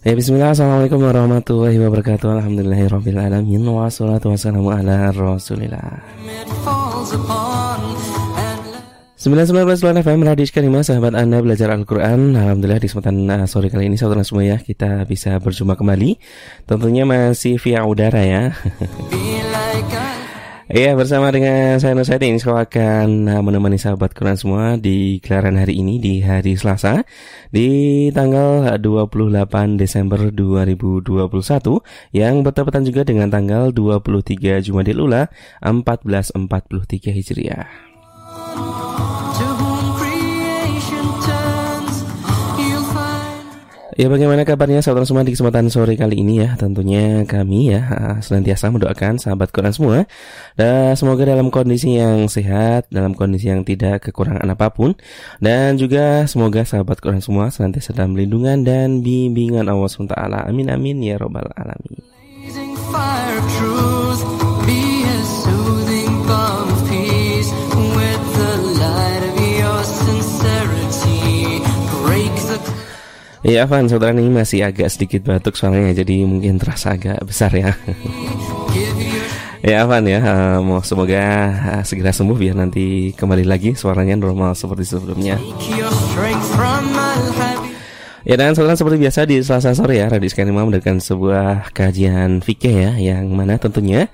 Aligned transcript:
Ya 0.00 0.16
bismillah. 0.16 0.56
Assalamualaikum 0.56 0.96
warahmatullahi 0.96 1.76
wabarakatuh. 1.76 2.40
Alhamdulillahirrabbilalamin 2.40 3.60
Wassalatu 3.68 4.32
wassalamu 4.32 4.72
ala 4.72 5.12
rasulillah. 5.12 6.00
919 9.20 10.00
FM 10.00 10.24
Radio 10.24 10.48
Karimah 10.48 10.80
Sahabat 10.80 11.12
Anda 11.12 11.44
belajar 11.44 11.68
Al-Quran. 11.76 12.32
Alhamdulillah 12.32 12.80
di 12.80 12.88
kesempatan 12.88 13.28
uh, 13.28 13.44
sore 13.44 13.68
kali 13.68 13.92
ini 13.92 14.00
Saudara 14.00 14.24
semua 14.24 14.40
ya 14.40 14.56
Kita 14.56 15.04
bisa 15.04 15.36
berjumpa 15.36 15.76
kembali. 15.76 16.16
Tentunya 16.64 17.04
masih 17.04 17.60
via 17.60 17.84
udara 17.84 18.24
ya 18.24 18.56
Iya 20.70 20.94
bersama 20.94 21.34
dengan 21.34 21.82
saya 21.82 21.98
Nur 21.98 22.06
Said 22.06 22.22
Insya 22.22 22.62
akan 22.62 23.26
uh, 23.26 23.42
menemani 23.42 23.74
sahabat 23.74 24.14
Quran 24.14 24.38
semua 24.38 24.78
di 24.78 25.18
gelaran 25.18 25.58
hari 25.58 25.82
ini 25.82 25.98
di 25.98 26.22
hari 26.22 26.54
Selasa 26.54 27.02
di 27.50 28.06
tanggal 28.14 28.78
28 28.78 29.50
Desember 29.74 30.30
2021 30.30 31.10
yang 32.14 32.46
bertepatan 32.46 32.86
juga 32.86 33.02
dengan 33.02 33.34
tanggal 33.34 33.74
23 33.74 34.62
Jumadil 34.62 35.10
Ula 35.10 35.26
1443 35.58 37.18
Hijriah. 37.18 37.66
Ya 44.00 44.08
bagaimana 44.08 44.48
kabarnya 44.48 44.80
saudara 44.80 45.04
semua 45.04 45.28
di 45.28 45.36
kesempatan 45.36 45.68
sore 45.68 45.92
kali 45.92 46.24
ini 46.24 46.40
ya? 46.40 46.56
Tentunya 46.56 47.28
kami 47.28 47.68
ya 47.68 47.84
senantiasa 48.24 48.72
mendoakan 48.72 49.20
sahabat 49.20 49.52
Quran 49.52 49.76
semua. 49.76 50.08
Dan 50.56 50.96
semoga 50.96 51.28
dalam 51.28 51.52
kondisi 51.52 52.00
yang 52.00 52.24
sehat 52.24 52.88
Dalam 52.88 53.12
kondisi 53.12 53.52
yang 53.52 53.60
tidak 53.60 54.08
kekurangan 54.08 54.48
apa 54.48 54.72
pun. 54.72 54.96
Dan 55.36 55.76
juga 55.76 56.24
semoga 56.24 56.64
sahabat 56.64 56.96
Quran 57.04 57.20
semua 57.20 57.52
senantiasa 57.52 57.92
dalam 57.92 58.16
lindungan 58.16 58.64
dan 58.64 59.04
bimbingan 59.04 59.68
Allah 59.68 59.92
SWT 59.92 60.16
Amin 60.48 60.72
amin 60.72 61.04
ya 61.04 61.20
robbal 61.20 61.52
alamin 61.52 62.00
Iya 73.40 73.64
Van, 73.64 73.88
saudara 73.88 74.12
ini 74.12 74.28
masih 74.28 74.60
agak 74.68 74.92
sedikit 74.92 75.24
batuk 75.24 75.56
soalnya 75.56 75.96
jadi 75.96 76.28
mungkin 76.28 76.60
terasa 76.60 76.92
agak 76.92 77.24
besar 77.24 77.48
ya. 77.56 77.72
ya 79.72 79.88
Van 79.88 80.04
ya, 80.04 80.20
uh, 80.20 80.58
mau 80.60 80.84
semoga 80.84 81.48
uh, 81.48 81.80
segera 81.80 82.12
sembuh 82.12 82.36
biar 82.36 82.52
nanti 82.52 83.16
kembali 83.16 83.48
lagi 83.48 83.72
suaranya 83.72 84.20
normal 84.20 84.52
seperti 84.52 84.92
sebelumnya. 84.92 85.40
Ya 88.28 88.36
dan 88.36 88.52
saudara 88.52 88.76
seperti 88.76 89.00
biasa 89.00 89.24
di 89.24 89.40
Selasa 89.40 89.72
sore 89.72 89.96
ya, 89.96 90.12
Radio 90.12 90.28
Skanima 90.28 90.60
mendengarkan 90.60 91.00
sebuah 91.00 91.72
kajian 91.72 92.44
fikih 92.44 92.76
ya, 92.76 92.92
yang 93.00 93.32
mana 93.32 93.56
tentunya 93.56 94.12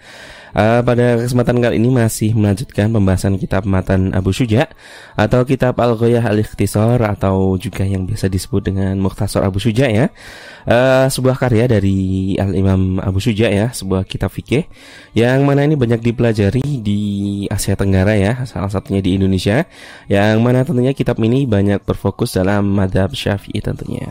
Uh, 0.57 0.81
pada 0.81 1.21
kesempatan 1.21 1.61
kali 1.61 1.77
ini 1.77 1.93
masih 1.93 2.33
melanjutkan 2.33 2.89
pembahasan 2.89 3.37
kitab 3.37 3.69
Matan 3.69 4.17
Abu 4.17 4.33
Suja 4.33 4.73
atau 5.13 5.45
kitab 5.45 5.77
Al-Ghoyah 5.77 6.25
Al-Ikhtisar 6.25 6.97
atau 7.05 7.61
juga 7.61 7.85
yang 7.85 8.09
biasa 8.09 8.33
disebut 8.33 8.73
dengan 8.73 8.97
Mukhtasar 8.97 9.45
Abu 9.45 9.61
Suja 9.61 9.85
ya. 9.85 10.09
Uh, 10.65 11.13
sebuah 11.13 11.37
karya 11.37 11.69
dari 11.69 12.41
Al-Imam 12.41 13.05
Abu 13.05 13.21
Suja 13.21 13.53
ya, 13.53 13.69
sebuah 13.69 14.09
kitab 14.09 14.33
fikih 14.33 14.65
yang 15.13 15.45
mana 15.45 15.69
ini 15.69 15.77
banyak 15.77 16.01
dipelajari 16.01 16.65
di 16.81 17.01
Asia 17.53 17.77
Tenggara 17.77 18.17
ya, 18.17 18.48
salah 18.48 18.73
satunya 18.73 19.05
di 19.05 19.13
Indonesia. 19.13 19.69
Yang 20.09 20.37
mana 20.41 20.65
tentunya 20.65 20.97
kitab 20.97 21.20
ini 21.20 21.45
banyak 21.45 21.85
berfokus 21.85 22.33
dalam 22.33 22.65
madhab 22.65 23.13
Syafi'i 23.13 23.61
tentunya. 23.61 24.09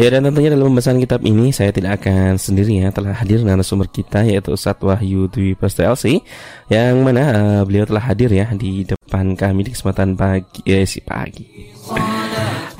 Ya 0.00 0.08
dan 0.08 0.24
tentunya 0.24 0.48
dalam 0.48 0.72
pembahasan 0.72 0.96
kitab 0.96 1.20
ini 1.28 1.52
saya 1.52 1.76
tidak 1.76 2.00
akan 2.00 2.40
sendiri 2.40 2.80
ya 2.80 2.88
telah 2.88 3.12
hadir 3.12 3.44
narasumber 3.44 3.84
kita 3.84 4.24
yaitu 4.24 4.56
Ustadz 4.56 4.80
Wahyu 4.80 5.28
Dwi 5.28 5.52
LC 5.60 6.24
yang 6.72 7.04
mana 7.04 7.36
uh, 7.36 7.62
beliau 7.68 7.84
telah 7.84 8.08
hadir 8.08 8.32
ya 8.32 8.48
di 8.56 8.88
depan 8.88 9.36
kami 9.36 9.68
di 9.68 9.76
kesempatan 9.76 10.16
pagi 10.16 10.64
ya 10.64 10.80
si 10.88 11.04
pagi. 11.04 11.44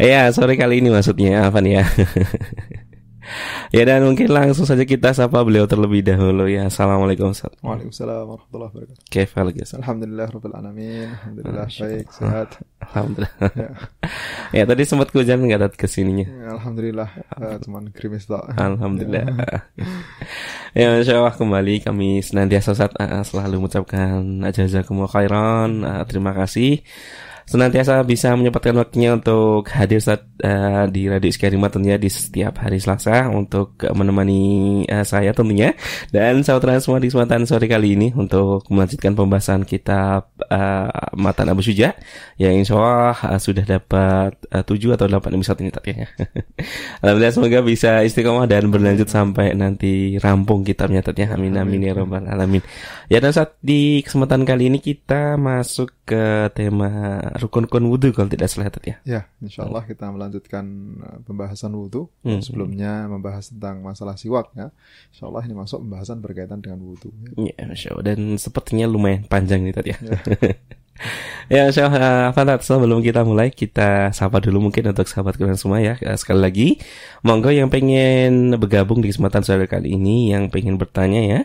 ya 0.00 0.32
sore 0.32 0.56
kali 0.56 0.80
ini 0.80 0.88
maksudnya 0.88 1.44
apa 1.44 1.60
nih 1.60 1.72
ya? 1.76 1.84
ya 3.70 3.82
dan 3.86 4.02
mungkin 4.06 4.28
langsung 4.30 4.66
saja 4.66 4.82
kita 4.82 5.14
sapa 5.14 5.40
beliau 5.42 5.66
terlebih 5.68 6.02
dahulu 6.02 6.50
ya. 6.50 6.66
Assalamualaikum 6.66 7.30
Ustaz. 7.30 7.54
Waalaikumsalam 7.62 8.26
warahmatullahi 8.26 8.70
wabarakatuh. 8.74 9.04
Kif 9.10 9.30
lagi 9.36 9.60
Alhamdulillah 9.76 10.26
rabbil 10.30 10.56
alamin. 10.56 11.08
Alhamdulillah 11.14 11.66
baik 11.70 12.06
sehat. 12.10 12.48
Alhamdulillah. 12.90 13.32
ya. 13.54 13.70
ya 14.58 14.62
tadi 14.66 14.82
sempat 14.86 15.08
hujan 15.14 15.38
nggak 15.44 15.60
datang 15.60 15.80
ke 15.80 15.86
sininya. 15.86 16.26
Ya, 16.26 16.48
Alhamdulillah 16.58 17.08
uh, 17.38 17.56
cuman 17.62 17.82
krimis 17.94 18.26
tak. 18.26 18.44
Alhamdulillah. 18.58 19.24
ya 20.78 20.86
Masya 20.96 21.18
Allah 21.18 21.34
kembali 21.34 21.74
kami 21.86 22.24
senantiasa 22.24 22.74
saat 22.74 22.92
uh, 22.98 23.22
selalu 23.22 23.64
mengucapkan 23.64 24.44
jazakumullah 24.50 25.12
khairan. 25.12 25.86
Uh, 25.86 26.02
terima 26.06 26.34
kasih 26.34 26.82
senantiasa 27.50 28.06
bisa 28.06 28.30
menyempatkan 28.38 28.78
waktunya 28.78 29.10
untuk 29.18 29.66
hadir 29.74 29.98
saat 29.98 30.22
uh, 30.38 30.86
di 30.86 31.10
Radio 31.10 31.26
Iskarima 31.26 31.66
tentunya 31.66 31.98
di 31.98 32.06
setiap 32.06 32.62
hari 32.62 32.78
Selasa 32.78 33.26
untuk 33.26 33.74
menemani 33.90 34.86
uh, 34.86 35.02
saya 35.02 35.34
tentunya 35.34 35.74
dan 36.14 36.46
saudara 36.46 36.78
semua 36.78 37.02
di 37.02 37.10
kesempatan 37.10 37.50
sore 37.50 37.66
kali 37.66 37.98
ini 37.98 38.14
untuk 38.14 38.70
melanjutkan 38.70 39.18
pembahasan 39.18 39.66
kitab 39.66 40.30
uh, 40.46 40.94
Matan 41.18 41.50
Abu 41.50 41.66
Suja 41.66 41.98
yang 42.38 42.54
insya 42.54 42.78
Allah 42.78 43.18
uh, 43.18 43.40
sudah 43.42 43.66
dapat 43.66 44.38
uh, 44.54 44.62
7 44.62 44.94
atau 44.94 45.10
8 45.10 45.34
episode 45.34 45.58
ini 45.66 45.70
tadi 45.74 45.90
ya. 45.98 46.06
Alhamdulillah 47.02 47.34
semoga 47.34 47.58
bisa 47.66 47.90
istiqomah 48.06 48.46
dan 48.46 48.70
berlanjut 48.70 49.10
sampai 49.10 49.58
nanti 49.58 50.22
rampung 50.22 50.62
kitabnya 50.62 51.02
tadinya. 51.02 51.34
Amin 51.34 51.58
amin 51.58 51.82
ya 51.82 51.98
robbal 51.98 52.30
alamin. 52.30 52.62
Ya 53.10 53.18
dan 53.18 53.34
saat 53.34 53.58
di 53.58 54.06
kesempatan 54.06 54.46
kali 54.46 54.70
ini 54.70 54.78
kita 54.78 55.34
masuk 55.34 55.90
ke 56.06 56.50
tema 56.54 57.18
rukun-rukun 57.40 57.84
wudhu 57.88 58.12
kalau 58.12 58.28
tidak 58.28 58.52
salah 58.52 58.68
ya. 58.84 58.96
Ya, 59.02 59.20
insya 59.40 59.64
Allah 59.64 59.82
kita 59.88 60.06
melanjutkan 60.12 60.64
uh, 61.00 61.18
pembahasan 61.24 61.72
wudhu. 61.72 62.12
Hmm. 62.22 62.44
Sebelumnya 62.44 63.08
membahas 63.08 63.48
tentang 63.48 63.80
masalah 63.80 64.20
siwak 64.20 64.52
ya. 64.52 64.68
Insya 65.10 65.32
Allah 65.32 65.42
ini 65.48 65.54
masuk 65.56 65.80
pembahasan 65.82 66.20
berkaitan 66.20 66.60
dengan 66.60 66.84
wudhu. 66.84 67.10
Ya, 67.40 67.56
insya 67.64 67.96
Allah. 67.96 68.14
Dan 68.14 68.36
sepertinya 68.36 68.86
lumayan 68.86 69.24
panjang 69.24 69.64
nih 69.64 69.74
tadi 69.74 69.88
ya. 69.90 69.98
Ya, 70.00 70.12
ya 71.54 71.62
insya 71.72 71.88
Allah, 71.88 72.60
sebelum 72.60 73.00
kita 73.00 73.24
mulai, 73.24 73.48
kita 73.48 74.12
sapa 74.12 74.38
dulu 74.38 74.70
mungkin 74.70 74.92
untuk 74.92 75.08
sahabat 75.08 75.40
kalian 75.40 75.56
semua 75.56 75.80
ya. 75.80 75.96
Uh, 76.04 76.14
sekali 76.20 76.40
lagi, 76.44 76.68
monggo 77.24 77.48
yang 77.48 77.72
pengen 77.72 78.54
bergabung 78.60 79.00
di 79.00 79.08
kesempatan 79.08 79.42
sore 79.42 79.64
kali 79.66 79.96
ini, 79.96 80.36
yang 80.36 80.52
pengen 80.52 80.76
bertanya 80.76 81.22
ya. 81.24 81.40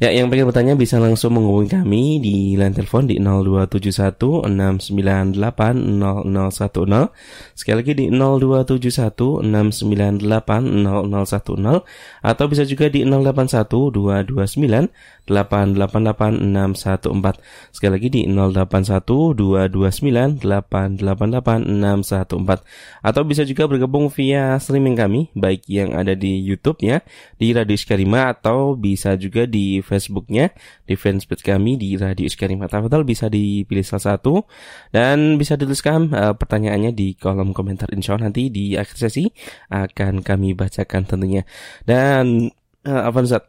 Ya, 0.00 0.08
yang 0.16 0.32
pengen 0.32 0.48
bertanya 0.48 0.80
bisa 0.80 0.96
langsung 0.96 1.36
menghubungi 1.36 1.76
kami 1.76 2.24
di 2.24 2.56
line 2.56 2.72
telepon 2.72 3.04
di 3.04 3.20
0271 3.20 4.48
698 4.48 5.36
0010. 5.36 7.12
Sekali 7.52 7.76
lagi 7.84 7.92
di 7.92 8.08
0271 8.08 9.44
698 9.44 11.04
0010 11.04 11.84
atau 12.24 12.44
bisa 12.48 12.64
juga 12.64 12.88
di 12.88 13.04
081 13.04 13.92
229 13.92 14.88
888 15.28 17.36
Sekali 17.70 17.92
lagi 17.92 18.08
di 18.08 18.24
081 18.24 19.36
229 19.36 20.40
888 20.40 23.04
atau 23.04 23.22
bisa 23.28 23.44
juga 23.44 23.68
bergabung 23.68 24.08
via 24.10 24.58
streaming 24.58 24.96
kami 24.96 25.28
baik 25.36 25.68
yang 25.70 25.92
ada 25.92 26.16
di 26.18 26.40
YouTube 26.40 26.80
ya 26.80 27.04
di 27.38 27.52
Radio 27.52 27.74
Iskarima 27.76 28.32
atau 28.32 28.74
bisa 28.74 29.14
juga 29.20 29.46
di 29.46 29.80
Facebooknya 29.90 30.54
di 30.86 30.94
fanspage 30.94 31.42
kami 31.42 31.74
di 31.74 31.98
Radio 31.98 32.30
Iskarima 32.30 32.70
Tafadhal 32.70 33.02
bisa 33.02 33.26
dipilih 33.26 33.82
salah 33.82 34.14
satu 34.14 34.46
dan 34.94 35.34
bisa 35.34 35.58
dituliskan 35.58 36.14
uh, 36.14 36.38
pertanyaannya 36.38 36.94
di 36.94 37.18
kolom 37.18 37.50
komentar 37.50 37.90
insya 37.90 38.14
Allah 38.14 38.30
nanti 38.30 38.54
di 38.54 38.78
akhir 38.78 38.94
sesi 38.94 39.26
akan 39.74 40.22
kami 40.22 40.54
bacakan 40.54 41.02
tentunya 41.02 41.42
dan 41.82 42.54
uh, 42.86 43.02
apa 43.10 43.18
Ustaz 43.26 43.44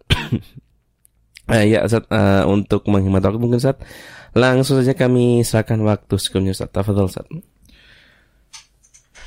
Uh, 1.49 1.65
ya 1.73 1.83
Ustaz, 1.83 2.05
uh, 2.07 2.45
untuk 2.47 2.85
menghemat 2.87 3.25
waktu 3.25 3.41
mungkin 3.41 3.59
Ustaz 3.59 3.81
langsung 4.31 4.79
saja 4.79 4.95
kami 4.95 5.43
serahkan 5.43 5.81
waktu 5.83 6.15
sebelumnya 6.15 6.55
Ustaz. 6.55 6.71
Tafadhol 6.71 7.11
Ustaz. 7.11 7.27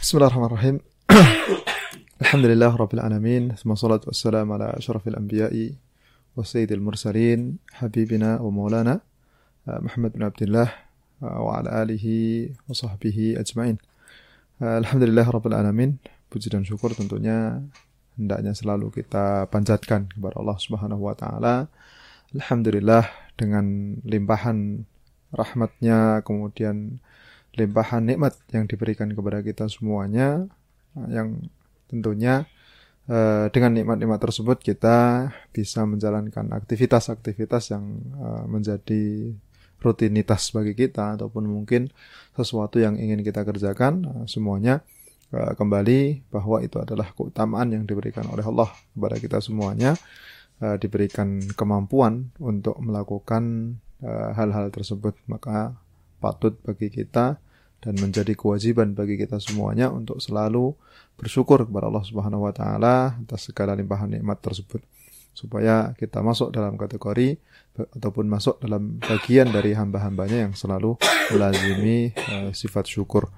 Bismillahirrahmanirrahim. 0.01 0.81
Alhamdulillah 2.25 2.73
rabbil 2.73 3.03
alamin. 3.03 3.53
Semua 3.61 3.77
salat 3.77 4.07
wassalam 4.09 4.49
ala 4.55 4.73
asyrafil 4.79 5.19
anbiya'i 5.19 5.77
maulana 8.51 8.99
uh, 9.71 9.79
Muhammad 9.79 10.19
bin 10.19 10.23
Abdullah 10.27 10.71
uh, 11.23 11.39
wa 11.39 11.63
ala 11.63 11.87
alihi 11.87 12.51
wa 12.67 12.75
sahbihi 12.75 13.39
ajma'in. 13.39 13.79
Alhamdulillah 14.59 15.27
rabbil 15.31 15.55
alamin. 15.55 15.99
Puji 16.31 16.51
dan 16.51 16.67
syukur 16.67 16.91
tentunya 16.95 17.63
hendaknya 18.19 18.55
selalu 18.55 18.91
kita 18.91 19.47
panjatkan 19.51 20.11
kepada 20.11 20.39
Allah 20.43 20.59
Subhanahu 20.59 21.07
wa 21.07 21.15
taala 21.15 21.71
Alhamdulillah 22.35 23.07
dengan 23.39 23.99
limpahan 24.03 24.83
rahmatnya, 25.31 26.23
kemudian 26.27 26.99
limpahan 27.55 28.03
nikmat 28.03 28.35
yang 28.51 28.67
diberikan 28.67 29.15
kepada 29.15 29.39
kita 29.39 29.71
semuanya, 29.71 30.51
yang 31.11 31.47
tentunya 31.87 32.47
eh, 33.09 33.47
dengan 33.53 33.73
nikmat-nikmat 33.77 34.21
tersebut 34.21 34.59
kita 34.61 35.29
bisa 35.51 35.85
menjalankan 35.85 36.51
aktivitas-aktivitas 36.53 37.75
yang 37.75 37.85
eh, 38.01 38.45
menjadi 38.49 39.05
rutinitas 39.81 40.49
bagi 40.57 40.73
kita 40.73 41.21
ataupun 41.21 41.45
mungkin 41.45 41.93
sesuatu 42.33 42.81
yang 42.81 42.97
ingin 42.97 43.21
kita 43.21 43.45
kerjakan 43.45 44.05
eh, 44.05 44.27
semuanya 44.31 44.85
kembali 45.35 46.31
bahwa 46.31 46.63
itu 46.63 46.79
adalah 46.79 47.11
keutamaan 47.11 47.67
yang 47.75 47.83
diberikan 47.83 48.23
oleh 48.31 48.47
Allah 48.47 48.71
kepada 48.95 49.19
kita 49.19 49.43
semuanya 49.43 49.99
diberikan 50.79 51.43
kemampuan 51.59 52.31
untuk 52.39 52.79
melakukan 52.79 53.75
hal-hal 54.07 54.71
tersebut. 54.71 55.19
Maka 55.27 55.75
patut 56.23 56.55
bagi 56.63 56.87
kita 56.87 57.43
dan 57.85 58.01
menjadi 58.01 58.33
kewajiban 58.33 58.97
bagi 58.97 59.21
kita 59.21 59.37
semuanya 59.37 59.93
untuk 59.93 60.17
selalu 60.25 60.73
bersyukur 61.21 61.69
kepada 61.69 61.93
Allah 61.93 62.05
Subhanahu 62.09 62.49
wa 62.49 62.55
taala 62.57 63.21
atas 63.21 63.53
segala 63.53 63.77
limpahan 63.77 64.09
nikmat 64.09 64.41
tersebut 64.41 64.81
supaya 65.37 65.93
kita 65.99 66.25
masuk 66.25 66.55
dalam 66.55 66.81
kategori 66.81 67.37
ataupun 67.75 68.25
masuk 68.31 68.63
dalam 68.63 69.03
bagian 69.03 69.51
dari 69.51 69.75
hamba-hambanya 69.75 70.47
yang 70.49 70.55
selalu 70.55 70.95
melazimi 71.35 72.15
uh, 72.15 72.55
sifat 72.55 72.87
syukur. 72.87 73.29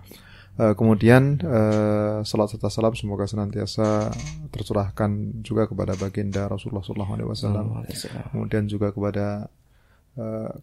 Uh, 0.56 0.72
kemudian 0.72 1.40
uh, 1.44 2.20
salat 2.24 2.48
serta 2.48 2.72
salam 2.72 2.92
semoga 2.96 3.28
senantiasa 3.28 4.12
tercurahkan 4.52 5.40
juga 5.44 5.68
kepada 5.68 5.96
baginda 5.96 6.48
Rasulullah 6.48 6.84
SAW. 6.84 7.84
Kemudian 8.32 8.68
juga 8.68 8.92
kepada 8.92 9.48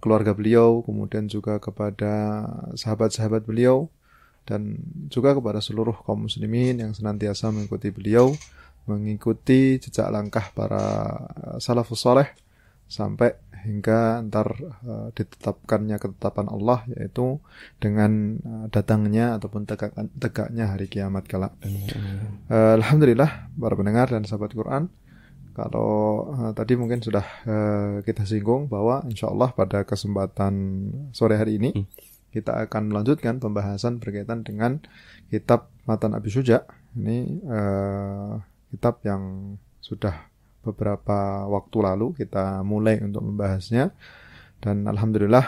keluarga 0.02 0.34
beliau, 0.34 0.82
kemudian 0.82 1.30
juga 1.30 1.62
kepada 1.62 2.46
sahabat-sahabat 2.74 3.46
beliau, 3.46 3.90
dan 4.44 4.76
juga 5.08 5.32
kepada 5.32 5.64
seluruh 5.64 5.96
kaum 6.04 6.28
muslimin 6.28 6.84
yang 6.84 6.92
senantiasa 6.92 7.54
mengikuti 7.54 7.94
beliau, 7.96 8.36
mengikuti 8.88 9.80
jejak 9.80 10.12
langkah 10.12 10.52
para 10.52 10.84
eh, 11.40 11.58
salafus 11.64 12.04
soleh 12.04 12.28
sampai 12.84 13.32
hingga 13.64 14.20
ntar 14.28 14.60
uh, 14.60 15.08
ditetapkannya 15.16 15.96
ketetapan 15.96 16.52
Allah 16.52 16.84
yaitu 16.92 17.40
dengan 17.80 18.36
uh, 18.44 18.68
datangnya 18.68 19.40
ataupun 19.40 19.64
tegak, 19.64 19.96
tegaknya 20.20 20.76
hari 20.76 20.92
kiamat 20.92 21.24
kelak. 21.32 21.56
Uh, 22.52 22.76
Alhamdulillah 22.76 23.56
para 23.56 23.74
pendengar 23.80 24.12
dan 24.12 24.28
sahabat 24.28 24.52
Quran 24.52 24.92
kalau 25.54 26.34
uh, 26.34 26.52
tadi 26.58 26.74
mungkin 26.74 27.00
sudah 27.00 27.26
uh, 27.46 27.94
kita 28.02 28.26
singgung 28.26 28.66
bahwa 28.66 29.06
insya 29.06 29.30
Allah 29.30 29.54
pada 29.54 29.86
kesempatan 29.86 30.54
sore 31.14 31.38
hari 31.38 31.62
ini 31.62 31.72
hmm. 31.72 31.86
kita 32.34 32.66
akan 32.66 32.90
melanjutkan 32.90 33.38
pembahasan 33.38 34.02
berkaitan 34.02 34.42
dengan 34.42 34.82
kitab 35.30 35.70
Matan 35.86 36.18
Abi 36.18 36.34
Suja. 36.34 36.66
Ini 36.98 37.46
uh, 37.46 38.42
kitab 38.74 39.06
yang 39.06 39.56
sudah 39.78 40.26
beberapa 40.66 41.46
waktu 41.46 41.78
lalu 41.86 42.18
kita 42.18 42.66
mulai 42.66 42.98
untuk 43.04 43.22
membahasnya 43.22 43.92
dan 44.64 44.88
alhamdulillah 44.88 45.44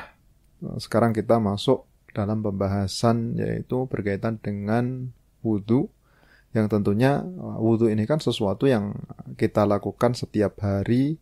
sekarang 0.75 1.15
kita 1.15 1.39
masuk 1.39 1.87
dalam 2.11 2.43
pembahasan 2.43 3.39
yaitu 3.39 3.87
berkaitan 3.87 4.39
dengan 4.43 5.15
wudhu 5.39 5.87
yang 6.55 6.71
tentunya 6.71 7.19
uh, 7.19 7.59
wudhu 7.59 7.91
ini 7.91 8.07
kan 8.07 8.23
sesuatu 8.23 8.65
yang 8.65 8.95
kita 9.35 9.67
lakukan 9.67 10.15
setiap 10.15 10.63
hari. 10.63 11.19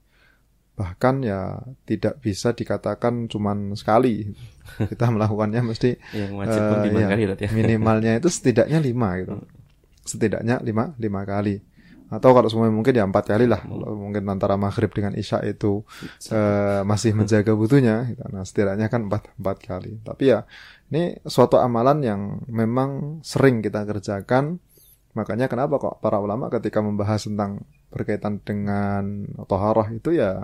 Bahkan 0.73 1.21
ya 1.21 1.61
tidak 1.85 2.21
bisa 2.21 2.53
dikatakan 2.53 3.25
cuman 3.29 3.73
sekali. 3.77 4.29
Kita 4.93 5.11
melakukannya 5.11 5.61
mesti 5.61 5.93
yang 6.17 6.33
wajib 6.39 6.61
uh, 6.65 6.87
ya, 6.87 7.09
kali 7.13 7.23
ya. 7.29 7.49
minimalnya 7.53 8.17
itu 8.17 8.25
setidaknya 8.31 8.81
lima 8.81 9.21
gitu. 9.21 9.37
Setidaknya 10.01 10.61
lima 10.65 10.97
lima 10.97 11.21
kali. 11.29 11.61
Atau 12.09 12.33
kalau 12.33 12.49
semua 12.49 12.69
mungkin 12.73 12.93
ya 12.93 13.05
empat 13.05 13.25
kali 13.37 13.45
lah. 13.45 13.61
Kalau 13.61 13.97
mungkin 13.97 14.25
antara 14.29 14.57
maghrib 14.57 14.89
dengan 14.89 15.13
isya 15.13 15.45
itu 15.45 15.85
uh, 16.33 16.81
masih 16.85 17.13
menjaga 17.17 17.53
butuhnya 17.53 18.09
gitu. 18.13 18.21
nah 18.33 18.41
setidaknya 18.41 18.89
kan 18.89 19.09
empat 19.09 19.29
empat 19.37 19.57
kali. 19.61 20.01
Tapi 20.01 20.23
ya 20.29 20.45
ini 20.89 21.21
suatu 21.25 21.61
amalan 21.61 22.01
yang 22.01 22.21
memang 22.49 23.21
sering 23.21 23.61
kita 23.61 23.85
kerjakan 23.85 24.57
Makanya 25.13 25.45
kenapa 25.45 25.77
kok 25.77 26.01
para 26.01 26.17
ulama 26.17 26.49
ketika 26.49 26.81
membahas 26.81 27.29
tentang 27.29 27.61
berkaitan 27.93 28.41
dengan 28.41 29.29
toharoh 29.45 29.85
itu 29.93 30.17
ya 30.17 30.41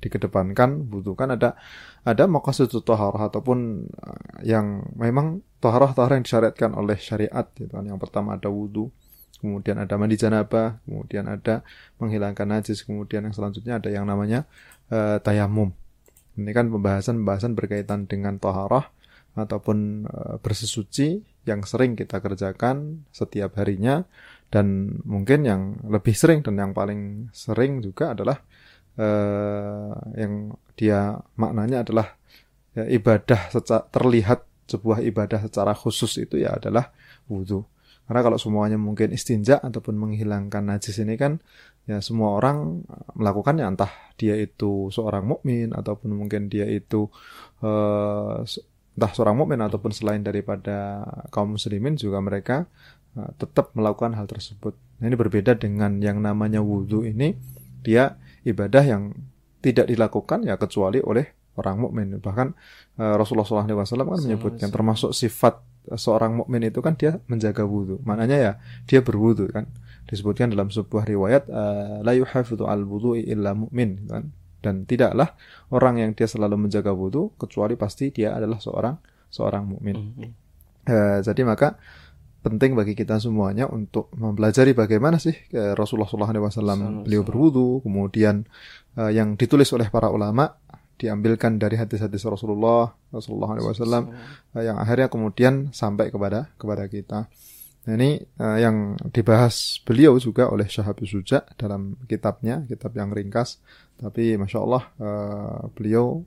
dikedepankan 0.00 0.88
butuhkan 0.88 1.36
ada 1.36 1.60
ada 2.04 2.24
maqasid 2.24 2.72
toharoh 2.72 3.20
ataupun 3.20 3.88
eh, 3.88 4.48
yang 4.48 4.84
memang 4.96 5.44
toharoh 5.60 5.92
toharoh 5.92 6.16
yang 6.16 6.24
disyariatkan 6.24 6.72
oleh 6.72 6.96
syariat 6.96 7.48
gitu 7.56 7.72
kan. 7.72 7.84
Yang 7.84 8.00
pertama 8.08 8.36
ada 8.36 8.48
wudhu, 8.48 8.88
kemudian 9.40 9.80
ada 9.80 9.96
mandi 9.96 10.16
janabah, 10.16 10.80
kemudian 10.84 11.28
ada 11.28 11.64
menghilangkan 12.00 12.48
najis, 12.48 12.84
kemudian 12.84 13.28
yang 13.28 13.34
selanjutnya 13.36 13.80
ada 13.80 13.88
yang 13.92 14.08
namanya 14.08 14.48
uh, 14.92 15.20
tayamum. 15.20 15.72
Ini 16.40 16.52
kan 16.56 16.72
pembahasan-pembahasan 16.72 17.52
berkaitan 17.52 18.08
dengan 18.08 18.40
toharoh 18.40 18.88
ataupun 19.38 20.08
uh, 20.10 20.36
bersesuci 20.42 21.22
yang 21.46 21.62
sering 21.62 21.94
kita 21.94 22.18
kerjakan 22.18 23.06
setiap 23.14 23.56
harinya 23.58 24.04
dan 24.50 24.98
mungkin 25.06 25.46
yang 25.46 25.62
lebih 25.86 26.12
sering 26.12 26.42
dan 26.42 26.58
yang 26.58 26.72
paling 26.74 27.30
sering 27.30 27.78
juga 27.78 28.12
adalah 28.12 28.42
uh, 28.98 29.94
yang 30.18 30.50
dia 30.74 31.14
maknanya 31.38 31.86
adalah 31.86 32.18
ya, 32.74 32.84
ibadah 32.90 33.54
secara 33.54 33.86
terlihat 33.88 34.40
sebuah 34.70 35.02
ibadah 35.02 35.46
secara 35.46 35.74
khusus 35.74 36.18
itu 36.22 36.38
ya 36.38 36.54
adalah 36.58 36.94
wudhu. 37.26 37.66
Karena 38.10 38.26
kalau 38.26 38.38
semuanya 38.42 38.74
mungkin 38.74 39.14
istinja 39.14 39.62
ataupun 39.62 39.94
menghilangkan 39.94 40.66
najis 40.66 40.98
ini 40.98 41.14
kan 41.14 41.38
ya 41.86 42.02
semua 42.02 42.34
orang 42.34 42.82
melakukannya 43.14 43.62
entah 43.66 43.90
dia 44.18 44.34
itu 44.34 44.90
seorang 44.90 45.26
mukmin 45.30 45.70
ataupun 45.70 46.18
mungkin 46.18 46.50
dia 46.50 46.66
itu 46.66 47.06
uh, 47.62 48.42
entah 49.00 49.16
seorang 49.16 49.32
mukmin 49.32 49.64
ataupun 49.64 49.96
selain 49.96 50.20
daripada 50.20 51.08
kaum 51.32 51.56
muslimin 51.56 51.96
juga 51.96 52.20
mereka 52.20 52.68
uh, 53.16 53.32
tetap 53.40 53.72
melakukan 53.72 54.12
hal 54.12 54.28
tersebut. 54.28 54.76
Nah, 55.00 55.08
ini 55.08 55.16
berbeda 55.16 55.56
dengan 55.56 56.04
yang 56.04 56.20
namanya 56.20 56.60
wudhu 56.60 57.08
ini 57.08 57.32
dia 57.80 58.20
ibadah 58.44 58.84
yang 58.84 59.16
tidak 59.64 59.88
dilakukan 59.88 60.44
ya 60.44 60.60
kecuali 60.60 61.00
oleh 61.00 61.32
orang 61.56 61.80
mukmin. 61.80 62.20
Bahkan 62.20 62.48
uh, 63.00 63.14
Rasulullah 63.16 63.48
SAW 63.48 63.88
kan 63.88 64.20
menyebutkan 64.20 64.68
termasuk 64.68 65.16
sifat 65.16 65.64
seorang 65.96 66.36
mukmin 66.36 66.68
itu 66.68 66.84
kan 66.84 66.92
dia 66.92 67.24
menjaga 67.24 67.64
wudhu. 67.64 68.04
Maknanya 68.04 68.36
ya 68.36 68.52
dia 68.84 69.00
berwudhu 69.00 69.48
kan. 69.48 69.64
Disebutkan 70.12 70.52
dalam 70.52 70.68
sebuah 70.68 71.08
riwayat 71.08 71.48
uh, 71.48 72.04
la 72.04 72.12
yuhafidhu 72.12 72.68
al 72.68 72.84
wudhu 72.84 73.16
illa 73.16 73.56
mu'min 73.56 74.04
kan 74.12 74.28
dan 74.60 74.84
tidaklah 74.84 75.34
orang 75.72 76.00
yang 76.00 76.10
dia 76.12 76.28
selalu 76.28 76.68
menjaga 76.68 76.92
wudhu 76.92 77.34
kecuali 77.40 77.74
pasti 77.74 78.12
dia 78.12 78.36
adalah 78.36 78.60
seorang 78.60 78.96
seorang 79.32 79.64
mukmin. 79.66 79.96
Mm 79.96 80.10
-hmm. 80.12 80.30
uh, 80.88 81.18
jadi 81.24 81.42
maka 81.44 81.80
penting 82.40 82.72
bagi 82.72 82.96
kita 82.96 83.20
semuanya 83.20 83.68
untuk 83.68 84.08
mempelajari 84.16 84.72
bagaimana 84.72 85.20
sih 85.20 85.36
uh, 85.52 85.76
Rasulullah 85.76 86.08
SAW 86.08 87.04
beliau 87.04 87.22
berwudhu, 87.24 87.84
kemudian 87.84 88.48
uh, 88.96 89.12
yang 89.12 89.36
ditulis 89.36 89.68
oleh 89.76 89.92
para 89.92 90.08
ulama 90.08 90.56
diambilkan 91.00 91.56
dari 91.56 91.80
hadis-hadis 91.80 92.28
Rasulullah 92.28 92.92
Rasulullah 93.08 93.56
SAW 93.56 94.12
yang 94.60 94.76
akhirnya 94.76 95.08
kemudian 95.08 95.72
sampai 95.72 96.12
kepada 96.12 96.52
kepada 96.60 96.84
kita. 96.92 97.32
Ini 97.80 98.20
uh, 98.36 98.58
yang 98.60 98.92
dibahas 99.08 99.80
beliau 99.80 100.12
juga 100.20 100.52
oleh 100.52 100.68
Syahab 100.68 101.00
Suja 101.08 101.48
dalam 101.56 101.96
kitabnya, 102.04 102.60
kitab 102.68 102.92
yang 102.92 103.08
ringkas. 103.08 103.56
Tapi 103.96 104.36
masya 104.36 104.58
Allah 104.60 104.84
uh, 105.00 105.64
beliau 105.72 106.20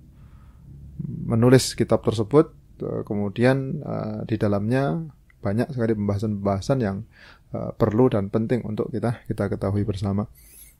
menulis 1.03 1.77
kitab 1.77 2.01
tersebut, 2.01 2.57
uh, 2.81 3.05
kemudian 3.05 3.85
uh, 3.85 4.25
di 4.25 4.41
dalamnya 4.41 4.97
banyak 5.45 5.69
sekali 5.75 5.93
pembahasan-pembahasan 5.93 6.77
yang 6.81 7.05
uh, 7.53 7.69
perlu 7.77 8.09
dan 8.09 8.33
penting 8.33 8.65
untuk 8.65 8.89
kita 8.89 9.21
kita 9.29 9.45
ketahui 9.45 9.85
bersama. 9.85 10.25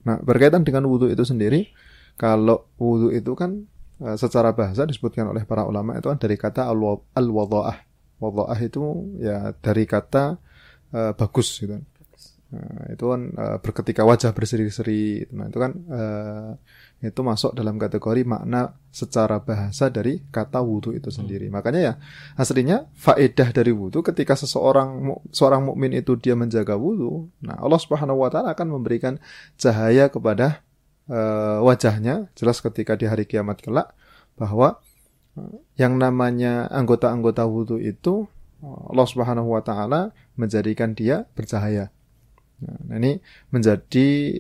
Nah 0.10 0.18
berkaitan 0.25 0.65
dengan 0.65 0.89
wudhu 0.89 1.06
itu 1.06 1.22
sendiri, 1.22 1.70
kalau 2.18 2.65
wudhu 2.82 3.13
itu 3.13 3.38
kan 3.38 3.70
uh, 4.01 4.18
secara 4.18 4.58
bahasa 4.58 4.89
disebutkan 4.89 5.30
oleh 5.30 5.46
para 5.46 5.70
ulama 5.70 5.94
itu 6.01 6.10
kan 6.10 6.18
dari 6.18 6.34
kata 6.34 6.65
al-wadha'ah. 7.13 7.77
Wadha'ah 8.18 8.58
itu 8.58 8.82
ya 9.22 9.53
dari 9.62 9.86
kata 9.86 10.42
uh, 10.93 11.12
bagus 11.17 11.59
gitu. 11.59 11.81
Nah, 12.53 12.85
itu 12.93 13.05
kan 13.09 13.21
uh, 13.33 13.57
berketika 13.57 14.05
wajah 14.05 14.29
berseri-seri. 14.29 15.25
Nah, 15.33 15.50
itu 15.50 15.57
kan 15.57 15.71
uh, 15.89 16.51
itu 17.01 17.19
masuk 17.25 17.51
dalam 17.57 17.81
kategori 17.81 18.21
makna 18.23 18.77
secara 18.93 19.41
bahasa 19.41 19.89
dari 19.89 20.21
kata 20.29 20.62
wudhu 20.62 20.93
itu 20.93 21.09
sendiri. 21.09 21.50
Hmm. 21.50 21.59
Makanya 21.59 21.81
ya 21.81 21.93
aslinya 22.38 22.88
faedah 22.93 23.50
dari 23.50 23.73
wudhu 23.73 24.05
ketika 24.05 24.38
seseorang 24.38 25.17
seorang 25.33 25.65
mukmin 25.65 25.97
itu 25.97 26.13
dia 26.15 26.38
menjaga 26.38 26.77
wudhu, 26.77 27.27
nah 27.43 27.57
Allah 27.59 27.81
Subhanahu 27.81 28.23
wa 28.23 28.29
taala 28.31 28.53
akan 28.53 28.79
memberikan 28.79 29.19
cahaya 29.59 30.07
kepada 30.07 30.63
uh, 31.12 31.59
wajahnya 31.65 32.31
jelas 32.39 32.63
ketika 32.63 32.95
di 32.95 33.09
hari 33.09 33.27
kiamat 33.27 33.59
kelak 33.59 33.91
bahwa 34.39 34.79
yang 35.73 35.97
namanya 35.97 36.69
anggota-anggota 36.69 37.43
wudhu 37.50 37.81
itu 37.81 38.29
Allah 38.63 39.07
Subhanahu 39.09 39.50
wa 39.57 39.62
taala 39.65 40.15
menjadikan 40.39 40.97
dia 40.97 41.25
bercahaya. 41.33 41.89
Nah, 42.63 42.95
ini 42.97 43.19
menjadi 43.51 44.39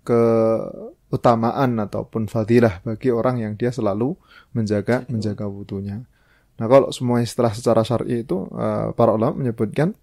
keutamaan 0.00 1.76
ataupun 1.78 2.26
fadilah 2.26 2.80
bagi 2.82 3.12
orang 3.12 3.44
yang 3.44 3.52
dia 3.54 3.70
selalu 3.70 4.16
menjaga 4.56 5.04
menjaga 5.12 5.44
wudhunya. 5.46 6.02
Nah, 6.60 6.66
kalau 6.68 6.92
semua 6.92 7.24
istilah 7.24 7.52
secara 7.56 7.84
syar'i 7.84 8.24
itu 8.24 8.48
uh, 8.52 8.92
para 8.92 9.16
ulama 9.16 9.40
menyebutkan 9.40 9.96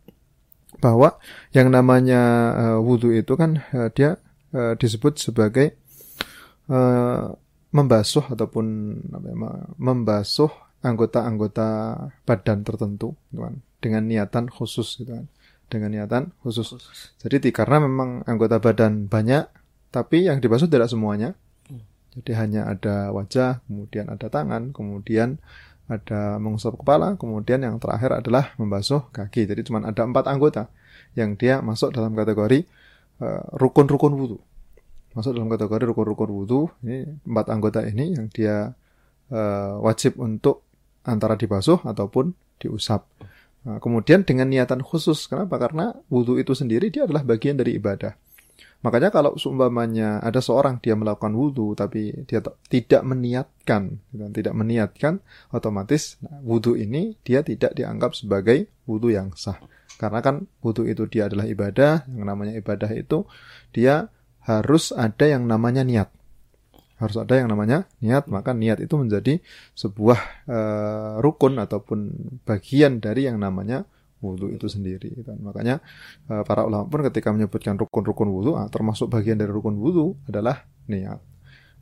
bahwa 0.81 1.17
yang 1.53 1.69
namanya 1.69 2.21
uh, 2.53 2.79
wudhu 2.81 3.13
itu 3.13 3.33
kan 3.37 3.61
uh, 3.73 3.89
dia 3.93 4.17
uh, 4.53 4.73
disebut 4.77 5.17
sebagai 5.21 5.77
uh, 6.69 7.33
membasuh 7.73 8.25
ataupun 8.31 8.65
apa 9.13 9.25
ya, 9.27 9.35
membasuh 9.77 10.49
anggota-anggota 10.85 11.67
badan 12.25 12.61
tertentu 12.61 13.17
gitu 13.33 13.41
kan, 13.45 13.55
dengan 13.81 14.03
niatan 14.05 14.45
khusus 14.51 15.01
gitu 15.01 15.13
kan 15.17 15.25
dengan 15.67 15.91
niatan 15.91 16.31
khusus. 16.41 16.79
Jadi 17.19 17.51
karena 17.51 17.83
memang 17.83 18.23
anggota 18.23 18.57
badan 18.57 19.11
banyak 19.11 19.47
tapi 19.91 20.27
yang 20.27 20.39
dibasuh 20.39 20.67
tidak 20.71 20.87
semuanya. 20.87 21.35
Jadi 22.17 22.33
hanya 22.33 22.65
ada 22.65 23.13
wajah, 23.13 23.61
kemudian 23.69 24.09
ada 24.09 24.25
tangan, 24.25 24.73
kemudian 24.73 25.37
ada 25.85 26.41
mengusap 26.41 26.81
kepala, 26.81 27.13
kemudian 27.13 27.61
yang 27.61 27.77
terakhir 27.77 28.09
adalah 28.09 28.57
membasuh 28.57 29.05
kaki. 29.13 29.45
Jadi 29.45 29.69
cuma 29.69 29.85
ada 29.85 30.01
empat 30.01 30.25
anggota 30.25 30.65
yang 31.13 31.37
dia 31.37 31.61
masuk 31.61 31.93
dalam 31.93 32.17
kategori 32.17 32.65
eh, 33.21 33.43
rukun-rukun 33.53 34.13
uh, 34.13 34.17
wudhu 34.17 34.39
masuk 35.17 35.33
dalam 35.33 35.49
kategori 35.49 35.89
rukun-rukun 35.89 36.29
wudhu. 36.29 36.61
Ini 36.85 37.25
empat 37.25 37.45
anggota 37.49 37.81
ini 37.81 38.13
yang 38.13 38.29
dia 38.29 38.77
uh, 39.33 39.73
wajib 39.81 40.21
untuk 40.21 40.66
antara 41.07 41.39
dibasuh 41.39 41.81
ataupun 41.87 42.35
diusap. 42.59 43.07
Nah, 43.63 43.79
kemudian 43.79 44.27
dengan 44.27 44.51
niatan 44.51 44.83
khusus, 44.83 45.27
kenapa? 45.27 45.59
Karena 45.59 45.95
wudhu 46.11 46.39
itu 46.39 46.53
sendiri 46.53 46.91
dia 46.91 47.07
adalah 47.07 47.23
bagian 47.23 47.55
dari 47.55 47.79
ibadah. 47.79 48.15
Makanya 48.77 49.09
kalau 49.09 49.33
seumpamanya 49.41 50.21
ada 50.21 50.37
seorang 50.37 50.77
dia 50.77 50.93
melakukan 50.93 51.33
wudhu 51.33 51.73
tapi 51.73 52.13
dia 52.29 52.45
tidak 52.69 53.01
meniatkan, 53.01 53.97
gitu, 54.13 54.25
tidak 54.29 54.53
meniatkan, 54.53 55.13
otomatis 55.49 56.21
nah, 56.21 56.37
wudhu 56.45 56.77
ini 56.77 57.17
dia 57.25 57.41
tidak 57.41 57.73
dianggap 57.73 58.13
sebagai 58.13 58.69
wudhu 58.85 59.09
yang 59.09 59.33
sah. 59.33 59.57
Karena 59.97 60.21
kan 60.21 60.45
wudhu 60.61 60.85
itu 60.85 61.09
dia 61.09 61.25
adalah 61.25 61.49
ibadah, 61.49 62.05
yang 62.05 62.29
namanya 62.29 62.53
ibadah 62.53 62.87
itu 62.93 63.25
dia 63.73 64.13
harus 64.45 64.93
ada 64.93 65.25
yang 65.25 65.49
namanya 65.49 65.81
niat. 65.81 66.13
Harus 66.97 67.17
ada 67.21 67.37
yang 67.37 67.49
namanya 67.53 67.85
niat, 68.01 68.25
maka 68.29 68.57
niat 68.57 68.81
itu 68.81 68.97
menjadi 68.97 69.37
sebuah 69.77 70.19
uh, 70.49 71.13
rukun 71.21 71.61
ataupun 71.61 71.99
bagian 72.43 72.97
dari 72.97 73.29
yang 73.29 73.37
namanya 73.37 73.85
wudhu 74.17 74.49
itu 74.49 74.65
sendiri. 74.65 75.13
Dan 75.21 75.45
makanya 75.45 75.77
uh, 76.29 76.41
para 76.41 76.65
ulama 76.65 76.89
pun 76.89 77.05
ketika 77.05 77.29
menyebutkan 77.29 77.77
rukun-rukun 77.77 78.29
wudhu, 78.33 78.57
uh, 78.57 78.65
termasuk 78.73 79.13
bagian 79.13 79.37
dari 79.37 79.53
rukun 79.53 79.77
wudhu 79.77 80.17
adalah 80.25 80.65
niat. 80.89 81.21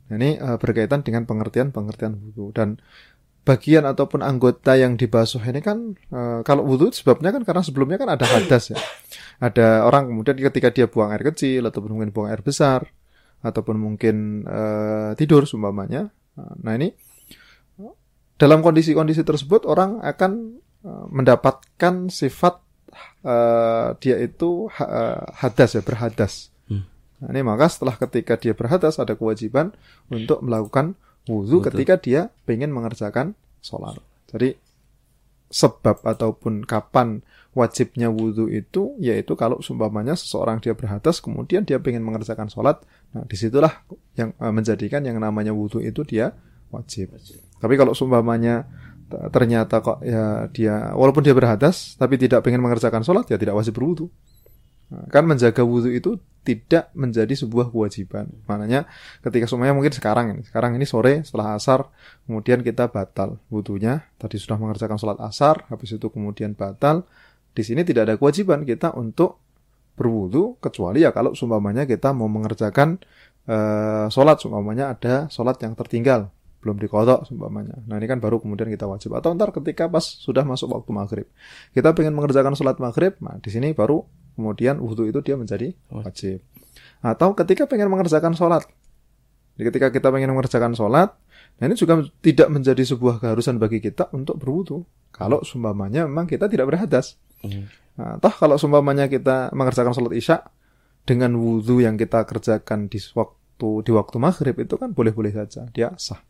Nah, 0.06 0.14
ini 0.20 0.38
uh, 0.38 0.60
berkaitan 0.60 1.02
dengan 1.02 1.24
pengertian-pengertian 1.24 2.12
wudhu 2.20 2.52
dan 2.52 2.78
bagian 3.46 3.86
ataupun 3.86 4.26
anggota 4.26 4.74
yang 4.74 4.98
dibasuh 4.98 5.38
ini 5.38 5.62
kan 5.62 5.94
e, 5.94 6.42
kalau 6.42 6.66
wudhu 6.66 6.90
sebabnya 6.90 7.30
kan 7.30 7.46
karena 7.46 7.62
sebelumnya 7.62 7.94
kan 7.94 8.10
ada 8.10 8.26
hadas 8.26 8.74
ya 8.74 8.78
ada 9.46 9.86
orang 9.86 10.10
kemudian 10.10 10.34
ketika 10.50 10.74
dia 10.74 10.90
buang 10.90 11.14
air 11.14 11.22
kecil 11.22 11.62
ataupun 11.62 11.94
mungkin 11.94 12.10
buang 12.10 12.34
air 12.34 12.42
besar 12.42 12.90
ataupun 13.46 13.76
mungkin 13.78 14.42
e, 14.42 14.62
tidur 15.14 15.46
sumpamanya 15.46 16.10
nah 16.36 16.74
ini 16.74 16.90
dalam 18.36 18.60
kondisi-kondisi 18.60 19.24
tersebut 19.24 19.64
orang 19.64 20.02
akan 20.02 20.60
e, 20.82 20.90
mendapatkan 21.14 22.10
sifat 22.10 22.58
e, 23.22 23.36
dia 24.02 24.16
itu 24.18 24.66
ha, 24.74 25.22
hadas 25.46 25.78
ya 25.78 25.82
berhadas 25.86 26.50
hmm. 26.66 26.84
nah, 27.22 27.28
ini 27.30 27.40
maka 27.46 27.70
setelah 27.70 27.94
ketika 27.96 28.34
dia 28.36 28.52
berhadas 28.52 28.98
ada 28.98 29.14
kewajiban 29.14 29.72
untuk 30.10 30.42
melakukan 30.42 30.98
wudhu 31.26 31.62
ketika 31.62 31.98
dia 31.98 32.30
ingin 32.46 32.70
mengerjakan 32.70 33.34
sholat. 33.60 33.98
Jadi 34.30 34.54
sebab 35.50 36.02
ataupun 36.02 36.66
kapan 36.66 37.22
wajibnya 37.56 38.12
wudhu 38.12 38.52
itu 38.52 38.92
yaitu 39.00 39.32
kalau 39.32 39.64
sumpamanya 39.64 40.12
seseorang 40.12 40.60
dia 40.60 40.76
berhadas 40.76 41.24
kemudian 41.24 41.64
dia 41.64 41.80
ingin 41.80 42.04
mengerjakan 42.04 42.52
sholat 42.52 42.84
nah 43.16 43.24
di 43.24 43.32
situlah 43.32 43.80
yang 44.12 44.36
uh, 44.36 44.52
menjadikan 44.52 45.00
yang 45.00 45.16
namanya 45.16 45.56
wudhu 45.56 45.80
itu 45.80 46.04
dia 46.04 46.36
wajib. 46.68 47.16
wajib. 47.16 47.40
Tapi 47.56 47.74
kalau 47.80 47.96
sumpamanya 47.96 48.68
ternyata 49.06 49.78
kok 49.80 50.02
ya 50.02 50.50
dia 50.50 50.90
walaupun 50.92 51.22
dia 51.22 51.30
berhadas 51.30 51.94
tapi 51.94 52.18
tidak 52.18 52.42
ingin 52.42 52.58
mengerjakan 52.58 53.06
sholat 53.06 53.24
ya 53.30 53.40
tidak 53.40 53.56
wajib 53.56 53.72
berwudhu. 53.72 54.12
Nah, 54.86 55.02
kan 55.10 55.26
menjaga 55.26 55.66
wudhu 55.66 55.90
itu 55.90 56.22
tidak 56.46 56.94
menjadi 56.94 57.34
sebuah 57.34 57.74
kewajiban. 57.74 58.30
Maknanya 58.46 58.86
ketika 59.18 59.50
semuanya 59.50 59.74
mungkin 59.74 59.90
sekarang 59.90 60.26
ini, 60.30 60.42
sekarang 60.46 60.78
ini 60.78 60.86
sore 60.86 61.26
setelah 61.26 61.58
asar, 61.58 61.90
kemudian 62.22 62.62
kita 62.62 62.86
batal 62.86 63.42
wudhunya. 63.50 64.06
Tadi 64.14 64.38
sudah 64.38 64.54
mengerjakan 64.54 64.94
sholat 64.94 65.18
asar, 65.18 65.66
habis 65.66 65.90
itu 65.90 66.06
kemudian 66.06 66.54
batal. 66.54 67.02
Di 67.56 67.64
sini 67.64 67.88
tidak 67.88 68.02
ada 68.04 68.14
kewajiban 68.20 68.68
kita 68.68 68.92
untuk 68.92 69.40
berwudhu, 69.96 70.60
kecuali 70.60 71.00
ya 71.00 71.10
kalau 71.16 71.32
sumpamanya 71.32 71.88
kita 71.88 72.12
mau 72.12 72.28
mengerjakan 72.28 73.00
uh, 73.48 74.12
sholat, 74.12 74.36
sumpamanya 74.44 74.92
ada 74.92 75.24
sholat 75.32 75.56
yang 75.64 75.72
tertinggal, 75.72 76.28
belum 76.60 76.76
dikodok 76.76 77.24
sumpamanya. 77.24 77.80
Nah 77.88 77.96
ini 77.96 78.04
kan 78.04 78.20
baru 78.20 78.44
kemudian 78.44 78.68
kita 78.68 78.84
wajib. 78.84 79.16
Atau 79.16 79.32
ntar 79.32 79.56
ketika 79.56 79.88
pas 79.88 80.04
sudah 80.04 80.44
masuk 80.44 80.68
waktu 80.68 80.90
maghrib, 80.92 81.26
kita 81.72 81.96
ingin 81.96 82.12
mengerjakan 82.12 82.52
sholat 82.52 82.76
maghrib, 82.76 83.16
nah 83.24 83.40
di 83.40 83.48
sini 83.48 83.72
baru 83.72 84.04
kemudian 84.36 84.76
wudhu 84.76 85.08
itu 85.08 85.24
dia 85.24 85.40
menjadi 85.40 85.72
wajib. 85.88 86.44
Atau 87.00 87.32
ketika 87.32 87.64
pengen 87.64 87.88
mengerjakan 87.88 88.36
sholat. 88.36 88.68
Jadi 89.56 89.72
ketika 89.72 89.88
kita 89.88 90.12
pengen 90.12 90.36
mengerjakan 90.36 90.76
sholat, 90.76 91.16
nah 91.56 91.64
ini 91.64 91.72
juga 91.72 92.04
tidak 92.20 92.52
menjadi 92.52 92.84
sebuah 92.84 93.16
keharusan 93.24 93.56
bagi 93.56 93.80
kita 93.80 94.12
untuk 94.12 94.36
berwudhu. 94.36 94.84
Kalau 95.08 95.40
sumpamanya 95.40 96.04
memang 96.04 96.28
kita 96.28 96.44
tidak 96.52 96.68
berhadas. 96.68 97.16
Hmm. 97.44 97.66
Nah, 97.96 98.20
toh 98.20 98.32
kalau 98.32 98.60
sumpamanya 98.60 99.08
kita 99.08 99.50
mengerjakan 99.56 99.96
sholat 99.96 100.12
isya 100.12 100.44
dengan 101.08 101.36
wudhu 101.40 101.80
yang 101.80 101.96
kita 101.96 102.28
kerjakan 102.28 102.92
di 102.92 103.00
waktu 103.16 103.68
di 103.86 103.90
waktu 103.94 104.16
maghrib 104.20 104.56
itu 104.60 104.76
kan 104.76 104.92
boleh-boleh 104.92 105.32
saja, 105.32 105.64
dia 105.72 105.96
sah. 105.96 106.20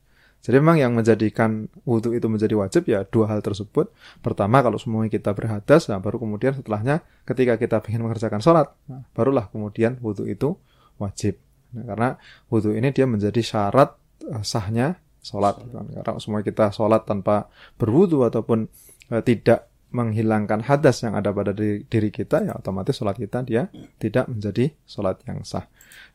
Jadi 0.46 0.62
memang 0.62 0.78
yang 0.78 0.94
menjadikan 0.94 1.66
wudhu 1.82 2.14
itu 2.14 2.30
menjadi 2.30 2.54
wajib 2.54 2.86
ya 2.86 3.02
dua 3.02 3.34
hal 3.34 3.42
tersebut. 3.42 3.90
Pertama 4.22 4.62
kalau 4.62 4.78
semuanya 4.78 5.10
kita 5.10 5.34
berhadas, 5.34 5.90
nah 5.90 5.98
baru 5.98 6.22
kemudian 6.22 6.54
setelahnya 6.54 7.02
ketika 7.26 7.58
kita 7.58 7.82
ingin 7.90 8.06
mengerjakan 8.06 8.38
sholat, 8.38 8.70
nah, 8.86 9.02
barulah 9.10 9.50
kemudian 9.50 9.98
wudhu 9.98 10.22
itu 10.30 10.54
wajib. 11.02 11.42
Nah, 11.74 11.82
karena 11.82 12.08
wudhu 12.46 12.78
ini 12.78 12.94
dia 12.94 13.10
menjadi 13.10 13.42
syarat 13.42 13.98
uh, 14.30 14.44
sahnya 14.46 15.02
sholat. 15.18 15.58
Karena 15.66 16.22
semua 16.22 16.46
kita 16.46 16.70
sholat 16.70 17.02
tanpa 17.02 17.50
berwudhu 17.74 18.22
ataupun 18.22 18.70
uh, 19.10 19.22
tidak 19.26 19.66
menghilangkan 19.96 20.60
hadas 20.68 21.00
yang 21.08 21.16
ada 21.16 21.32
pada 21.32 21.56
diri, 21.56 21.88
diri 21.88 22.12
kita, 22.12 22.44
ya 22.44 22.52
otomatis 22.52 22.92
sholat 22.92 23.16
kita 23.16 23.40
dia 23.48 23.72
tidak 23.96 24.28
menjadi 24.28 24.76
sholat 24.84 25.16
yang 25.24 25.40
sah. 25.48 25.64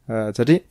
Uh, 0.05 0.29
jadi 0.29 0.61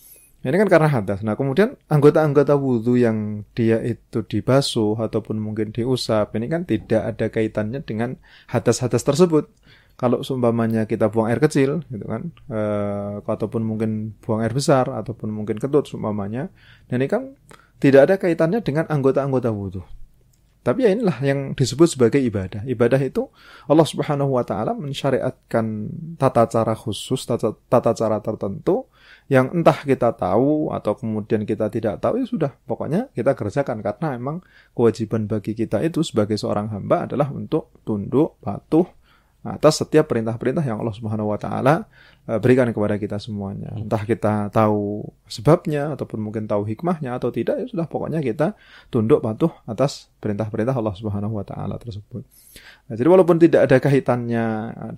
ini 0.41 0.57
kan 0.57 0.69
karena 0.73 0.89
hadas. 0.89 1.21
Nah, 1.21 1.37
kemudian 1.37 1.77
anggota-anggota 1.93 2.57
wudhu 2.57 2.97
yang 2.97 3.45
dia 3.53 3.77
itu 3.85 4.25
dibasuh 4.25 4.97
ataupun 4.97 5.37
mungkin 5.37 5.69
diusap, 5.69 6.33
ini 6.33 6.49
kan 6.49 6.65
tidak 6.65 7.13
ada 7.13 7.27
kaitannya 7.29 7.85
dengan 7.85 8.17
hadas-hadas 8.49 9.05
tersebut. 9.05 9.53
Kalau 10.01 10.25
seumpamanya 10.25 10.89
kita 10.89 11.13
buang 11.13 11.29
air 11.29 11.45
kecil, 11.45 11.85
gitu 11.93 12.09
kan, 12.09 12.33
e, 12.49 12.61
ataupun 13.21 13.61
mungkin 13.61 14.17
buang 14.25 14.41
air 14.41 14.57
besar, 14.57 14.89
ataupun 14.89 15.29
mungkin 15.29 15.61
ketut 15.61 15.85
seumpamanya, 15.85 16.49
ini 16.89 17.05
kan 17.05 17.37
tidak 17.77 18.09
ada 18.09 18.15
kaitannya 18.17 18.65
dengan 18.65 18.89
anggota-anggota 18.89 19.53
wudhu. 19.53 19.85
Tapi 20.61 20.85
ya 20.85 20.93
inilah 20.93 21.17
yang 21.25 21.57
disebut 21.57 21.97
sebagai 21.97 22.21
ibadah. 22.21 22.69
Ibadah 22.69 23.01
itu 23.01 23.33
Allah 23.65 23.87
Subhanahu 23.89 24.37
wa 24.37 24.45
taala 24.45 24.77
mensyariatkan 24.77 25.65
tata 26.21 26.45
cara 26.53 26.77
khusus, 26.77 27.25
tata, 27.25 27.57
tata 27.73 27.97
cara 27.97 28.21
tertentu 28.21 28.85
yang 29.33 29.49
entah 29.57 29.81
kita 29.87 30.13
tahu 30.13 30.69
atau 30.75 30.93
kemudian 30.99 31.49
kita 31.49 31.71
tidak 31.73 32.03
tahu 32.03 32.21
ya 32.21 32.27
sudah 32.27 32.53
pokoknya 32.67 33.09
kita 33.15 33.33
kerjakan 33.39 33.79
karena 33.81 34.19
emang 34.19 34.43
kewajiban 34.75 35.31
bagi 35.31 35.55
kita 35.55 35.81
itu 35.87 36.03
sebagai 36.03 36.35
seorang 36.35 36.69
hamba 36.75 37.07
adalah 37.07 37.31
untuk 37.31 37.71
tunduk 37.87 38.37
patuh 38.43 38.85
atas 39.41 39.81
setiap 39.81 40.13
perintah-perintah 40.13 40.61
yang 40.61 40.85
Allah 40.85 40.93
Subhanahu 40.93 41.33
wa 41.33 41.39
taala 41.41 41.89
berikan 42.27 42.69
kepada 42.71 43.01
kita 43.01 43.17
semuanya. 43.19 43.73
Entah 43.75 44.05
kita 44.05 44.53
tahu 44.53 45.03
sebabnya 45.27 45.97
ataupun 45.97 46.21
mungkin 46.21 46.45
tahu 46.47 46.63
hikmahnya 46.69 47.17
atau 47.17 47.33
tidak 47.35 47.59
ya 47.59 47.67
sudah 47.67 47.87
pokoknya 47.91 48.23
kita 48.23 48.55
tunduk 48.93 49.25
patuh 49.25 49.51
atas 49.67 50.13
perintah-perintah 50.23 50.77
Allah 50.77 50.95
Subhanahu 50.95 51.41
wa 51.41 51.45
taala 51.47 51.81
tersebut. 51.81 52.23
Nah, 52.87 52.95
jadi 52.95 53.09
walaupun 53.09 53.41
tidak 53.41 53.67
ada 53.67 53.77
kaitannya 53.83 54.45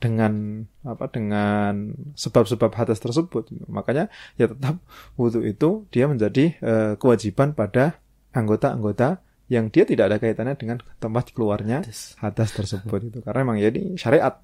dengan 0.02 0.64
apa 0.84 1.06
dengan 1.08 1.94
sebab-sebab 2.18 2.74
hadas 2.74 3.00
tersebut, 3.00 3.48
makanya 3.70 4.12
ya 4.36 4.50
tetap 4.50 4.82
wudhu 5.16 5.46
itu 5.46 5.88
dia 5.88 6.10
menjadi 6.10 6.58
uh, 6.60 6.92
kewajiban 7.00 7.56
pada 7.56 7.96
anggota-anggota 8.36 9.22
yang 9.52 9.68
dia 9.68 9.84
tidak 9.84 10.08
ada 10.08 10.16
kaitannya 10.16 10.56
dengan 10.56 10.80
tempat 10.96 11.36
keluarnya 11.36 11.84
hadas 12.24 12.50
tersebut 12.56 13.12
itu 13.12 13.18
karena 13.20 13.44
memang 13.44 13.60
ya 13.60 13.68
ini 13.68 14.00
syariat 14.00 14.40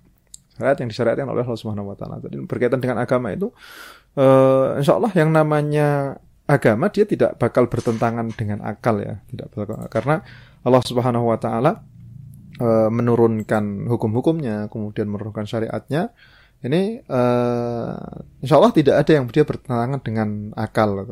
syariat 0.58 0.76
yang 0.82 0.90
disyariatkan 0.90 1.28
oleh 1.30 1.46
Allah 1.46 1.60
Subhanahu 1.62 1.94
wa 1.94 1.96
taala. 1.96 2.18
Jadi 2.18 2.42
berkaitan 2.42 2.82
dengan 2.82 2.98
agama 2.98 3.30
itu 3.30 3.54
uh, 4.18 4.74
insya 4.82 4.98
Allah 4.98 5.14
yang 5.14 5.30
namanya 5.30 6.18
agama 6.50 6.90
dia 6.90 7.06
tidak 7.06 7.38
bakal 7.38 7.70
bertentangan 7.70 8.34
dengan 8.34 8.58
akal 8.66 8.98
ya, 8.98 9.22
tidak 9.30 9.54
bakal 9.54 9.78
karena 9.86 10.26
Allah 10.66 10.82
Subhanahu 10.82 11.30
wa 11.30 11.38
taala 11.38 11.86
uh, 12.58 12.90
menurunkan 12.90 13.86
hukum-hukumnya, 13.86 14.66
kemudian 14.68 15.06
menurunkan 15.06 15.46
syariatnya. 15.46 16.10
Ini 16.58 17.06
uh, 17.06 18.18
insya 18.42 18.58
Allah 18.58 18.74
tidak 18.74 19.06
ada 19.06 19.12
yang 19.14 19.30
dia 19.30 19.46
bertentangan 19.46 20.02
dengan 20.02 20.50
akal. 20.58 21.06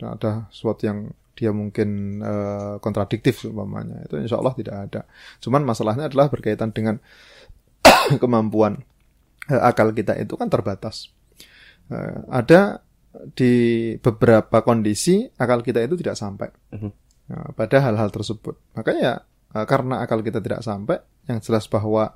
Ada 0.00 0.48
sesuatu 0.48 0.88
yang 0.88 1.12
dia 1.36 1.52
mungkin 1.52 2.18
uh, 2.24 2.80
kontradiktif 2.80 3.44
umpamanya. 3.44 4.08
Itu 4.08 4.16
insya 4.16 4.40
Allah 4.40 4.56
tidak 4.56 4.76
ada. 4.88 5.00
Cuman 5.44 5.68
masalahnya 5.68 6.08
adalah 6.08 6.32
berkaitan 6.32 6.72
dengan 6.72 6.96
kemampuan 8.22 8.82
uh, 9.50 9.62
akal 9.66 9.90
kita 9.92 10.16
itu 10.18 10.34
kan 10.38 10.50
terbatas. 10.50 11.10
Uh, 11.86 12.26
ada 12.30 12.82
di 13.32 13.94
beberapa 13.98 14.60
kondisi 14.60 15.24
akal 15.40 15.64
kita 15.64 15.82
itu 15.82 15.96
tidak 15.98 16.16
sampai. 16.18 16.48
Uh, 16.72 16.92
pada 17.58 17.82
hal-hal 17.82 18.10
tersebut. 18.14 18.54
Makanya 18.78 19.26
karena 19.56 20.04
akal 20.04 20.20
kita 20.20 20.38
tidak 20.44 20.60
sampai 20.60 21.00
yang 21.24 21.40
jelas 21.40 21.64
bahwa 21.64 22.12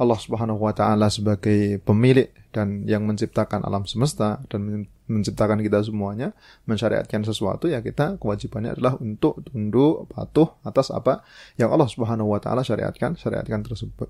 Allah 0.00 0.18
Subhanahu 0.18 0.60
wa 0.60 0.72
taala 0.72 1.12
sebagai 1.12 1.76
pemilik 1.84 2.32
dan 2.48 2.88
yang 2.88 3.04
menciptakan 3.04 3.60
alam 3.64 3.84
semesta 3.84 4.40
dan 4.48 4.88
menciptakan 5.04 5.60
kita 5.60 5.84
semuanya, 5.84 6.32
mensyariatkan 6.64 7.20
sesuatu 7.28 7.68
ya 7.68 7.84
kita 7.84 8.16
kewajibannya 8.16 8.72
adalah 8.72 8.96
untuk 8.96 9.44
tunduk 9.44 10.08
patuh 10.08 10.56
atas 10.64 10.88
apa 10.88 11.20
yang 11.60 11.68
Allah 11.68 11.88
Subhanahu 11.88 12.32
wa 12.32 12.40
taala 12.40 12.64
syariatkan, 12.64 13.20
syariatkan 13.20 13.60
tersebut. 13.60 14.08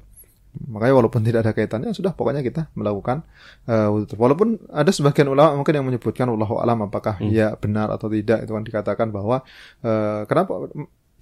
Makanya 0.53 0.95
walaupun 1.01 1.25
tidak 1.25 1.49
ada 1.49 1.53
kaitannya 1.57 1.97
sudah 1.97 2.13
pokoknya 2.13 2.45
kita 2.45 2.69
melakukan 2.77 3.25
uh, 3.65 3.89
walaupun 4.21 4.61
ada 4.69 4.93
sebagian 4.93 5.33
ulama 5.33 5.57
mungkin 5.57 5.81
yang 5.81 5.87
menyebutkan 5.89 6.29
wallahu 6.29 6.61
alam 6.61 6.85
apakah 6.85 7.17
hmm. 7.17 7.33
ya 7.33 7.57
benar 7.57 7.89
atau 7.89 8.13
tidak 8.13 8.45
itu 8.45 8.53
kan 8.53 8.61
dikatakan 8.61 9.09
bahwa 9.09 9.41
uh, 9.81 10.29
kenapa 10.29 10.69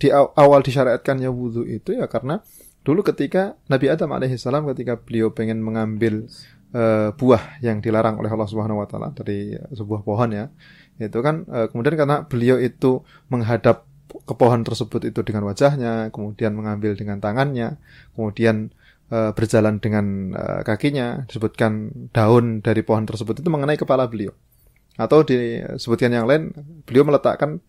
di 0.02 0.10
awal 0.10 0.66
disyariatkannya 0.66 1.30
wudhu 1.30 1.62
itu 1.62 1.94
ya 1.94 2.10
karena 2.10 2.42
Dulu 2.80 3.04
ketika 3.04 3.60
Nabi 3.68 3.92
Adam 3.92 4.16
alaihissalam 4.16 4.64
ketika 4.72 4.96
beliau 4.96 5.36
pengen 5.36 5.60
mengambil 5.60 6.24
uh, 6.72 7.12
buah 7.12 7.60
yang 7.60 7.84
dilarang 7.84 8.16
oleh 8.16 8.32
Allah 8.32 8.48
Subhanahu 8.48 8.80
wa 8.80 8.88
taala 8.88 9.12
dari 9.12 9.52
sebuah 9.52 10.00
pohon 10.00 10.32
ya. 10.32 10.48
Itu 10.96 11.20
kan 11.20 11.44
uh, 11.44 11.68
kemudian 11.68 12.00
karena 12.00 12.24
beliau 12.24 12.56
itu 12.56 13.04
menghadap 13.28 13.84
ke 14.10 14.34
pohon 14.34 14.64
tersebut 14.64 15.12
itu 15.12 15.20
dengan 15.22 15.44
wajahnya, 15.46 16.08
kemudian 16.10 16.56
mengambil 16.56 16.96
dengan 16.96 17.20
tangannya, 17.20 17.76
kemudian 18.16 18.72
uh, 19.10 19.30
berjalan 19.36 19.82
dengan 19.82 20.32
uh, 20.32 20.60
kakinya, 20.64 21.26
disebutkan 21.26 21.90
daun 22.14 22.64
dari 22.64 22.80
pohon 22.86 23.04
tersebut 23.04 23.42
itu 23.42 23.50
mengenai 23.50 23.76
kepala 23.76 24.06
beliau. 24.06 24.32
Atau 24.96 25.26
disebutkan 25.26 26.12
yang 26.14 26.26
lain, 26.26 26.54
beliau 26.86 27.06
meletakkan 27.06 27.60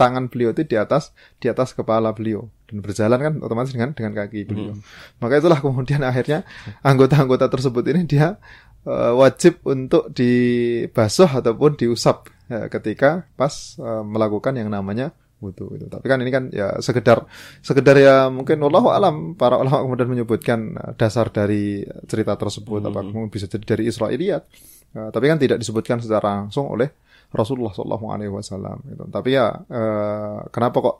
tangan 0.00 0.32
beliau 0.32 0.56
itu 0.56 0.64
di 0.64 0.80
atas 0.80 1.12
di 1.36 1.52
atas 1.52 1.76
kepala 1.76 2.16
beliau 2.16 2.48
dan 2.72 2.80
berjalan 2.80 3.20
kan 3.20 3.34
otomatis 3.44 3.76
dengan 3.76 3.92
dengan 3.92 4.16
kaki 4.16 4.48
beliau. 4.48 4.72
Hmm. 4.72 4.80
Maka 5.20 5.44
itulah 5.44 5.60
kemudian 5.60 6.00
akhirnya 6.00 6.48
anggota-anggota 6.80 7.52
tersebut 7.52 7.84
ini 7.92 8.08
dia 8.08 8.40
uh, 8.88 9.12
wajib 9.20 9.60
untuk 9.68 10.08
dibasuh 10.16 11.28
ataupun 11.28 11.76
diusap 11.76 12.32
ya, 12.48 12.72
ketika 12.72 13.28
pas 13.36 13.76
uh, 13.76 14.00
melakukan 14.00 14.56
yang 14.56 14.72
namanya 14.72 15.12
wudhu 15.40 15.74
itu. 15.76 15.88
Tapi 15.88 16.06
kan 16.06 16.18
ini 16.20 16.30
kan 16.30 16.44
ya 16.52 16.78
sekedar 16.78 17.24
sekedar 17.64 17.96
ya 17.96 18.28
mungkin 18.28 18.60
Allah 18.60 18.84
alam 18.92 19.34
para 19.34 19.56
ulama 19.56 19.82
kemudian 19.82 20.08
menyebutkan 20.12 20.76
eh, 20.76 20.92
dasar 20.94 21.32
dari 21.32 21.82
cerita 22.06 22.36
tersebut 22.36 22.84
hmm. 22.84 22.88
apa 22.92 23.00
bisa 23.32 23.48
jadi 23.48 23.64
dari 23.64 23.84
Israiliyat. 23.88 24.44
Uh, 24.90 25.06
tapi 25.14 25.30
kan 25.30 25.38
tidak 25.38 25.62
disebutkan 25.62 26.02
secara 26.02 26.42
langsung 26.42 26.66
oleh 26.66 26.90
Rasulullah 27.30 27.70
Shallallahu 27.70 28.06
Alaihi 28.10 28.32
Wasallam. 28.32 28.82
Gitu. 28.86 29.04
Tapi 29.06 29.28
ya 29.34 29.54
eh, 29.54 30.38
kenapa 30.50 30.76
kok 30.82 30.96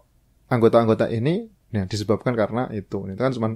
anggota-anggota 0.51 1.11
ini? 1.11 1.47
Ya, 1.71 1.87
disebabkan 1.87 2.35
karena 2.35 2.67
itu. 2.75 3.07
Itu 3.07 3.21
kan 3.21 3.31
cuma 3.35 3.49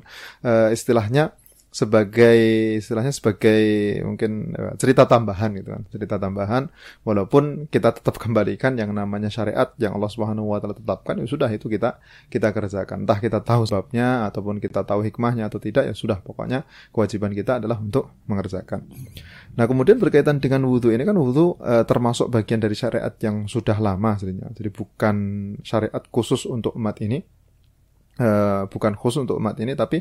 eh, 0.43 0.69
istilahnya 0.75 1.35
sebagai 1.75 2.39
istilahnya 2.79 3.11
sebagai 3.11 3.59
mungkin 4.07 4.55
uh, 4.55 4.79
cerita 4.79 5.11
tambahan 5.11 5.59
gitu 5.59 5.75
kan 5.75 5.83
cerita 5.91 6.23
tambahan. 6.23 6.71
Walaupun 7.03 7.67
kita 7.67 7.91
tetap 7.91 8.15
kembalikan 8.23 8.79
yang 8.79 8.95
namanya 8.95 9.27
syariat 9.27 9.75
yang 9.83 9.99
Allah 9.99 10.07
Subhanahu 10.07 10.55
wa 10.55 10.63
taala 10.63 10.79
tetapkan 10.79 11.19
ya 11.19 11.27
sudah 11.27 11.51
itu 11.51 11.67
kita 11.67 11.99
kita 12.31 12.55
kerjakan. 12.55 13.03
Entah 13.03 13.19
kita 13.19 13.43
tahu 13.43 13.67
sebabnya 13.67 14.23
ataupun 14.31 14.63
kita 14.63 14.87
tahu 14.87 15.03
hikmahnya 15.03 15.51
atau 15.51 15.59
tidak 15.59 15.91
ya 15.91 15.95
sudah 15.99 16.23
pokoknya 16.23 16.63
kewajiban 16.95 17.35
kita 17.35 17.59
adalah 17.59 17.83
untuk 17.83 18.23
mengerjakan. 18.31 18.87
Nah 19.59 19.67
kemudian 19.67 19.99
berkaitan 19.99 20.39
dengan 20.39 20.71
wudhu 20.71 20.95
ini 20.95 21.03
kan 21.03 21.19
wudhu 21.19 21.59
uh, 21.59 21.83
termasuk 21.83 22.31
bagian 22.31 22.63
dari 22.63 22.79
syariat 22.79 23.11
yang 23.19 23.51
sudah 23.51 23.83
lama 23.83 24.15
sebenarnya. 24.15 24.55
Jadi 24.55 24.71
bukan 24.71 25.17
syariat 25.67 26.03
khusus 26.07 26.47
untuk 26.47 26.79
umat 26.79 27.03
ini 27.03 27.19
Uh, 28.15 28.71
bukan 28.71 28.95
khusus 28.95 29.27
untuk 29.27 29.43
umat 29.43 29.59
ini 29.59 29.75
tapi 29.75 29.99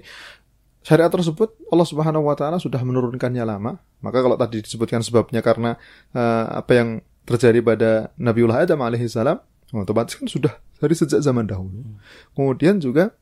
syariat 0.84 1.10
tersebut 1.10 1.56
Allah 1.72 1.88
Subhanahu 1.88 2.28
wa 2.28 2.36
taala 2.36 2.60
sudah 2.60 2.84
menurunkannya 2.84 3.44
lama. 3.48 3.80
Maka 4.04 4.20
kalau 4.20 4.36
tadi 4.36 4.60
disebutkan 4.62 5.00
sebabnya 5.00 5.40
karena 5.40 5.80
uh, 6.12 6.60
apa 6.60 6.72
yang 6.76 6.90
terjadi 7.24 7.64
pada 7.64 7.92
Nabiullah 8.20 8.68
Adam 8.68 8.84
alaihissalam, 8.84 9.40
otomatis 9.72 10.20
kan 10.20 10.28
sudah 10.28 10.54
dari 10.78 10.94
sejak 10.94 11.24
zaman 11.24 11.48
dahulu. 11.48 11.96
Kemudian 12.36 12.84
juga 12.84 13.16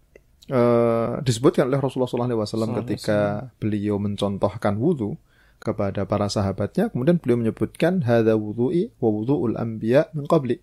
uh, 0.50 1.22
disebutkan 1.22 1.70
oleh 1.70 1.78
Rasulullah 1.78 2.10
SAW 2.10 2.82
ketika 2.82 3.54
beliau 3.62 4.02
mencontohkan 4.02 4.82
wudhu 4.82 5.16
kepada 5.62 6.10
para 6.10 6.26
sahabatnya, 6.26 6.90
kemudian 6.90 7.22
beliau 7.22 7.38
menyebutkan 7.38 8.02
hadza 8.02 8.34
wudhu'i 8.34 8.90
wa 8.98 9.10
wudhu'ul 9.14 9.62
anbiya 9.62 10.10
min 10.18 10.26
qabli 10.26 10.58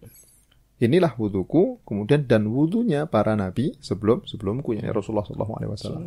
inilah 0.79 1.15
wudhuku, 1.19 1.83
kemudian 1.83 2.25
dan 2.25 2.47
wudhunya 2.47 3.11
para 3.11 3.35
nabi 3.35 3.75
sebelum 3.83 4.23
sebelumku 4.25 4.79
ya 4.79 4.91
Rasulullah 4.95 5.27
SAW. 5.27 6.07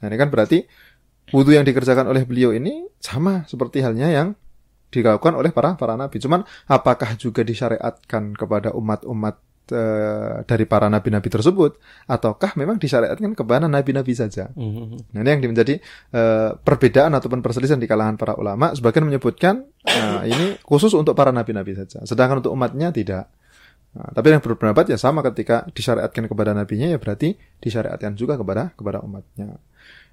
Nah 0.00 0.06
ini 0.06 0.16
kan 0.20 0.28
berarti 0.28 0.68
wudhu 1.32 1.56
yang 1.56 1.64
dikerjakan 1.64 2.06
oleh 2.10 2.28
beliau 2.28 2.52
ini 2.52 2.84
sama 3.00 3.48
seperti 3.48 3.80
halnya 3.80 4.12
yang 4.12 4.28
dilakukan 4.90 5.38
oleh 5.38 5.54
para 5.54 5.78
para 5.78 5.94
nabi. 5.94 6.18
Cuman 6.18 6.44
apakah 6.66 7.14
juga 7.16 7.46
disyariatkan 7.46 8.34
kepada 8.34 8.74
umat-umat 8.74 9.38
e, 9.70 9.82
dari 10.44 10.66
para 10.66 10.90
nabi-nabi 10.90 11.30
tersebut, 11.30 11.78
ataukah 12.10 12.58
memang 12.58 12.76
disyariatkan 12.76 13.32
kepada 13.38 13.70
nabi-nabi 13.70 14.12
saja? 14.12 14.50
Mm-hmm. 14.52 15.14
Nah 15.14 15.20
ini 15.22 15.28
yang 15.30 15.40
menjadi 15.54 15.74
e, 16.10 16.22
perbedaan 16.58 17.14
ataupun 17.14 17.40
perselisihan 17.40 17.78
di 17.78 17.86
kalangan 17.86 18.18
para 18.18 18.34
ulama. 18.34 18.74
Sebagian 18.74 19.06
menyebutkan 19.06 19.62
e, 19.86 20.02
ini 20.26 20.46
khusus 20.66 20.90
untuk 20.98 21.14
para 21.14 21.30
nabi-nabi 21.30 21.78
saja, 21.78 22.02
sedangkan 22.02 22.42
untuk 22.44 22.52
umatnya 22.52 22.90
tidak. 22.90 23.30
Nah, 23.90 24.06
tapi 24.14 24.30
yang 24.30 24.38
berpendapat 24.38 24.86
ya 24.86 24.98
sama 24.98 25.18
ketika 25.26 25.66
disyariatkan 25.74 26.30
kepada 26.30 26.54
nabinya 26.54 26.86
ya 26.86 27.02
berarti 27.02 27.34
disyariatkan 27.58 28.14
juga 28.14 28.38
kepada 28.38 28.70
kepada 28.78 29.02
umatnya. 29.02 29.58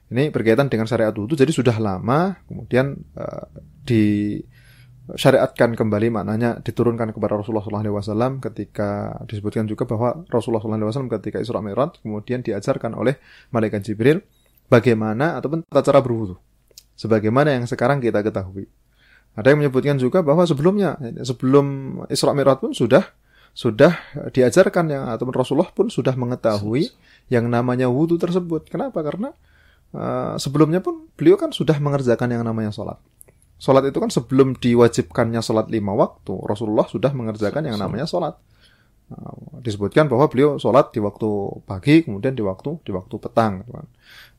Ini 0.08 0.32
berkaitan 0.34 0.72
dengan 0.72 0.90
syariat 0.90 1.14
wudhu 1.14 1.38
jadi 1.38 1.52
sudah 1.54 1.78
lama 1.78 2.42
kemudian 2.50 2.98
uh, 3.14 3.46
disyariatkan 3.86 5.78
kembali 5.78 6.10
maknanya 6.10 6.58
diturunkan 6.64 7.14
kepada 7.14 7.38
Rasulullah 7.38 7.62
SAW 7.68 8.40
ketika 8.50 9.20
disebutkan 9.30 9.70
juga 9.70 9.86
bahwa 9.86 10.26
Rasulullah 10.32 10.64
SAW 10.64 11.12
ketika 11.22 11.38
Isra 11.38 11.62
Mi'raj 11.62 12.02
kemudian 12.02 12.42
diajarkan 12.42 12.98
oleh 12.98 13.20
malaikat 13.54 13.84
Jibril 13.86 14.26
bagaimana 14.72 15.38
ataupun 15.38 15.68
tata 15.70 15.92
cara 15.92 16.02
berwudhu 16.02 16.40
sebagaimana 16.98 17.54
yang 17.54 17.70
sekarang 17.70 18.02
kita 18.02 18.26
ketahui. 18.26 18.66
Ada 19.38 19.54
yang 19.54 19.62
menyebutkan 19.62 20.02
juga 20.02 20.26
bahwa 20.26 20.50
sebelumnya 20.50 20.98
sebelum 21.22 22.00
Isra 22.10 22.34
Mi'raj 22.34 22.58
pun 22.58 22.74
sudah 22.74 23.06
sudah 23.58 23.98
diajarkan 24.30 24.86
yang 24.86 25.10
ataupun 25.18 25.34
Rasulullah 25.34 25.74
pun 25.74 25.90
sudah 25.90 26.14
mengetahui 26.14 26.94
yang 27.34 27.50
namanya 27.50 27.90
wudhu 27.90 28.22
tersebut. 28.22 28.70
Kenapa? 28.70 29.02
Karena 29.02 29.34
uh, 29.98 30.38
sebelumnya 30.38 30.78
pun 30.78 31.10
beliau 31.18 31.42
kan 31.42 31.50
sudah 31.50 31.82
mengerjakan 31.82 32.38
yang 32.38 32.46
namanya 32.46 32.70
sholat. 32.70 33.02
Sholat 33.58 33.90
itu 33.90 33.98
kan 33.98 34.14
sebelum 34.14 34.54
diwajibkannya 34.62 35.42
sholat 35.42 35.74
lima 35.74 35.98
waktu, 35.98 36.38
Rasulullah 36.46 36.86
sudah 36.86 37.10
mengerjakan 37.18 37.66
yang 37.66 37.82
namanya 37.82 38.06
sholat. 38.06 38.38
Uh, 39.10 39.58
disebutkan 39.66 40.06
bahwa 40.06 40.30
beliau 40.30 40.62
sholat 40.62 40.94
di 40.94 41.02
waktu 41.02 41.30
pagi, 41.66 42.06
kemudian 42.06 42.38
di 42.38 42.46
waktu 42.46 42.78
di 42.86 42.94
waktu 42.94 43.18
petang. 43.18 43.66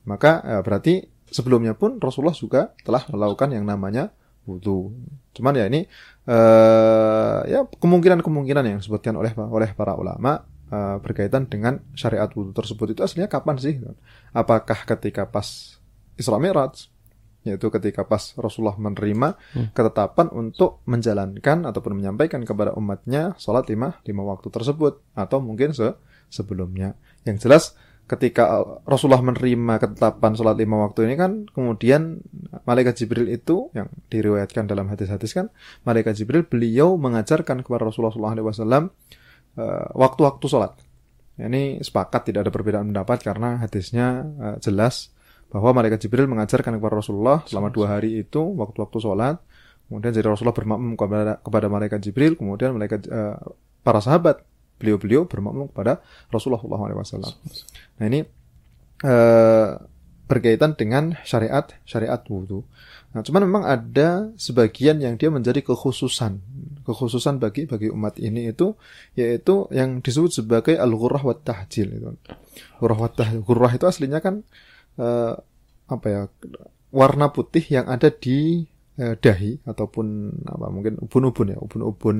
Maka 0.06 0.46
uh, 0.46 0.62
berarti 0.62 1.02
sebelumnya 1.26 1.74
pun 1.74 1.98
Rasulullah 1.98 2.38
juga 2.38 2.70
telah 2.86 3.02
melakukan 3.10 3.50
yang 3.50 3.66
namanya 3.66 4.14
wudhu. 4.48 4.96
Cuman 5.36 5.52
ya 5.52 5.68
ini 5.68 5.84
uh, 6.24 7.44
ya 7.44 7.68
kemungkinan-kemungkinan 7.68 8.64
yang 8.64 8.78
disebutkan 8.80 9.12
oleh 9.20 9.36
oleh 9.36 9.76
para 9.76 9.92
ulama 9.92 10.48
uh, 10.72 10.96
berkaitan 11.04 11.44
dengan 11.44 11.84
syariat 11.92 12.32
wudhu 12.32 12.56
tersebut 12.56 12.96
itu 12.96 13.00
aslinya 13.04 13.28
kapan 13.28 13.60
sih? 13.60 13.76
Apakah 14.32 14.88
ketika 14.88 15.28
pas 15.28 15.76
Isra 16.16 16.40
Mi'raj 16.40 16.88
yaitu 17.46 17.70
ketika 17.70 18.02
pas 18.04 18.34
Rasulullah 18.34 18.76
menerima 18.76 19.38
hmm. 19.54 19.72
ketetapan 19.72 20.26
untuk 20.34 20.82
menjalankan 20.84 21.64
ataupun 21.64 21.96
menyampaikan 21.96 22.42
kepada 22.42 22.74
umatnya 22.74 23.38
sholat 23.38 23.70
lima 23.70 24.02
lima 24.04 24.22
waktu 24.26 24.50
tersebut 24.50 25.00
atau 25.14 25.38
mungkin 25.38 25.70
se 25.72 25.94
sebelumnya. 26.28 26.98
Yang 27.24 27.36
jelas 27.48 27.64
ketika 28.08 28.64
Rasulullah 28.88 29.20
menerima 29.20 29.84
ketetapan 29.84 30.32
sholat 30.32 30.56
lima 30.56 30.80
waktu 30.88 31.04
ini 31.04 31.14
kan 31.20 31.44
kemudian 31.52 32.24
malaikat 32.64 32.96
Jibril 33.04 33.28
itu 33.28 33.68
yang 33.76 33.92
diriwayatkan 34.08 34.64
dalam 34.64 34.88
hadis-hadis 34.88 35.36
kan 35.36 35.52
malaikat 35.84 36.16
Jibril 36.16 36.48
beliau 36.48 36.96
mengajarkan 36.96 37.60
kepada 37.60 37.84
Rasulullah 37.84 38.16
SAW 38.16 38.64
uh, 39.60 39.86
waktu-waktu 39.92 40.46
sholat. 40.48 40.72
Ini 41.38 41.84
sepakat 41.84 42.32
tidak 42.32 42.48
ada 42.48 42.52
perbedaan 42.52 42.90
pendapat 42.90 43.20
karena 43.20 43.60
hadisnya 43.60 44.24
uh, 44.24 44.56
jelas 44.58 45.12
bahwa 45.52 45.76
malaikat 45.76 46.08
Jibril 46.08 46.24
mengajarkan 46.32 46.80
kepada 46.80 47.04
Rasulullah 47.04 47.44
selama 47.44 47.68
dua 47.68 48.00
hari 48.00 48.24
itu 48.24 48.40
waktu-waktu 48.40 48.98
sholat. 49.04 49.36
Kemudian 49.84 50.16
jadi 50.16 50.32
Rasulullah 50.32 50.56
bermakmum 50.56 50.96
kepada 50.96 51.40
kepada 51.44 51.66
malaikat 51.68 52.00
Jibril, 52.00 52.40
kemudian 52.40 52.72
malaikat 52.72 53.04
uh, 53.12 53.36
para 53.84 54.00
sahabat 54.00 54.47
beliau-beliau 54.78 55.26
bermakmum 55.26 55.74
kepada 55.74 56.00
Rasulullah 56.30 56.62
SAW. 56.62 57.34
Nah 57.98 58.04
ini 58.06 58.22
uh, 59.04 59.78
berkaitan 60.28 60.76
dengan 60.76 61.16
syariat 61.24 61.64
syariat 61.88 62.20
wudhu. 62.28 62.62
Nah, 63.16 63.24
cuman 63.24 63.48
memang 63.48 63.64
ada 63.64 64.28
sebagian 64.36 65.00
yang 65.00 65.16
dia 65.16 65.32
menjadi 65.32 65.64
kekhususan, 65.64 66.44
kekhususan 66.84 67.40
bagi 67.40 67.64
bagi 67.64 67.88
umat 67.88 68.20
ini 68.20 68.52
itu 68.52 68.76
yaitu 69.16 69.64
yang 69.72 70.04
disebut 70.04 70.44
sebagai 70.44 70.76
al-ghurrah 70.76 71.24
wa 71.24 71.32
tahjil 71.32 71.88
itu. 71.88 72.08
Ghurrah 72.76 73.00
wa 73.00 73.08
tahjil. 73.08 73.40
Ghurrah 73.40 73.72
itu 73.72 73.88
aslinya 73.88 74.20
kan 74.20 74.44
uh, 75.00 75.34
apa 75.88 76.06
ya? 76.06 76.22
warna 76.88 77.28
putih 77.32 77.64
yang 77.68 77.84
ada 77.84 78.08
di 78.08 78.64
uh, 79.00 79.16
dahi 79.16 79.60
ataupun 79.64 80.32
apa 80.44 80.68
mungkin 80.68 81.00
ubun-ubun 81.00 81.56
ya, 81.56 81.58
ubun-ubun 81.60 82.18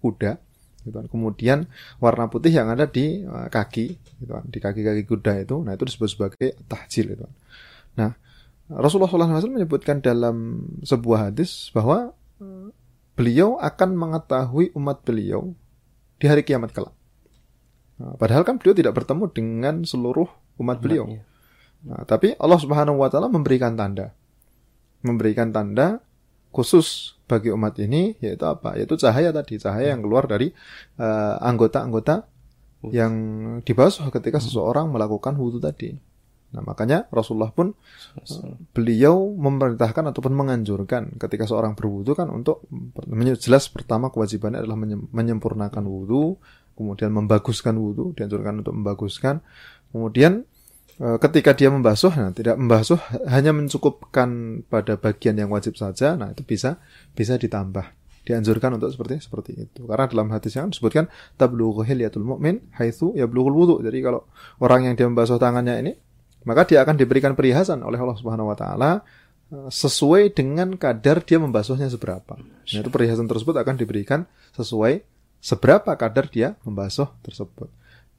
kuda 0.00 0.40
gitu 0.88 0.96
kan. 0.96 1.06
Kemudian 1.06 1.58
warna 2.00 2.32
putih 2.32 2.50
yang 2.50 2.72
ada 2.72 2.88
di 2.88 3.22
uh, 3.22 3.52
kaki 3.52 3.86
gitu 4.24 4.32
kan, 4.32 4.44
di 4.48 4.58
kaki-kaki 4.58 5.04
kuda 5.04 5.44
itu, 5.44 5.60
nah 5.60 5.76
itu 5.76 5.84
disebut 5.84 6.08
sebagai 6.08 6.48
tahjil 6.64 7.14
itu 7.14 7.22
kan. 7.22 7.34
Nah, 7.98 8.10
Rasulullah 8.68 9.08
SAW 9.08 9.52
menyebutkan 9.52 10.00
dalam 10.00 10.64
sebuah 10.80 11.32
hadis 11.32 11.68
bahwa 11.76 12.16
uh, 12.40 12.68
beliau 13.18 13.60
akan 13.60 13.98
mengetahui 13.98 14.72
umat 14.78 15.04
beliau 15.04 15.52
di 16.16 16.26
hari 16.26 16.46
kiamat 16.46 16.72
kelak. 16.72 16.94
Nah, 17.98 18.14
padahal 18.14 18.46
kan 18.46 18.56
beliau 18.62 18.78
tidak 18.78 18.94
bertemu 18.94 19.24
dengan 19.34 19.74
seluruh 19.82 20.30
umat 20.62 20.78
beliau. 20.78 21.18
Nah, 21.82 22.02
tapi 22.06 22.34
Allah 22.38 22.58
Subhanahu 22.58 23.02
wa 23.02 23.10
taala 23.10 23.26
memberikan 23.26 23.74
tanda. 23.74 24.14
Memberikan 25.02 25.50
tanda 25.50 26.02
khusus 26.50 27.17
bagi 27.28 27.52
umat 27.52 27.76
ini 27.78 28.16
yaitu 28.18 28.48
apa? 28.48 28.74
Yaitu 28.80 28.96
cahaya 28.96 29.30
tadi, 29.30 29.60
cahaya 29.60 29.92
yang 29.92 30.00
keluar 30.00 30.24
dari 30.24 30.48
uh, 30.96 31.36
anggota-anggota 31.44 32.24
uh, 32.24 32.90
yang 32.90 33.12
dibasuh 33.62 34.08
ketika 34.08 34.40
seseorang 34.40 34.88
melakukan 34.88 35.36
wudhu 35.36 35.60
tadi. 35.60 35.92
Nah, 36.48 36.64
makanya 36.64 37.04
Rasulullah 37.12 37.52
pun 37.52 37.76
uh, 38.16 38.52
beliau 38.72 39.36
memerintahkan 39.36 40.08
ataupun 40.16 40.32
menganjurkan 40.32 41.20
ketika 41.20 41.44
seorang 41.44 41.76
berwudhu 41.76 42.16
kan 42.16 42.32
untuk 42.32 42.64
jelas 43.36 43.68
pertama 43.68 44.08
kewajibannya 44.08 44.64
adalah 44.64 44.80
menyempurnakan 45.12 45.84
wudhu, 45.84 46.40
kemudian 46.72 47.12
membaguskan 47.12 47.76
wudhu, 47.76 48.16
dianjurkan 48.16 48.64
untuk 48.64 48.72
membaguskan, 48.72 49.44
kemudian 49.92 50.48
Eh, 50.48 50.57
ketika 50.98 51.54
dia 51.54 51.70
membasuh, 51.70 52.10
nah 52.10 52.30
tidak 52.34 52.58
membasuh 52.58 52.98
hanya 53.30 53.54
mencukupkan 53.54 54.60
pada 54.66 54.98
bagian 54.98 55.38
yang 55.38 55.50
wajib 55.54 55.78
saja, 55.78 56.18
nah 56.18 56.34
itu 56.34 56.42
bisa 56.42 56.82
bisa 57.14 57.38
ditambah. 57.38 57.94
Dianjurkan 58.26 58.76
untuk 58.76 58.92
seperti 58.92 59.24
seperti 59.24 59.50
itu. 59.56 59.86
Karena 59.88 60.04
dalam 60.04 60.28
hadis 60.34 60.52
yang 60.58 60.68
disebutkan 60.68 61.08
tablughu 61.38 61.80
hilyatul 61.86 62.26
mu'min 62.26 62.60
haitsu 62.76 63.16
yablughul 63.16 63.56
wudu. 63.56 63.76
Jadi 63.80 64.04
kalau 64.04 64.28
orang 64.60 64.90
yang 64.90 64.94
dia 65.00 65.08
membasuh 65.08 65.40
tangannya 65.40 65.80
ini, 65.80 65.92
maka 66.44 66.68
dia 66.68 66.84
akan 66.84 66.98
diberikan 67.00 67.32
perhiasan 67.32 67.80
oleh 67.80 67.96
Allah 67.96 68.18
Subhanahu 68.18 68.52
wa 68.52 68.56
taala 68.58 69.00
eh, 69.48 69.70
sesuai 69.72 70.36
dengan 70.36 70.76
kadar 70.76 71.24
dia 71.24 71.40
membasuhnya 71.40 71.88
seberapa. 71.88 72.36
Nah, 72.36 72.78
itu 72.84 72.90
perhiasan 72.92 73.24
tersebut 73.24 73.54
akan 73.56 73.74
diberikan 73.80 74.28
sesuai 74.52 75.00
seberapa 75.40 75.94
kadar 75.94 76.28
dia 76.28 76.58
membasuh 76.68 77.08
tersebut. 77.24 77.70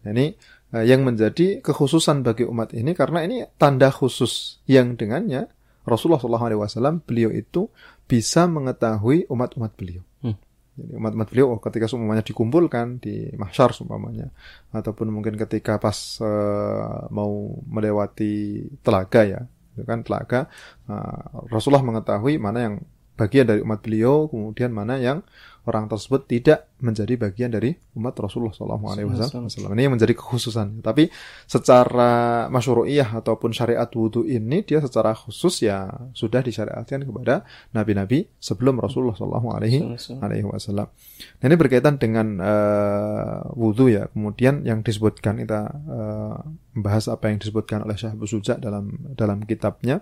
Nah, 0.02 0.10
ini 0.16 0.34
yang 0.70 1.02
menjadi 1.02 1.66
kekhususan 1.66 2.22
bagi 2.22 2.46
umat 2.46 2.78
ini 2.78 2.94
karena 2.94 3.26
ini 3.26 3.42
tanda 3.58 3.90
khusus 3.90 4.62
yang 4.70 4.94
dengannya 4.94 5.50
Rasulullah 5.82 6.22
SAW 6.22 7.02
beliau 7.02 7.34
itu 7.34 7.74
bisa 8.06 8.46
mengetahui 8.46 9.26
umat-umat 9.34 9.74
beliau. 9.74 10.06
Hmm. 10.22 10.38
Jadi 10.78 10.94
umat-umat 10.94 11.28
beliau 11.34 11.58
oh, 11.58 11.60
ketika 11.60 11.90
semuanya 11.90 12.22
dikumpulkan 12.22 13.02
di 13.02 13.34
mahsyar 13.34 13.74
seumpamanya 13.74 14.30
ataupun 14.70 15.10
mungkin 15.10 15.34
ketika 15.36 15.82
pas 15.82 16.22
uh, 16.22 17.10
mau 17.10 17.58
melewati 17.66 18.66
telaga 18.86 19.26
ya, 19.26 19.42
itu 19.74 19.84
kan 19.84 20.06
telaga 20.06 20.46
uh, 20.86 21.50
Rasulullah 21.50 21.84
mengetahui 21.84 22.38
mana 22.38 22.60
yang 22.62 22.76
bagian 23.20 23.52
dari 23.52 23.60
umat 23.60 23.84
beliau, 23.84 24.32
kemudian 24.32 24.72
mana 24.72 24.96
yang 24.96 25.28
orang 25.68 25.86
tersebut 25.86 26.26
tidak 26.26 26.72
menjadi 26.82 27.14
bagian 27.20 27.54
dari 27.54 27.76
umat 28.00 28.16
Rasulullah 28.18 28.56
SAW. 28.56 29.76
Ini 29.76 29.86
yang 29.86 29.94
menjadi 29.94 30.18
kekhususan. 30.18 30.82
Tapi 30.82 31.12
secara 31.46 32.48
masyru'iyah 32.50 33.20
ataupun 33.20 33.54
syariat 33.54 33.86
wudhu 33.92 34.26
ini 34.26 34.66
dia 34.66 34.82
secara 34.82 35.14
khusus 35.14 35.68
ya 35.68 35.86
sudah 36.18 36.42
disyariatkan 36.42 37.06
kepada 37.06 37.46
nabi-nabi 37.76 38.32
sebelum 38.42 38.82
Rasulullah 38.82 39.14
SAW. 39.14 39.44
Nah, 39.44 41.46
ini 41.46 41.56
berkaitan 41.60 42.02
dengan 42.02 42.42
uh, 42.42 43.46
wudhu 43.54 43.94
ya. 43.94 44.10
Kemudian 44.10 44.66
yang 44.66 44.82
disebutkan 44.82 45.44
kita 45.44 45.70
uh, 45.70 46.40
membahas 46.74 47.12
apa 47.12 47.30
yang 47.30 47.38
disebutkan 47.38 47.84
oleh 47.84 48.00
Syekh 48.00 48.16
Suja 48.26 48.58
dalam 48.58 48.96
dalam 49.14 49.44
kitabnya. 49.44 50.02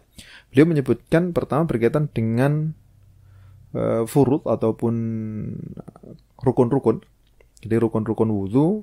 Beliau 0.54 0.70
menyebutkan 0.70 1.34
pertama 1.34 1.66
berkaitan 1.66 2.08
dengan 2.14 2.78
uh, 3.78 4.04
furud 4.10 4.42
ataupun 4.50 4.94
rukun-rukun. 6.42 7.06
Jadi 7.62 7.76
rukun-rukun 7.78 8.30
wudhu. 8.34 8.82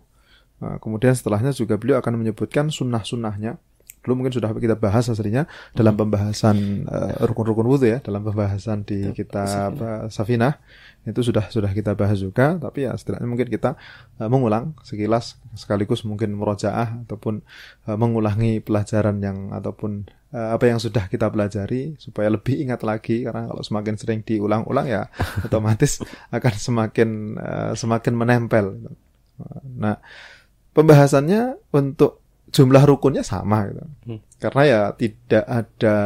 Uh, 0.62 0.78
kemudian 0.78 1.18
setelahnya 1.18 1.50
juga 1.50 1.74
beliau 1.74 1.98
akan 1.98 2.22
menyebutkan 2.22 2.70
sunnah-sunnahnya. 2.70 3.58
Dulu 4.04 4.20
mungkin 4.20 4.36
sudah 4.36 4.52
kita 4.52 4.76
bahas 4.76 5.08
aslinya 5.08 5.48
dalam 5.72 5.96
pembahasan 5.96 6.86
uh, 6.86 7.24
rukun-rukun 7.24 7.66
wudhu 7.66 7.88
ya, 7.88 7.98
dalam 8.04 8.22
pembahasan 8.22 8.84
di 8.84 9.10
ya, 9.10 9.16
kitab 9.16 9.74
uh, 9.80 10.06
Safinah 10.12 10.60
itu 11.04 11.20
sudah 11.20 11.52
sudah 11.52 11.68
kita 11.72 11.92
bahas 11.92 12.16
juga 12.16 12.56
tapi 12.56 12.88
ya 12.88 12.96
setidaknya 12.96 13.28
mungkin 13.28 13.48
kita 13.52 13.76
uh, 14.20 14.28
mengulang 14.28 14.72
sekilas 14.80 15.36
sekaligus 15.52 16.00
mungkin 16.08 16.32
murojaah 16.32 17.04
ataupun 17.04 17.44
uh, 17.84 17.96
mengulangi 18.00 18.64
pelajaran 18.64 19.20
yang 19.20 19.52
ataupun 19.52 20.08
apa 20.34 20.66
yang 20.66 20.82
sudah 20.82 21.06
kita 21.06 21.30
pelajari 21.30 21.94
supaya 21.94 22.26
lebih 22.26 22.66
ingat 22.66 22.82
lagi 22.82 23.22
karena 23.22 23.46
kalau 23.46 23.62
semakin 23.62 23.94
sering 23.94 24.20
diulang-ulang 24.26 24.86
ya 24.90 25.06
otomatis 25.46 26.02
akan 26.34 26.54
semakin 26.58 27.08
uh, 27.38 27.72
semakin 27.78 28.12
menempel 28.18 28.82
nah 29.78 29.98
pembahasannya 30.74 31.58
untuk 31.70 32.24
jumlah 32.54 32.86
rukunnya 32.86 33.26
sama 33.26 33.66
gitu. 33.66 33.82
Hmm. 34.06 34.20
Karena 34.38 34.62
ya 34.62 34.80
tidak 34.94 35.44
ada 35.48 35.96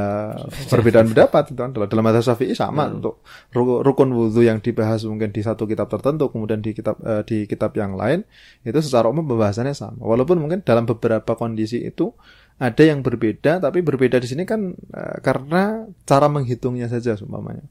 perbedaan 0.72 1.08
pendapat 1.12 1.52
gitu 1.52 1.60
kan. 1.60 1.70
Dalam 1.76 2.00
mazhab 2.00 2.24
Syafi'i 2.24 2.56
sama 2.56 2.88
hmm. 2.88 2.96
untuk 2.96 3.20
rukun 3.52 4.08
wudhu 4.16 4.40
yang 4.40 4.64
dibahas 4.64 5.04
mungkin 5.04 5.28
di 5.28 5.44
satu 5.44 5.68
kitab 5.68 5.92
tertentu 5.92 6.32
kemudian 6.32 6.64
di 6.64 6.72
kitab 6.72 6.96
uh, 7.04 7.20
di 7.20 7.44
kitab 7.44 7.76
yang 7.76 8.00
lain 8.00 8.24
itu 8.64 8.80
secara 8.80 9.12
umum 9.12 9.28
pembahasannya 9.28 9.76
sama. 9.76 10.00
Walaupun 10.00 10.40
mungkin 10.40 10.64
dalam 10.64 10.88
beberapa 10.88 11.36
kondisi 11.36 11.84
itu 11.84 12.16
ada 12.58 12.82
yang 12.82 13.06
berbeda 13.06 13.62
tapi 13.62 13.86
berbeda 13.86 14.18
di 14.18 14.26
sini 14.26 14.42
kan 14.42 14.74
uh, 14.74 15.16
karena 15.22 15.86
cara 16.02 16.26
menghitungnya 16.26 16.90
saja 16.90 17.14
umpamanya. 17.22 17.64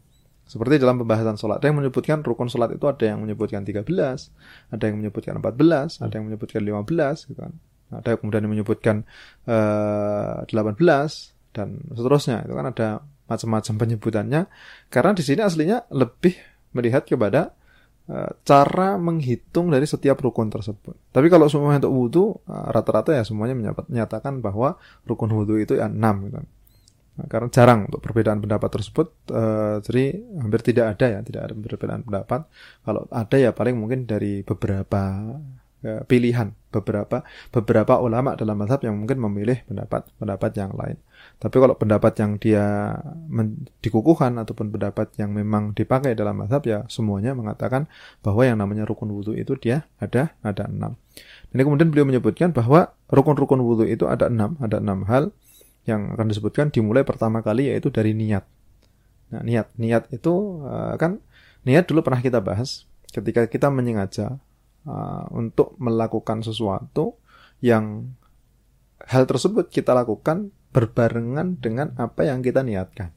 Seperti 0.47 0.79
dalam 0.79 0.95
pembahasan 0.95 1.35
sholat, 1.35 1.59
ada 1.59 1.67
yang 1.67 1.83
menyebutkan 1.83 2.23
rukun 2.23 2.47
sholat 2.47 2.71
itu 2.71 2.87
ada 2.87 3.03
yang 3.03 3.19
menyebutkan 3.19 3.67
13, 3.67 3.83
ada 4.71 4.83
yang 4.87 4.95
menyebutkan 4.95 5.43
14, 5.43 5.99
ada 5.99 6.13
yang 6.15 6.25
menyebutkan 6.31 6.63
15 6.63 7.27
gitu 7.27 7.39
kan. 7.43 7.53
Ada 7.91 8.15
kemudian 8.15 8.47
yang 8.47 8.53
menyebutkan 8.55 9.03
uh, 9.43 10.47
eh, 10.47 10.55
18 10.55 10.79
dan 11.51 11.83
seterusnya. 11.91 12.47
Itu 12.47 12.55
kan 12.55 12.71
ada 12.71 13.03
macam-macam 13.27 13.73
penyebutannya. 13.75 14.41
Karena 14.87 15.11
di 15.11 15.23
sini 15.27 15.43
aslinya 15.43 15.83
lebih 15.91 16.39
melihat 16.71 17.03
kepada 17.03 17.56
cara 18.47 18.95
menghitung 18.95 19.67
dari 19.67 19.83
setiap 19.83 20.15
rukun 20.23 20.47
tersebut. 20.47 20.95
Tapi 21.11 21.27
kalau 21.27 21.51
semuanya 21.51 21.83
untuk 21.87 21.93
wudhu, 21.93 22.23
uh, 22.47 22.71
rata-rata 22.71 23.11
ya 23.11 23.27
semuanya 23.27 23.55
menyatakan 23.57 24.39
bahwa 24.39 24.79
rukun 25.03 25.27
wudhu 25.35 25.59
itu 25.59 25.75
ya 25.75 25.91
6 25.91 25.99
gitu. 26.31 26.39
Nah, 27.17 27.25
karena 27.25 27.49
jarang 27.49 27.89
untuk 27.89 27.99
perbedaan 27.99 28.39
pendapat 28.39 28.69
tersebut, 28.69 29.07
uh, 29.33 29.81
jadi 29.81 30.21
hampir 30.39 30.61
tidak 30.63 30.95
ada 30.95 31.05
ya, 31.17 31.19
tidak 31.25 31.41
ada 31.49 31.53
perbedaan 31.57 32.01
pendapat. 32.05 32.47
Kalau 32.85 33.09
ada 33.11 33.35
ya 33.35 33.51
paling 33.51 33.75
mungkin 33.75 34.07
dari 34.07 34.45
beberapa 34.45 35.01
Ya, 35.77 36.01
pilihan 36.09 36.57
beberapa 36.73 37.21
beberapa 37.53 38.01
ulama 38.01 38.33
dalam 38.33 38.57
mazhab 38.57 38.81
yang 38.81 38.97
mungkin 38.97 39.21
memilih 39.21 39.61
pendapat 39.69 40.09
pendapat 40.17 40.51
yang 40.57 40.73
lain. 40.73 40.97
Tapi 41.37 41.53
kalau 41.61 41.77
pendapat 41.77 42.17
yang 42.17 42.41
dia 42.41 42.97
dikukuhkan 43.85 44.41
ataupun 44.41 44.73
pendapat 44.73 45.13
yang 45.21 45.37
memang 45.37 45.77
dipakai 45.77 46.17
dalam 46.17 46.41
mazhab 46.41 46.65
ya 46.65 46.89
semuanya 46.89 47.37
mengatakan 47.37 47.85
bahwa 48.25 48.41
yang 48.41 48.57
namanya 48.57 48.89
rukun 48.89 49.13
wudhu 49.13 49.37
itu 49.37 49.53
dia 49.61 49.85
ada 50.01 50.33
ada 50.41 50.65
enam. 50.65 50.97
Ini 51.53 51.61
kemudian 51.61 51.93
beliau 51.93 52.09
menyebutkan 52.09 52.57
bahwa 52.57 52.89
rukun-rukun 53.13 53.61
wudhu 53.61 53.85
itu 53.85 54.09
ada 54.09 54.33
enam, 54.33 54.57
ada 54.57 54.81
enam 54.81 55.05
hal 55.05 55.29
yang 55.85 56.17
akan 56.17 56.25
disebutkan 56.25 56.73
dimulai 56.73 57.05
pertama 57.05 57.45
kali 57.45 57.69
yaitu 57.69 57.93
dari 57.93 58.17
niat. 58.17 58.43
Nah, 59.29 59.45
niat, 59.45 59.69
niat 59.77 60.09
itu 60.09 60.65
uh, 60.65 60.97
kan 60.97 61.21
niat 61.69 61.85
dulu 61.85 62.01
pernah 62.01 62.19
kita 62.19 62.41
bahas 62.41 62.89
ketika 63.13 63.45
kita 63.45 63.69
menyengaja 63.69 64.41
uh, 64.89 65.29
untuk 65.31 65.77
melakukan 65.77 66.41
sesuatu 66.41 67.13
yang 67.61 68.09
hal 69.05 69.29
tersebut 69.29 69.69
kita 69.69 69.93
lakukan 69.93 70.49
berbarengan 70.77 71.57
dengan 71.57 71.97
apa 71.97 72.29
yang 72.29 72.45
kita 72.45 72.61
niatkan. 72.61 73.09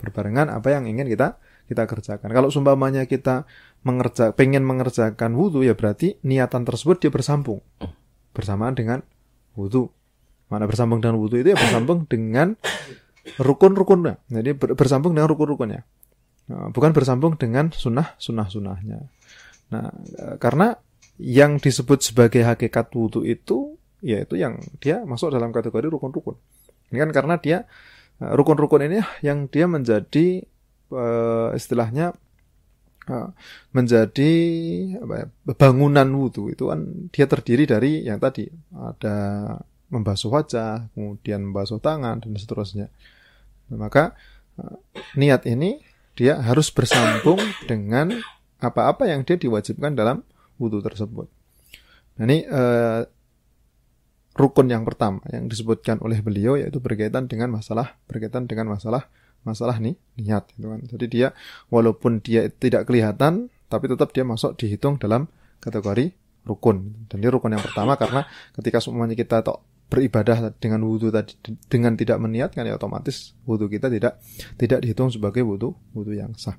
Berbarengan 0.00 0.48
apa 0.48 0.72
yang 0.72 0.88
ingin 0.88 1.04
kita 1.12 1.36
kita 1.68 1.84
kerjakan. 1.84 2.32
Kalau 2.32 2.48
sumpamanya 2.48 3.04
kita 3.04 3.44
mengerja, 3.84 4.32
pengen 4.32 4.64
mengerjakan 4.64 5.36
wudhu 5.36 5.60
ya 5.60 5.76
berarti 5.76 6.16
niatan 6.24 6.64
tersebut 6.64 7.04
dia 7.04 7.12
bersambung 7.12 7.60
bersamaan 8.32 8.72
dengan 8.72 9.04
wudhu. 9.52 9.92
Mana 10.48 10.64
bersambung 10.64 11.04
dengan 11.04 11.20
wudhu 11.20 11.44
itu 11.44 11.52
ya 11.52 11.58
bersambung 11.60 12.08
dengan 12.08 12.56
rukun-rukunnya. 13.36 14.24
Jadi 14.32 14.56
bersambung 14.56 15.12
dengan 15.12 15.28
rukun-rukunnya. 15.36 15.84
Nah, 16.48 16.72
bukan 16.72 16.96
bersambung 16.96 17.36
dengan 17.36 17.68
sunnah 17.70 18.16
sunnah 18.16 18.48
sunnahnya. 18.48 19.04
Nah, 19.68 19.92
karena 20.40 20.80
yang 21.20 21.60
disebut 21.60 22.00
sebagai 22.00 22.40
hakikat 22.48 22.88
wudhu 22.96 23.20
itu 23.28 23.76
yaitu 24.00 24.40
yang 24.40 24.56
dia 24.80 25.04
masuk 25.04 25.28
dalam 25.28 25.52
kategori 25.52 25.92
rukun-rukun. 25.92 26.40
Ini 26.90 26.98
kan 26.98 27.10
karena 27.14 27.38
dia 27.38 27.64
rukun-rukun 28.20 28.84
ini 28.84 29.00
yang 29.24 29.48
dia 29.48 29.64
menjadi 29.64 30.44
uh, 30.92 31.56
istilahnya 31.56 32.12
uh, 33.08 33.30
menjadi 33.72 34.32
apa 35.00 35.14
ya, 35.16 35.26
bangunan 35.56 36.08
wudhu 36.12 36.52
itu 36.52 36.68
kan 36.68 37.08
dia 37.14 37.24
terdiri 37.24 37.64
dari 37.64 38.04
yang 38.04 38.20
tadi 38.20 38.44
ada 38.76 39.16
membasuh 39.90 40.30
wajah, 40.30 40.86
kemudian 40.94 41.50
membasuh 41.50 41.82
tangan 41.82 42.22
dan 42.22 42.30
seterusnya. 42.38 42.86
Nah, 43.72 43.88
maka 43.88 44.14
uh, 44.60 44.78
niat 45.18 45.48
ini 45.50 45.82
dia 46.14 46.38
harus 46.38 46.68
bersambung 46.70 47.40
dengan 47.64 48.12
apa-apa 48.60 49.08
yang 49.08 49.24
dia 49.24 49.40
diwajibkan 49.40 49.96
dalam 49.96 50.22
wudhu 50.60 50.84
tersebut. 50.84 51.26
Nah, 52.20 52.22
ini 52.28 52.44
uh, 52.46 53.08
rukun 54.34 54.70
yang 54.70 54.86
pertama 54.86 55.20
yang 55.30 55.50
disebutkan 55.50 55.98
oleh 56.00 56.22
beliau 56.22 56.54
yaitu 56.54 56.78
berkaitan 56.78 57.26
dengan 57.26 57.50
masalah 57.50 57.98
berkaitan 58.06 58.46
dengan 58.46 58.70
masalah 58.70 59.10
masalah 59.42 59.80
nih 59.80 59.96
niat 60.20 60.44
gitu 60.56 60.68
kan. 60.68 60.80
Jadi 60.84 61.06
dia 61.08 61.28
walaupun 61.72 62.20
dia 62.20 62.48
tidak 62.52 62.86
kelihatan 62.86 63.48
tapi 63.70 63.86
tetap 63.88 64.12
dia 64.12 64.26
masuk 64.26 64.58
dihitung 64.58 65.00
dalam 65.00 65.30
kategori 65.62 66.12
rukun. 66.44 67.06
Dan 67.08 67.24
dia 67.24 67.30
rukun 67.32 67.54
yang 67.54 67.64
pertama 67.64 67.96
karena 67.96 68.26
ketika 68.56 68.78
semuanya 68.82 69.16
kita 69.16 69.40
tok 69.40 69.64
beribadah 69.90 70.54
dengan 70.62 70.86
wudhu 70.86 71.10
tadi 71.10 71.34
dengan 71.66 71.98
tidak 71.98 72.22
meniatkan 72.22 72.62
ya 72.62 72.78
otomatis 72.78 73.34
wudhu 73.42 73.66
kita 73.66 73.90
tidak 73.90 74.22
tidak 74.54 74.86
dihitung 74.86 75.10
sebagai 75.10 75.42
wudhu 75.42 75.74
wudhu 75.96 76.14
yang 76.14 76.30
sah. 76.38 76.54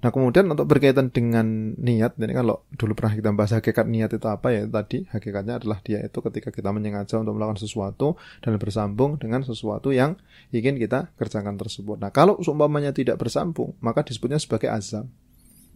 Nah 0.00 0.08
kemudian 0.08 0.48
untuk 0.48 0.64
berkaitan 0.64 1.12
dengan 1.12 1.76
niat, 1.76 2.16
ini 2.16 2.32
kalau 2.32 2.64
dulu 2.74 2.96
pernah 2.96 3.12
kita 3.12 3.30
bahas 3.36 3.52
hakikat 3.52 3.86
niat 3.86 4.10
itu 4.16 4.26
apa 4.26 4.48
ya 4.50 4.64
tadi 4.64 5.04
hakikatnya 5.06 5.60
adalah 5.60 5.78
dia 5.84 6.00
itu 6.00 6.18
ketika 6.24 6.48
kita 6.48 6.72
menyengaja 6.72 7.20
untuk 7.20 7.36
melakukan 7.36 7.60
sesuatu 7.60 8.16
dan 8.40 8.56
bersambung 8.56 9.20
dengan 9.20 9.44
sesuatu 9.44 9.92
yang 9.92 10.16
ingin 10.50 10.80
kita 10.80 11.12
kerjakan 11.20 11.60
tersebut. 11.60 12.00
Nah 12.00 12.08
kalau 12.10 12.40
seumpamanya 12.40 12.96
tidak 12.96 13.20
bersambung, 13.20 13.76
maka 13.84 14.00
disebutnya 14.02 14.40
sebagai 14.40 14.72
azam. 14.72 15.12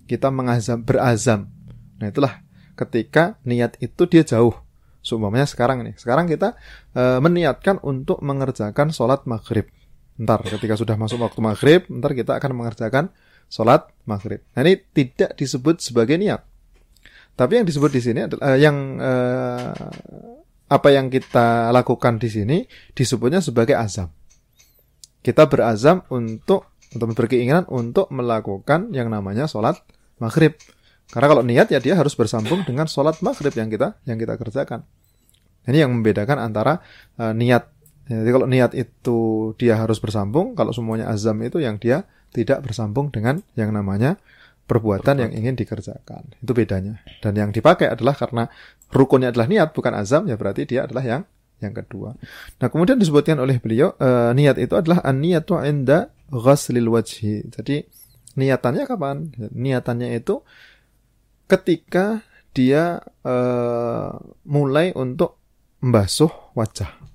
Kita 0.09 0.33
mengazam, 0.33 0.85
berazam. 0.85 1.52
Nah 2.00 2.09
itulah 2.09 2.44
ketika 2.74 3.38
niat 3.46 3.78
itu 3.78 4.09
dia 4.09 4.24
jauh. 4.24 4.57
Seumpamanya 5.04 5.44
sekarang 5.44 5.85
nih, 5.85 6.00
sekarang 6.00 6.24
kita 6.24 6.57
e, 6.96 7.20
meniatkan 7.20 7.76
untuk 7.85 8.24
mengerjakan 8.24 8.88
sholat 8.88 9.28
maghrib. 9.28 9.68
Ntar 10.16 10.40
ketika 10.48 10.80
sudah 10.80 10.96
masuk 10.96 11.20
waktu 11.20 11.44
maghrib, 11.44 11.85
ntar 11.92 12.16
kita 12.16 12.40
akan 12.40 12.57
mengerjakan 12.57 13.12
sholat 13.48 13.88
maghrib. 14.09 14.42
Nah 14.57 14.61
ini 14.64 14.80
tidak 14.92 15.37
disebut 15.37 15.80
sebagai 15.80 16.16
niat. 16.20 16.44
Tapi 17.35 17.59
yang 17.59 17.66
disebut 17.66 17.90
di 17.90 18.00
sini 18.02 18.20
adalah 18.30 18.54
uh, 18.54 18.59
yang 18.59 18.76
uh, 19.02 19.74
apa 20.70 20.88
yang 20.94 21.11
kita 21.11 21.70
lakukan 21.74 22.16
di 22.22 22.28
sini 22.30 22.57
disebutnya 22.94 23.42
sebagai 23.42 23.74
azam. 23.74 24.11
Kita 25.24 25.50
berazam 25.50 26.07
untuk 26.14 26.78
untuk 26.94 27.11
berkeinginan 27.18 27.66
untuk 27.66 28.07
melakukan 28.14 28.94
yang 28.94 29.11
namanya 29.11 29.50
sholat 29.50 29.83
maghrib. 30.22 30.54
Karena 31.11 31.26
kalau 31.26 31.42
niat 31.42 31.68
ya 31.74 31.83
dia 31.83 31.98
harus 31.98 32.14
bersambung 32.14 32.62
dengan 32.62 32.87
sholat 32.87 33.18
maghrib 33.18 33.50
yang 33.50 33.66
kita 33.66 33.98
yang 34.07 34.16
kita 34.16 34.38
kerjakan. 34.38 34.87
Ini 35.66 35.85
yang 35.85 35.90
membedakan 35.90 36.38
antara 36.38 36.80
uh, 37.18 37.35
niat. 37.35 37.73
Jadi 38.04 38.30
kalau 38.30 38.44
niat 38.44 38.76
itu 38.76 39.52
dia 39.56 39.80
harus 39.80 39.96
bersambung, 39.96 40.52
kalau 40.52 40.76
semuanya 40.76 41.08
azam 41.08 41.40
itu 41.40 41.56
yang 41.56 41.80
dia 41.80 42.04
tidak 42.34 42.66
bersambung 42.66 43.08
dengan 43.08 43.40
yang 43.56 43.72
namanya 43.72 44.20
perbuatan 44.64 45.24
yang 45.24 45.32
ingin 45.32 45.54
dikerjakan. 45.56 46.36
Itu 46.40 46.52
bedanya. 46.52 47.00
Dan 47.20 47.36
yang 47.36 47.50
dipakai 47.52 47.88
adalah 47.88 48.16
karena 48.16 48.48
rukunnya 48.92 49.32
adalah 49.32 49.48
niat 49.48 49.72
bukan 49.72 49.92
azam 49.96 50.28
ya 50.28 50.36
berarti 50.36 50.64
dia 50.64 50.84
adalah 50.88 51.04
yang 51.04 51.22
yang 51.62 51.72
kedua. 51.72 52.12
Nah, 52.60 52.68
kemudian 52.68 52.98
disebutkan 52.98 53.40
oleh 53.40 53.56
beliau 53.62 53.96
e, 53.96 54.34
niat 54.36 54.60
itu 54.60 54.74
adalah 54.74 55.00
an-niyatu 55.00 55.60
inda 55.64 56.12
ghaslil 56.28 56.90
wajhi. 56.92 57.46
Jadi 57.48 57.84
niatannya 58.36 58.84
kapan? 58.84 59.32
Niatannya 59.52 60.12
itu 60.18 60.44
ketika 61.48 62.20
dia 62.52 63.00
e, 63.22 63.36
mulai 64.44 64.92
untuk 64.92 65.40
membasuh 65.80 66.52
wajah. 66.56 67.13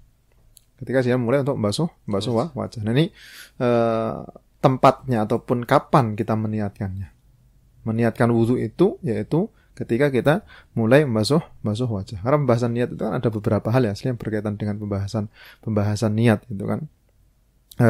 Ketika 0.79 1.03
dia 1.03 1.19
mulai 1.19 1.43
untuk 1.43 1.59
membasuh 1.59 1.89
membasuh 2.07 2.55
wajah. 2.55 2.81
Nah, 2.87 2.93
ini 2.95 3.11
e, 3.59 3.69
tempatnya 4.63 5.27
ataupun 5.27 5.67
kapan 5.67 6.15
kita 6.15 6.39
meniatkannya. 6.39 7.11
Meniatkan 7.83 8.31
wudhu 8.31 8.55
itu 8.55 8.95
yaitu 9.03 9.51
ketika 9.75 10.11
kita 10.11 10.47
mulai 10.75 11.03
membasuh 11.03 11.43
basuh 11.59 11.87
wajah. 11.87 12.23
Karena 12.23 12.39
pembahasan 12.39 12.71
niat 12.71 12.89
itu 12.95 13.03
kan 13.03 13.13
ada 13.19 13.29
beberapa 13.31 13.67
hal 13.75 13.91
ya, 13.91 13.93
yang 13.95 14.15
berkaitan 14.15 14.55
dengan 14.55 14.79
pembahasan 14.79 15.27
pembahasan 15.59 16.15
niat 16.15 16.47
itu 16.47 16.63
kan. 16.63 16.87
E, 17.79 17.89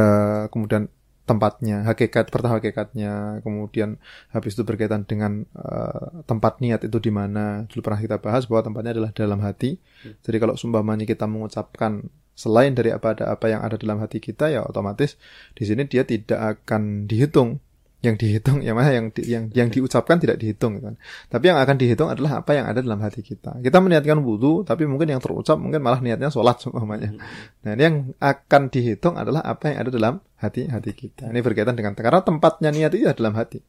kemudian 0.49 0.89
tempatnya, 1.29 1.85
hakikat 1.85 2.33
pertama 2.33 2.57
hakikatnya, 2.57 3.45
kemudian 3.45 4.01
habis 4.33 4.57
itu 4.57 4.65
berkaitan 4.65 5.05
dengan 5.05 5.45
uh, 5.53 6.25
tempat 6.25 6.57
niat 6.57 6.81
itu 6.89 6.97
di 6.97 7.13
mana. 7.13 7.69
Dulu 7.69 7.85
pernah 7.85 8.01
kita 8.01 8.17
bahas 8.17 8.49
bahwa 8.49 8.65
tempatnya 8.65 8.97
adalah 8.97 9.11
dalam 9.13 9.37
hati. 9.45 9.77
Jadi 10.25 10.37
kalau 10.41 10.57
sumpamanya 10.57 11.05
kita 11.05 11.29
mengucapkan 11.29 12.09
selain 12.39 12.71
dari 12.71 12.95
apa 12.95 13.11
ada 13.11 13.35
apa 13.35 13.51
yang 13.51 13.59
ada 13.59 13.75
dalam 13.75 13.99
hati 13.99 14.23
kita 14.23 14.47
ya 14.47 14.63
otomatis 14.63 15.19
di 15.51 15.67
sini 15.67 15.83
dia 15.83 16.07
tidak 16.07 16.63
akan 16.63 17.03
dihitung. 17.03 17.59
Yang 17.99 18.15
dihitung 18.23 18.63
yang 18.63 18.79
mana? 18.79 18.95
Yang 18.95 19.19
di, 19.19 19.21
yang 19.27 19.43
yang 19.51 19.67
diucapkan 19.67 20.23
tidak 20.23 20.39
dihitung 20.39 20.79
kan. 20.79 20.95
Tapi 21.27 21.51
yang 21.51 21.59
akan 21.59 21.75
dihitung 21.75 22.07
adalah 22.07 22.39
apa 22.39 22.55
yang 22.55 22.71
ada 22.71 22.79
dalam 22.79 23.03
hati 23.03 23.19
kita. 23.19 23.59
Kita 23.59 23.83
meniatkan 23.83 24.23
wudhu 24.23 24.63
tapi 24.63 24.87
mungkin 24.87 25.11
yang 25.11 25.19
terucap 25.19 25.59
mungkin 25.59 25.83
malah 25.83 25.99
niatnya 25.99 26.31
sholat 26.31 26.63
semuanya 26.63 27.11
nah 27.59 27.75
ini 27.75 27.83
yang 27.83 27.95
akan 28.23 28.71
dihitung 28.71 29.19
adalah 29.19 29.43
apa 29.43 29.75
yang 29.75 29.83
ada 29.83 29.91
dalam 29.91 30.23
hati 30.39 30.71
hati 30.71 30.95
kita. 30.95 31.27
Ini 31.27 31.43
berkaitan 31.43 31.75
dengan 31.75 31.91
karena 31.91 32.23
tempatnya 32.23 32.71
niat 32.71 32.95
itu 32.95 33.03
dalam 33.11 33.35
hati 33.35 33.59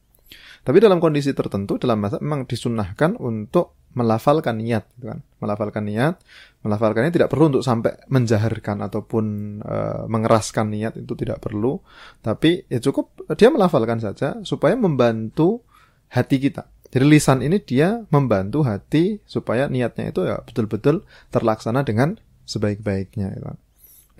tapi 0.61 0.77
dalam 0.77 1.01
kondisi 1.01 1.33
tertentu 1.33 1.81
dalam 1.81 1.97
masa 1.97 2.21
memang 2.21 2.45
disunahkan 2.45 3.17
untuk 3.17 3.81
melafalkan 3.97 4.61
niat 4.61 4.87
gitu 4.97 5.09
kan. 5.09 5.19
Melafalkan 5.41 5.83
niat 5.83 6.15
melafalkannya 6.61 7.09
tidak 7.09 7.33
perlu 7.33 7.49
untuk 7.49 7.65
sampai 7.65 7.97
menjaharkan 8.07 8.77
ataupun 8.85 9.25
e, 9.65 9.77
mengeraskan 10.05 10.69
niat 10.69 11.01
itu 11.01 11.13
tidak 11.17 11.41
perlu. 11.41 11.81
Tapi 12.21 12.69
ya 12.69 12.77
cukup 12.77 13.25
dia 13.33 13.49
melafalkan 13.49 13.97
saja 13.97 14.37
supaya 14.45 14.77
membantu 14.77 15.65
hati 16.13 16.37
kita. 16.37 16.69
Jadi 16.91 17.05
lisan 17.07 17.39
ini 17.41 17.57
dia 17.63 18.03
membantu 18.13 18.61
hati 18.67 19.23
supaya 19.23 19.65
niatnya 19.71 20.11
itu 20.11 20.27
ya 20.27 20.43
betul-betul 20.43 21.07
terlaksana 21.33 21.81
dengan 21.81 22.19
sebaik-baiknya 22.45 23.33
gitu 23.33 23.47
kan. 23.49 23.57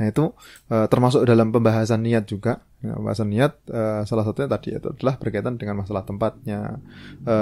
Nah 0.01 0.09
itu 0.09 0.33
e, 0.65 0.89
termasuk 0.89 1.21
dalam 1.29 1.53
pembahasan 1.53 2.01
niat 2.01 2.25
juga. 2.25 2.65
Ya, 2.81 2.97
pembahasan 2.97 3.29
niat 3.29 3.61
e, 3.69 4.01
salah 4.09 4.25
satunya 4.25 4.49
tadi 4.49 4.73
itu 4.73 4.89
adalah 4.89 5.21
berkaitan 5.21 5.61
dengan 5.61 5.85
masalah 5.85 6.01
tempatnya, 6.01 6.81
e, 7.21 7.35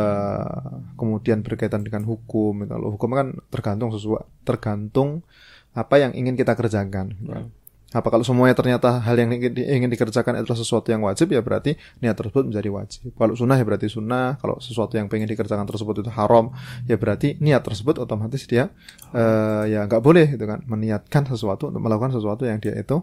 kemudian 1.00 1.39
berkaitan 1.39 1.88
dengan 1.88 2.04
hukum. 2.04 2.67
Kalau 2.67 3.00
hukum 3.00 3.15
kan 3.15 3.39
tergantung 3.48 3.95
sesuai, 3.95 4.43
tergantung 4.43 5.24
apa 5.72 5.95
yang 6.04 6.12
ingin 6.12 6.36
kita 6.36 6.60
kerjakan. 6.60 7.15
Gitu. 7.15 7.48
Apa 7.89 8.13
kalau 8.13 8.21
semuanya 8.21 8.54
ternyata 8.54 9.02
hal 9.02 9.17
yang 9.17 9.34
ingin, 9.34 9.58
ingin 9.58 9.89
dikerjakan 9.89 10.38
adalah 10.38 10.54
sesuatu 10.54 10.93
yang 10.93 11.02
wajib 11.02 11.34
ya 11.34 11.41
berarti 11.41 11.73
niat 12.06 12.13
tersebut 12.13 12.45
menjadi 12.45 12.69
wajib. 12.69 13.17
Kalau 13.17 13.34
sunnah 13.34 13.58
ya 13.58 13.65
berarti 13.65 13.89
sunnah. 13.89 14.38
Kalau 14.38 14.62
sesuatu 14.62 14.93
yang 14.93 15.10
pengen 15.10 15.25
dikerjakan 15.25 15.65
tersebut 15.65 16.06
itu 16.06 16.12
haram 16.13 16.54
ya 16.86 17.02
berarti 17.02 17.41
niat 17.41 17.65
tersebut 17.65 17.97
otomatis 17.97 18.45
dia 18.45 18.69
uh, 19.17 19.65
ya 19.65 19.89
nggak 19.89 20.06
boleh 20.06 20.38
gitu 20.38 20.45
kan 20.45 20.62
meniatkan 20.69 21.25
sesuatu 21.25 21.73
untuk 21.73 21.82
melakukan 21.82 22.13
sesuatu 22.13 22.45
yang 22.45 22.62
dia 22.62 22.78
itu 22.78 23.02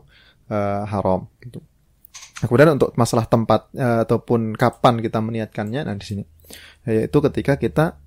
uh, 0.55 0.83
haram 0.87 1.27
gitu. 1.43 1.59
Nah, 2.37 2.47
kemudian 2.47 2.79
untuk 2.79 2.95
masalah 2.95 3.27
tempat 3.27 3.67
uh, 3.75 4.07
ataupun 4.07 4.55
kapan 4.55 5.03
kita 5.03 5.19
meniatkannya 5.19 5.83
nah 5.83 5.97
di 5.99 6.07
sini 6.07 6.23
yaitu 6.87 7.19
ketika 7.19 7.59
kita 7.59 7.99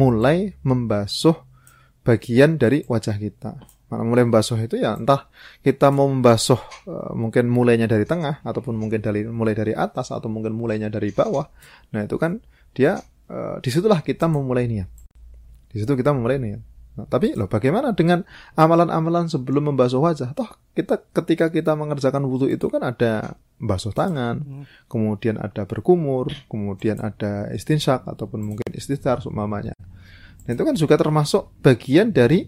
mulai 0.00 0.56
membasuh 0.64 1.36
bagian 2.02 2.56
dari 2.56 2.82
wajah 2.88 3.16
kita. 3.20 3.60
Mulai 4.00 4.24
membasuh 4.24 4.56
itu 4.56 4.80
ya 4.80 4.96
entah 4.96 5.28
kita 5.60 5.92
mau 5.92 6.08
membasuh 6.08 6.56
uh, 6.88 7.12
mungkin 7.12 7.52
mulainya 7.52 7.84
dari 7.84 8.08
tengah 8.08 8.40
ataupun 8.40 8.72
mungkin 8.72 9.04
dari 9.04 9.28
mulai 9.28 9.52
dari 9.52 9.76
atas 9.76 10.08
atau 10.08 10.32
mungkin 10.32 10.56
mulainya 10.56 10.88
dari 10.88 11.12
bawah. 11.12 11.44
Nah 11.92 12.08
itu 12.08 12.16
kan 12.16 12.40
dia 12.72 12.96
uh, 13.28 13.60
di 13.60 13.68
situlah 13.68 14.00
kita 14.00 14.30
memulai 14.32 14.64
niat. 14.64 14.88
Di 15.68 15.80
situ 15.80 15.92
kita 15.92 16.16
memulai 16.16 16.40
niat. 16.40 16.62
Nah, 16.92 17.08
tapi 17.08 17.32
loh 17.32 17.48
bagaimana 17.48 17.96
dengan 17.96 18.20
amalan-amalan 18.52 19.24
sebelum 19.24 19.72
membasuh 19.72 20.04
wajah? 20.04 20.36
Toh 20.36 20.48
kita 20.76 21.00
ketika 21.12 21.48
kita 21.48 21.72
mengerjakan 21.72 22.28
wudhu 22.28 22.52
itu 22.52 22.68
kan 22.68 22.84
ada 22.84 23.40
membasuh 23.56 23.96
tangan, 23.96 24.44
hmm. 24.44 24.64
kemudian 24.92 25.40
ada 25.40 25.64
berkumur, 25.64 26.28
kemudian 26.52 27.00
ada 27.00 27.48
istinsyak 27.56 28.04
ataupun 28.04 28.44
mungkin 28.44 28.68
istisar 28.76 29.24
seumpamanya. 29.24 29.72
Nah, 30.44 30.52
itu 30.52 30.62
kan 30.68 30.74
juga 30.76 31.00
termasuk 31.00 31.48
bagian 31.64 32.12
dari 32.12 32.44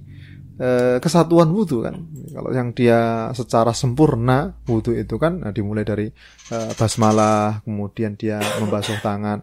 e, 0.58 0.98
kesatuan 0.98 1.50
wudhu 1.50 1.84
kan. 1.84 1.94
Kalau 2.34 2.50
yang 2.50 2.74
dia 2.74 3.30
secara 3.34 3.70
sempurna 3.74 4.58
wudhu 4.66 4.94
itu 4.94 5.18
kan 5.18 5.42
nah, 5.44 5.52
dimulai 5.54 5.82
dari 5.86 6.06
e, 6.50 6.56
basmalah, 6.74 7.62
kemudian 7.62 8.18
dia 8.18 8.42
membasuh 8.62 8.98
tangan, 9.02 9.42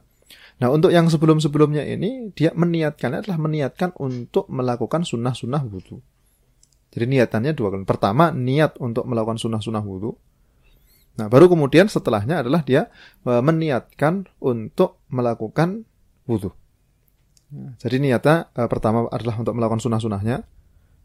Nah 0.62 0.70
untuk 0.70 0.94
yang 0.94 1.10
sebelum-sebelumnya 1.10 1.82
ini 1.90 2.30
dia 2.38 2.54
meniatkannya 2.54 3.26
adalah 3.26 3.42
meniatkan 3.42 3.98
untuk 3.98 4.46
melakukan 4.54 5.02
sunnah-sunnah 5.02 5.66
wudhu. 5.66 5.98
Jadi 6.94 7.06
niatannya 7.10 7.58
dua 7.58 7.74
kali. 7.74 7.82
Pertama 7.82 8.30
niat 8.30 8.78
untuk 8.78 9.10
melakukan 9.10 9.42
sunnah-sunnah 9.42 9.82
wudhu. 9.82 10.14
Nah 11.18 11.28
baru 11.34 11.50
kemudian 11.50 11.90
setelahnya 11.90 12.46
adalah 12.46 12.62
dia 12.62 12.94
e, 13.26 13.42
meniatkan 13.42 14.30
untuk 14.38 15.02
melakukan 15.10 15.82
wudhu. 16.30 16.54
Nah, 17.52 17.74
jadi 17.82 17.98
niatnya 17.98 18.54
pertama 18.70 19.10
adalah 19.10 19.42
untuk 19.42 19.58
melakukan 19.58 19.82
sunnah-sunnahnya. 19.82 20.46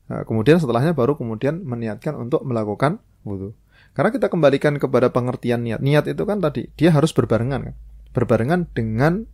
Nah, 0.07 0.23
kemudian 0.23 0.63
setelahnya 0.63 0.95
baru 0.95 1.19
kemudian 1.19 1.67
meniatkan 1.67 2.15
untuk 2.15 2.47
melakukan 2.47 3.03
wudhu. 3.27 3.55
Karena 3.97 4.13
kita 4.13 4.29
kembalikan 4.29 4.77
kepada 4.77 5.11
pengertian 5.11 5.65
niat. 5.65 5.81
Niat 5.83 6.07
itu 6.07 6.23
kan 6.29 6.39
tadi 6.39 6.69
dia 6.77 6.93
harus 6.93 7.11
berbarengan 7.17 7.73
kan. 7.73 7.75
Berbarengan 8.13 8.71
dengan 8.71 9.27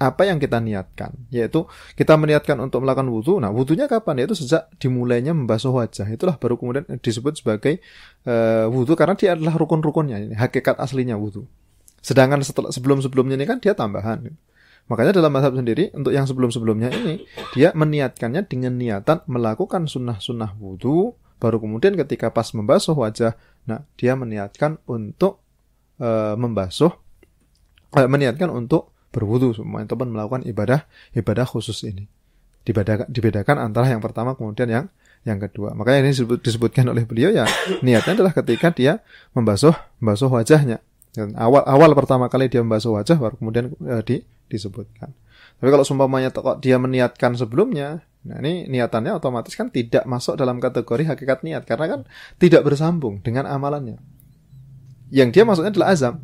apa 0.00 0.24
yang 0.24 0.40
kita 0.40 0.64
niatkan, 0.64 1.12
yaitu 1.28 1.68
kita 1.92 2.16
meniatkan 2.16 2.56
untuk 2.56 2.80
melakukan 2.80 3.12
wudhu. 3.12 3.36
Nah, 3.36 3.52
wudhunya 3.52 3.84
kapan? 3.84 4.24
Yaitu 4.24 4.32
sejak 4.32 4.72
dimulainya 4.80 5.36
membasuh 5.36 5.76
wajah. 5.76 6.08
Itulah 6.08 6.40
baru 6.40 6.56
kemudian 6.56 6.88
disebut 7.04 7.36
sebagai 7.44 7.84
uh, 8.24 8.64
wudhu 8.72 8.96
karena 8.96 9.12
dia 9.12 9.36
adalah 9.36 9.60
rukun-rukunnya, 9.60 10.40
hakikat 10.40 10.80
aslinya 10.80 11.20
wudhu. 11.20 11.44
Sedangkan 12.00 12.40
setelah 12.40 12.72
sebelum-sebelumnya 12.72 13.36
ini 13.36 13.44
kan 13.44 13.60
dia 13.60 13.76
tambahan. 13.76 14.32
Makanya 14.90 15.22
dalam 15.22 15.30
mazhab 15.30 15.54
sendiri 15.54 15.94
untuk 15.94 16.10
yang 16.10 16.26
sebelum-sebelumnya 16.26 16.90
ini 16.90 17.22
dia 17.54 17.70
meniatkannya 17.70 18.42
dengan 18.50 18.74
niatan 18.74 19.22
melakukan 19.30 19.86
sunnah-sunnah 19.86 20.58
wudhu. 20.58 21.14
Baru 21.40 21.56
kemudian 21.56 21.96
ketika 21.96 22.28
pas 22.28 22.52
membasuh 22.52 22.92
wajah, 22.92 23.32
nah 23.64 23.86
dia 23.96 24.12
meniatkan 24.12 24.76
untuk 24.84 25.40
uh, 25.96 26.36
membasuh, 26.36 26.92
uh, 27.96 28.08
meniatkan 28.10 28.52
untuk 28.52 28.92
berwudu 29.10 29.54
semua 29.54 29.82
itu 29.82 29.94
pun 29.94 30.08
melakukan 30.08 30.46
ibadah 30.46 30.86
ibadah 31.18 31.42
khusus 31.42 31.82
ini 31.82 32.06
dibedakan, 32.62 33.06
dibedakan 33.10 33.56
antara 33.58 33.90
yang 33.90 33.98
pertama 33.98 34.38
kemudian 34.38 34.70
yang 34.70 34.86
yang 35.26 35.36
kedua 35.36 35.76
makanya 35.76 36.08
ini 36.08 36.10
disebut, 36.16 36.38
disebutkan 36.40 36.86
oleh 36.88 37.04
beliau 37.04 37.28
ya 37.34 37.44
niatnya 37.84 38.16
adalah 38.16 38.32
ketika 38.32 38.72
dia 38.72 39.02
membasuh 39.36 39.74
membasuh 40.00 40.30
wajahnya 40.32 40.80
dan 41.12 41.34
awal 41.36 41.66
awal 41.66 41.90
pertama 41.92 42.30
kali 42.30 42.46
dia 42.46 42.62
membasuh 42.62 42.94
wajah 42.94 43.18
baru 43.18 43.34
kemudian 43.36 43.74
uh, 43.82 44.00
di, 44.06 44.22
disebutkan. 44.50 45.14
Tapi 45.62 45.68
kalau 45.70 45.86
sumpamanya 45.86 46.34
kok 46.34 46.58
dia 46.58 46.76
meniatkan 46.76 47.38
sebelumnya 47.38 48.02
nah 48.20 48.36
ini 48.36 48.68
niatannya 48.68 49.16
otomatis 49.16 49.56
kan 49.56 49.72
tidak 49.72 50.04
masuk 50.04 50.36
dalam 50.36 50.60
kategori 50.60 51.08
hakikat 51.08 51.40
niat. 51.40 51.64
Karena 51.64 51.86
kan 51.86 52.00
tidak 52.36 52.66
bersambung 52.66 53.24
dengan 53.24 53.48
amalannya. 53.48 53.96
Yang 55.08 55.28
dia 55.32 55.42
maksudnya 55.48 55.72
adalah 55.72 55.90
azam. 55.94 56.14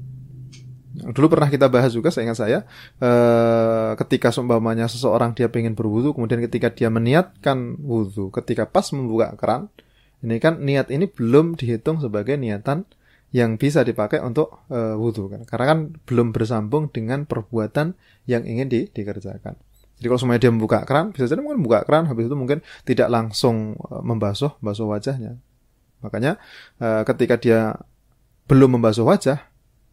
Dulu 0.96 1.28
pernah 1.28 1.52
kita 1.52 1.68
bahas 1.68 1.92
juga, 1.92 2.08
saya 2.08 2.32
ingat 2.32 2.40
saya, 2.40 2.58
eh, 3.04 3.92
ketika 4.00 4.32
seumpamanya 4.32 4.88
seseorang 4.88 5.36
dia 5.36 5.52
pengen 5.52 5.76
berwudu, 5.76 6.16
kemudian 6.16 6.40
ketika 6.48 6.72
dia 6.72 6.88
meniatkan 6.88 7.76
wudu, 7.84 8.32
ketika 8.32 8.64
pas 8.64 8.88
membuka 8.96 9.36
keran, 9.36 9.68
ini 10.24 10.40
kan 10.40 10.56
niat 10.64 10.88
ini 10.88 11.04
belum 11.04 11.60
dihitung 11.60 12.00
sebagai 12.00 12.40
niatan 12.40 12.88
yang 13.34 13.58
bisa 13.58 13.82
dipakai 13.82 14.22
untuk 14.22 14.66
uh, 14.70 14.94
wudhu 14.94 15.26
kan, 15.28 15.42
karena 15.44 15.64
kan 15.66 15.78
belum 16.06 16.30
bersambung 16.30 16.88
dengan 16.94 17.26
perbuatan 17.26 17.98
yang 18.30 18.46
ingin 18.46 18.70
di, 18.70 18.80
dikerjakan. 18.90 19.58
Jadi 19.96 20.06
kalau 20.06 20.20
semuanya 20.20 20.42
dia 20.46 20.52
membuka 20.52 20.84
keran, 20.84 21.10
bisa 21.10 21.24
jadi 21.26 21.40
mungkin 21.40 21.64
membuka 21.64 21.82
keran, 21.88 22.04
habis 22.06 22.28
itu 22.28 22.36
mungkin 22.36 22.60
tidak 22.86 23.08
langsung 23.08 23.74
uh, 23.90 24.04
membasuh, 24.04 24.54
basuh 24.62 24.86
wajahnya. 24.86 25.40
Makanya 26.04 26.38
uh, 26.78 27.02
ketika 27.08 27.40
dia 27.40 27.74
belum 28.46 28.78
membasuh 28.78 29.02
wajah, 29.02 29.42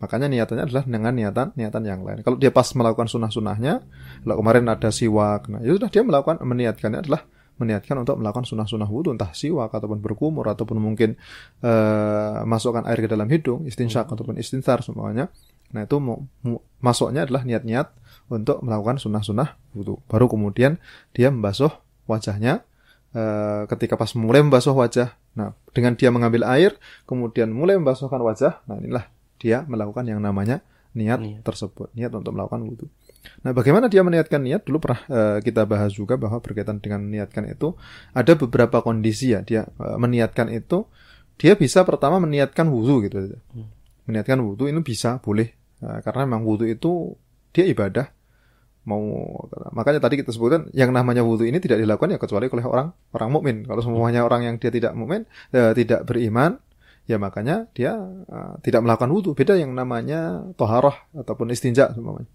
Makanya 0.03 0.27
niatannya 0.27 0.63
adalah 0.67 0.83
dengan 0.83 1.15
niatan 1.15 1.47
niatan 1.55 1.83
yang 1.87 2.03
lain. 2.03 2.27
Kalau 2.27 2.35
dia 2.35 2.51
pas 2.51 2.67
melakukan 2.75 3.07
sunnah-sunnahnya, 3.07 3.87
kalau 4.27 4.35
kemarin 4.43 4.67
ada 4.67 4.91
siwak, 4.91 5.47
nah 5.47 5.63
itu 5.63 5.79
sudah 5.79 5.87
dia 5.87 6.03
melakukan 6.03 6.43
meniatkannya 6.43 6.99
adalah 7.07 7.23
meniatkan 7.61 8.01
untuk 8.01 8.17
melakukan 8.17 8.45
sunnah-sunnah 8.47 8.89
wudhu 8.89 9.13
entah 9.13 9.29
siwak 9.31 9.69
ataupun 9.69 10.01
berkumur 10.01 10.49
ataupun 10.49 10.81
mungkin 10.81 11.15
uh, 11.61 12.41
masukkan 12.43 12.83
air 12.89 12.99
ke 13.05 13.09
dalam 13.09 13.29
hidung 13.29 13.65
istinsyak 13.69 14.09
hmm. 14.09 14.13
ataupun 14.17 14.35
istinsar 14.41 14.81
semuanya 14.81 15.29
nah 15.73 15.85
itu 15.85 15.97
masuknya 16.81 17.25
adalah 17.25 17.41
niat-niat 17.45 17.89
untuk 18.29 18.61
melakukan 18.61 19.01
sunnah-sunnah 19.01 19.57
wudhu 19.73 20.01
baru 20.05 20.29
kemudian 20.29 20.77
dia 21.17 21.33
membasuh 21.33 21.73
wajahnya 22.05 22.61
uh, 23.17 23.65
ketika 23.69 23.97
pas 23.97 24.13
mulai 24.13 24.45
membasuh 24.45 24.73
wajah 24.73 25.17
nah 25.33 25.57
dengan 25.73 25.97
dia 25.97 26.13
mengambil 26.13 26.45
air 26.45 26.77
kemudian 27.09 27.49
mulai 27.49 27.77
membasuhkan 27.81 28.21
wajah 28.21 28.61
nah 28.69 28.77
inilah 28.77 29.09
dia 29.41 29.65
melakukan 29.65 30.05
yang 30.05 30.21
namanya 30.21 30.61
niat, 30.93 31.19
niat. 31.19 31.41
tersebut, 31.41 31.89
niat 31.97 32.13
untuk 32.13 32.31
melakukan 32.31 32.61
wudhu. 32.63 32.87
Nah, 33.43 33.51
bagaimana 33.55 33.87
dia 33.87 34.03
meniatkan 34.03 34.43
niat? 34.43 34.67
Dulu 34.67 34.77
pernah 34.83 35.01
uh, 35.07 35.37
kita 35.39 35.63
bahas 35.63 35.95
juga 35.95 36.19
bahwa 36.19 36.43
berkaitan 36.43 36.79
dengan 36.83 37.03
meniatkan 37.03 37.47
itu 37.47 37.75
ada 38.11 38.35
beberapa 38.35 38.83
kondisi 38.83 39.31
ya. 39.31 39.43
Dia 39.43 39.67
uh, 39.79 39.95
meniatkan 39.99 40.51
itu 40.51 40.87
dia 41.39 41.55
bisa 41.55 41.83
pertama 41.87 42.19
meniatkan 42.19 42.67
wudhu 42.67 43.03
gitu. 43.07 43.35
Hmm. 43.55 43.71
Meniatkan 44.07 44.39
wudhu 44.43 44.67
ini 44.67 44.79
bisa, 44.83 45.19
boleh. 45.23 45.55
Uh, 45.79 45.99
karena 46.03 46.27
memang 46.27 46.43
wudhu 46.43 46.67
itu 46.67 47.15
dia 47.55 47.67
ibadah. 47.67 48.11
Mau 48.83 48.99
makanya 49.71 50.03
tadi 50.03 50.19
kita 50.19 50.35
sebutkan 50.35 50.67
yang 50.75 50.91
namanya 50.91 51.23
wudhu 51.23 51.47
ini 51.47 51.63
tidak 51.63 51.79
dilakukan 51.79 52.15
ya 52.15 52.19
kecuali 52.19 52.51
oleh 52.51 52.65
orang 52.67 52.87
orang 53.15 53.29
mukmin. 53.31 53.57
Kalau 53.63 53.79
semuanya 53.79 54.27
orang 54.27 54.43
yang 54.43 54.55
dia 54.59 54.75
tidak 54.75 54.91
mukmin, 54.91 55.23
tidak 55.51 56.03
beriman, 56.03 56.59
ya 57.07 57.15
makanya 57.15 57.71
dia 57.71 57.95
uh, 58.27 58.59
tidak 58.59 58.83
melakukan 58.83 59.11
wudhu. 59.11 59.31
Beda 59.35 59.55
yang 59.55 59.71
namanya 59.71 60.43
toharoh 60.59 60.95
ataupun 61.15 61.51
istinja 61.55 61.95
semuanya. 61.95 62.27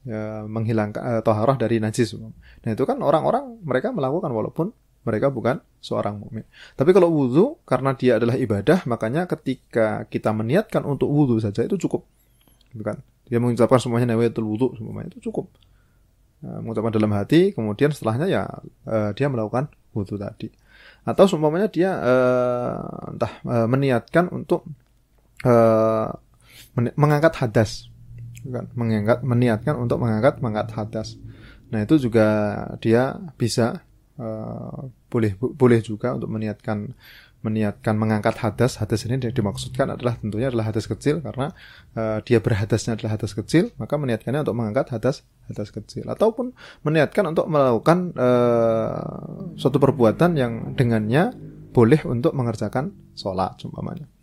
Ya, 0.00 0.48
menghilangkan 0.48 0.96
uh, 1.04 1.20
toharoh 1.20 1.60
dari 1.60 1.76
najis. 1.76 2.16
Nah 2.16 2.70
itu 2.72 2.88
kan 2.88 2.96
orang-orang 3.04 3.60
mereka 3.60 3.92
melakukan 3.92 4.32
walaupun 4.32 4.72
mereka 5.04 5.28
bukan 5.28 5.60
seorang 5.84 6.16
mukmin. 6.16 6.48
Tapi 6.72 6.96
kalau 6.96 7.12
wudhu 7.12 7.60
karena 7.68 7.92
dia 7.92 8.16
adalah 8.16 8.40
ibadah, 8.40 8.88
makanya 8.88 9.28
ketika 9.28 10.08
kita 10.08 10.32
meniatkan 10.32 10.88
untuk 10.88 11.12
wudhu 11.12 11.36
saja 11.36 11.68
itu 11.68 11.76
cukup, 11.76 12.08
bukan? 12.72 12.96
Dia 13.28 13.44
mengucapkan 13.44 13.76
semuanya 13.76 14.16
nawaitul 14.16 14.48
wudhu 14.48 14.72
semuanya 14.80 15.12
itu 15.12 15.28
cukup. 15.28 15.52
Uh, 16.40 16.64
mengucapkan 16.64 16.96
dalam 16.96 17.12
hati, 17.12 17.52
kemudian 17.52 17.92
setelahnya 17.92 18.24
ya 18.24 18.48
uh, 18.88 19.12
dia 19.12 19.28
melakukan 19.28 19.68
wudhu 19.92 20.16
tadi 20.16 20.48
atau 21.04 21.28
seumpamanya 21.28 21.68
dia 21.68 21.92
entah 23.08 23.40
meniatkan 23.44 24.32
untuk 24.32 24.64
mengangkat 26.76 27.36
hadas 27.36 27.89
kan 28.48 28.64
mengangkat 28.72 29.20
meniatkan 29.26 29.74
untuk 29.76 30.00
mengangkat 30.00 30.40
mengangkat 30.40 30.72
hadas 30.76 31.20
nah 31.70 31.84
itu 31.84 32.00
juga 32.00 32.26
dia 32.82 33.20
bisa 33.38 33.84
uh, 34.20 34.90
boleh 35.10 35.34
boleh 35.38 35.80
juga 35.80 36.14
untuk 36.14 36.30
meniatkan 36.30 36.94
meniatkan 37.40 37.96
mengangkat 37.96 38.36
hadas. 38.40 38.76
Hadas 38.76 39.08
ini 39.08 39.16
dimaksudkan 39.16 39.88
adalah 39.96 40.16
tentunya 40.20 40.52
adalah 40.52 40.68
hadas 40.68 40.84
kecil 40.84 41.24
karena 41.24 41.56
uh, 41.96 42.20
dia 42.20 42.38
berhadasnya 42.38 43.00
adalah 43.00 43.16
hadas 43.16 43.32
kecil 43.32 43.72
maka 43.80 43.96
meniatkannya 43.96 44.44
untuk 44.44 44.56
mengangkat 44.56 44.92
hadas 44.92 45.24
hadas 45.48 45.72
kecil. 45.72 46.04
Ataupun 46.04 46.52
meniatkan 46.84 47.24
untuk 47.32 47.48
melakukan 47.48 48.12
uh, 48.14 49.56
suatu 49.56 49.80
perbuatan 49.80 50.36
yang 50.36 50.76
dengannya 50.76 51.32
boleh 51.72 52.04
untuk 52.04 52.36
mengerjakan 52.36 52.92
sholat 53.16 53.56
umpamanya 53.64 54.19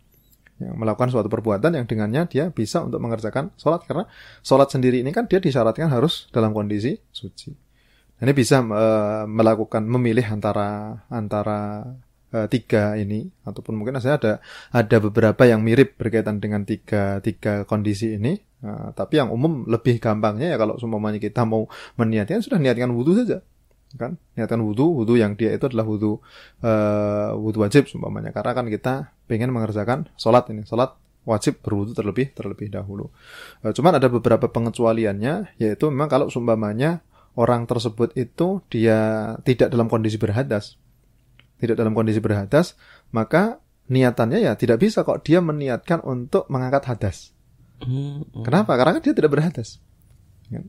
yang 0.58 0.74
melakukan 0.74 1.10
suatu 1.10 1.30
perbuatan 1.30 1.74
yang 1.74 1.86
dengannya 1.86 2.26
dia 2.26 2.44
bisa 2.50 2.82
untuk 2.82 2.98
mengerjakan 2.98 3.54
sholat. 3.54 3.86
Karena 3.86 4.04
sholat 4.42 4.68
sendiri 4.70 5.02
ini 5.02 5.14
kan 5.14 5.30
dia 5.30 5.38
disyaratkan 5.38 5.90
harus 5.90 6.26
dalam 6.34 6.50
kondisi 6.50 6.98
suci. 7.14 7.54
Ini 8.18 8.32
bisa 8.34 8.58
uh, 8.62 9.24
melakukan 9.30 9.86
memilih 9.86 10.26
antara 10.26 11.02
antara 11.06 11.86
uh, 12.34 12.46
tiga 12.50 12.98
ini. 12.98 13.30
Ataupun 13.46 13.78
mungkin 13.78 14.02
saya 14.02 14.18
ada 14.18 14.32
ada 14.74 14.96
beberapa 14.98 15.46
yang 15.46 15.62
mirip 15.62 15.94
berkaitan 15.94 16.42
dengan 16.42 16.66
tiga 16.66 17.22
tiga 17.22 17.62
kondisi 17.62 18.18
ini. 18.18 18.34
Uh, 18.58 18.90
tapi 18.98 19.22
yang 19.22 19.30
umum 19.30 19.62
lebih 19.70 20.02
gampangnya 20.02 20.50
ya 20.50 20.56
kalau 20.58 20.74
semuanya 20.82 21.22
kita 21.22 21.46
mau 21.46 21.70
meniatkan 21.94 22.42
sudah 22.42 22.58
niatkan 22.58 22.90
wudhu 22.90 23.14
saja 23.14 23.38
kan? 23.96 24.20
Niatkan 24.36 24.60
wudhu 24.60 25.00
wudhu 25.00 25.16
yang 25.16 25.38
dia 25.38 25.54
itu 25.56 25.64
adalah 25.64 25.88
wudhu 25.88 26.20
uh, 26.60 27.32
wudhu 27.38 27.64
wajib 27.64 27.88
umpamanya 27.96 28.34
karena 28.36 28.52
kan 28.52 28.66
kita 28.68 28.94
pengen 29.24 29.48
mengerjakan 29.54 30.12
sholat 30.20 30.44
ini 30.52 30.68
sholat 30.68 30.92
wajib 31.24 31.60
berwudhu 31.64 31.96
terlebih 31.96 32.36
terlebih 32.36 32.68
dahulu. 32.68 33.08
Uh, 33.64 33.72
cuman 33.72 33.96
ada 33.96 34.12
beberapa 34.12 34.50
pengecualiannya 34.52 35.56
yaitu 35.56 35.88
memang 35.88 36.12
kalau 36.12 36.28
sumpamanya 36.28 37.00
orang 37.38 37.64
tersebut 37.64 38.12
itu 38.18 38.60
dia 38.68 39.32
tidak 39.46 39.72
dalam 39.72 39.88
kondisi 39.88 40.18
berhadas 40.20 40.76
tidak 41.58 41.78
dalam 41.78 41.94
kondisi 41.94 42.18
berhadas 42.18 42.78
maka 43.14 43.62
niatannya 43.88 44.44
ya 44.44 44.52
tidak 44.54 44.84
bisa 44.84 45.02
kok 45.02 45.24
dia 45.24 45.40
meniatkan 45.40 46.04
untuk 46.04 46.44
mengangkat 46.52 46.84
hadas. 46.92 47.32
Hmm, 47.78 48.26
kenapa? 48.42 48.74
Karena 48.74 48.98
kan 48.98 49.02
dia 49.02 49.14
tidak 49.14 49.32
berhadas. 49.32 49.80
Kan? 50.48 50.66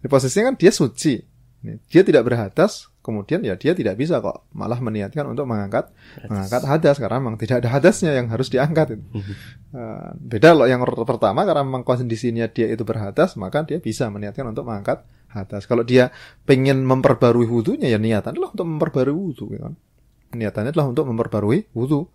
di 0.00 0.08
posisinya 0.08 0.52
kan 0.52 0.56
dia 0.56 0.72
suci 0.72 1.20
dia 1.60 2.00
tidak 2.00 2.24
berhadas, 2.24 2.88
kemudian 3.04 3.44
ya 3.44 3.52
dia 3.52 3.76
tidak 3.76 4.00
bisa 4.00 4.24
kok 4.24 4.48
malah 4.56 4.80
meniatkan 4.80 5.28
untuk 5.28 5.44
mengangkat 5.44 5.92
hadas. 5.92 6.28
mengangkat 6.32 6.62
hadas 6.64 6.96
karena 6.96 7.16
memang 7.20 7.36
tidak 7.36 7.60
ada 7.60 7.68
hadasnya 7.76 8.16
yang 8.16 8.32
harus 8.32 8.48
diangkat. 8.48 8.96
Itu. 8.96 9.04
uh, 9.76 10.16
beda 10.32 10.56
loh 10.56 10.64
yang 10.64 10.80
pertama 11.04 11.44
karena 11.44 11.60
memang 11.60 11.84
kondisinya 11.84 12.48
dia 12.48 12.72
itu 12.72 12.80
berhadas, 12.80 13.36
maka 13.36 13.68
dia 13.68 13.76
bisa 13.76 14.08
meniatkan 14.08 14.48
untuk 14.48 14.64
mengangkat 14.64 15.04
hadas. 15.28 15.68
Kalau 15.68 15.84
dia 15.84 16.08
pengen 16.48 16.80
memperbarui 16.88 17.44
wudhunya 17.44 17.92
ya 17.92 18.00
niatan 18.00 18.32
adalah 18.32 18.56
untuk 18.56 18.66
memperbarui 18.66 19.12
wudhu, 19.12 19.46
ya 19.52 19.60
kan? 19.68 19.74
Niatannya 20.30 20.70
adalah 20.72 20.88
untuk 20.88 21.04
memperbarui 21.12 21.68
wudhu. 21.76 22.08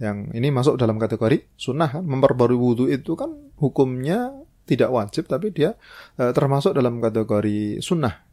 Yang 0.00 0.32
ini 0.32 0.48
masuk 0.48 0.76
dalam 0.76 1.00
kategori 1.00 1.56
sunnah 1.56 1.88
kan? 1.88 2.04
Memperbarui 2.04 2.56
wudhu 2.56 2.84
itu 2.92 3.16
kan 3.16 3.32
hukumnya 3.56 4.32
tidak 4.68 4.92
wajib 4.92 5.26
tapi 5.26 5.50
dia 5.50 5.74
uh, 6.20 6.30
termasuk 6.36 6.76
dalam 6.76 7.00
kategori 7.00 7.80
sunnah. 7.80 8.28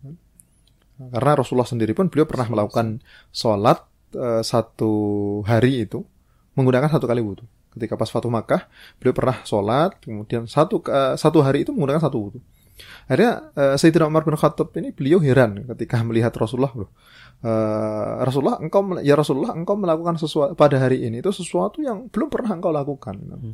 Karena 0.98 1.32
Rasulullah 1.38 1.70
sendiri 1.70 1.94
pun 1.94 2.10
beliau 2.10 2.26
pernah 2.26 2.50
melakukan 2.50 3.06
sholat 3.30 3.86
uh, 4.18 4.42
satu 4.42 4.94
hari 5.46 5.86
itu 5.86 6.02
menggunakan 6.58 6.90
satu 6.90 7.06
kali 7.06 7.22
wudhu. 7.22 7.46
Ketika 7.78 7.94
pas 7.94 8.10
Fatu 8.10 8.34
Makkah, 8.34 8.66
beliau 8.98 9.14
pernah 9.14 9.46
sholat, 9.46 10.02
kemudian 10.02 10.50
satu 10.50 10.82
uh, 10.90 11.14
satu 11.14 11.46
hari 11.46 11.62
itu 11.62 11.70
menggunakan 11.70 12.10
satu 12.10 12.18
wudhu. 12.18 12.40
Akhirnya 13.06 13.54
uh, 13.54 13.76
Sayyidina 13.78 14.10
Umar 14.10 14.26
bin 14.26 14.38
Khattab 14.38 14.74
ini 14.78 14.94
beliau 14.94 15.18
heran 15.22 15.66
ketika 15.66 16.02
melihat 16.02 16.34
Rasulullah 16.34 16.74
loh. 16.74 16.90
Uh, 17.42 18.26
Rasulullah 18.26 18.58
engkau 18.58 18.98
ya 19.02 19.14
Rasulullah 19.14 19.54
engkau 19.54 19.78
melakukan 19.78 20.18
sesuatu 20.18 20.58
pada 20.58 20.82
hari 20.82 21.06
ini 21.06 21.22
itu 21.22 21.30
sesuatu 21.30 21.82
yang 21.86 22.10
belum 22.10 22.30
pernah 22.34 22.58
engkau 22.58 22.74
lakukan. 22.74 23.14
Hmm. 23.18 23.54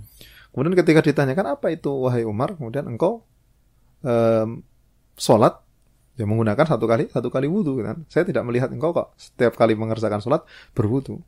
Kemudian 0.55 0.75
ketika 0.79 1.03
ditanyakan 1.03 1.59
apa 1.59 1.67
itu 1.71 1.91
wahai 1.91 2.23
Umar, 2.23 2.55
kemudian 2.55 2.87
engkau 2.87 3.27
um, 4.03 4.63
sholat 5.19 5.62
Ya 6.13 6.29
menggunakan 6.29 6.65
satu 6.65 6.85
kali 6.85 7.09
satu 7.09 7.33
kali 7.33 7.49
wudhu 7.49 7.81
kan. 7.81 8.05
Saya 8.05 8.23
tidak 8.23 8.45
melihat 8.45 8.69
engkau 8.69 8.93
kok 8.93 9.17
setiap 9.17 9.57
kali 9.57 9.73
mengerjakan 9.73 10.21
sholat 10.21 10.45
berwudhu. 10.77 11.21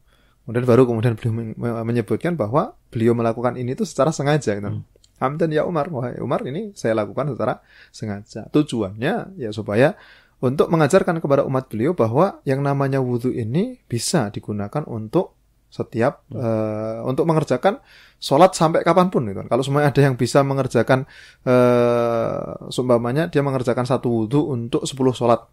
Kemudian 0.46 0.66
baru 0.70 0.86
kemudian 0.86 1.18
beliau 1.18 1.34
menyebutkan 1.82 2.38
bahwa 2.38 2.78
beliau 2.94 3.18
melakukan 3.18 3.58
ini 3.58 3.74
itu 3.74 3.82
secara 3.82 4.14
sengaja 4.14 4.54
gitu. 4.54 4.70
Hmm. 4.70 4.86
Hamdan 5.18 5.50
ya 5.50 5.66
Umar, 5.66 5.90
wahai 5.90 6.22
Umar 6.22 6.46
ini 6.46 6.76
saya 6.78 6.94
lakukan 6.94 7.34
secara 7.34 7.66
sengaja. 7.90 8.46
Tujuannya 8.54 9.42
ya 9.42 9.50
supaya 9.50 9.98
untuk 10.44 10.70
mengajarkan 10.70 11.18
kepada 11.24 11.48
umat 11.48 11.66
beliau 11.72 11.98
bahwa 11.98 12.44
yang 12.46 12.62
namanya 12.62 13.02
wudhu 13.02 13.34
ini 13.34 13.82
bisa 13.90 14.30
digunakan 14.30 14.86
untuk 14.86 15.34
setiap 15.76 16.24
hmm. 16.32 16.40
uh, 16.40 17.00
untuk 17.04 17.28
mengerjakan 17.28 17.84
sholat 18.16 18.56
sampai 18.56 18.80
kapan 18.88 19.12
pun 19.12 19.28
gitu. 19.28 19.44
Kalau 19.44 19.64
semuanya 19.64 19.92
ada 19.92 20.02
yang 20.02 20.16
bisa 20.16 20.40
mengerjakan 20.48 21.04
uh, 21.44 22.72
sumpamanya 22.72 23.28
dia 23.28 23.44
mengerjakan 23.44 23.84
satu 23.84 24.08
wudhu 24.08 24.56
untuk 24.56 24.88
10 24.88 24.96
sholat 25.12 25.44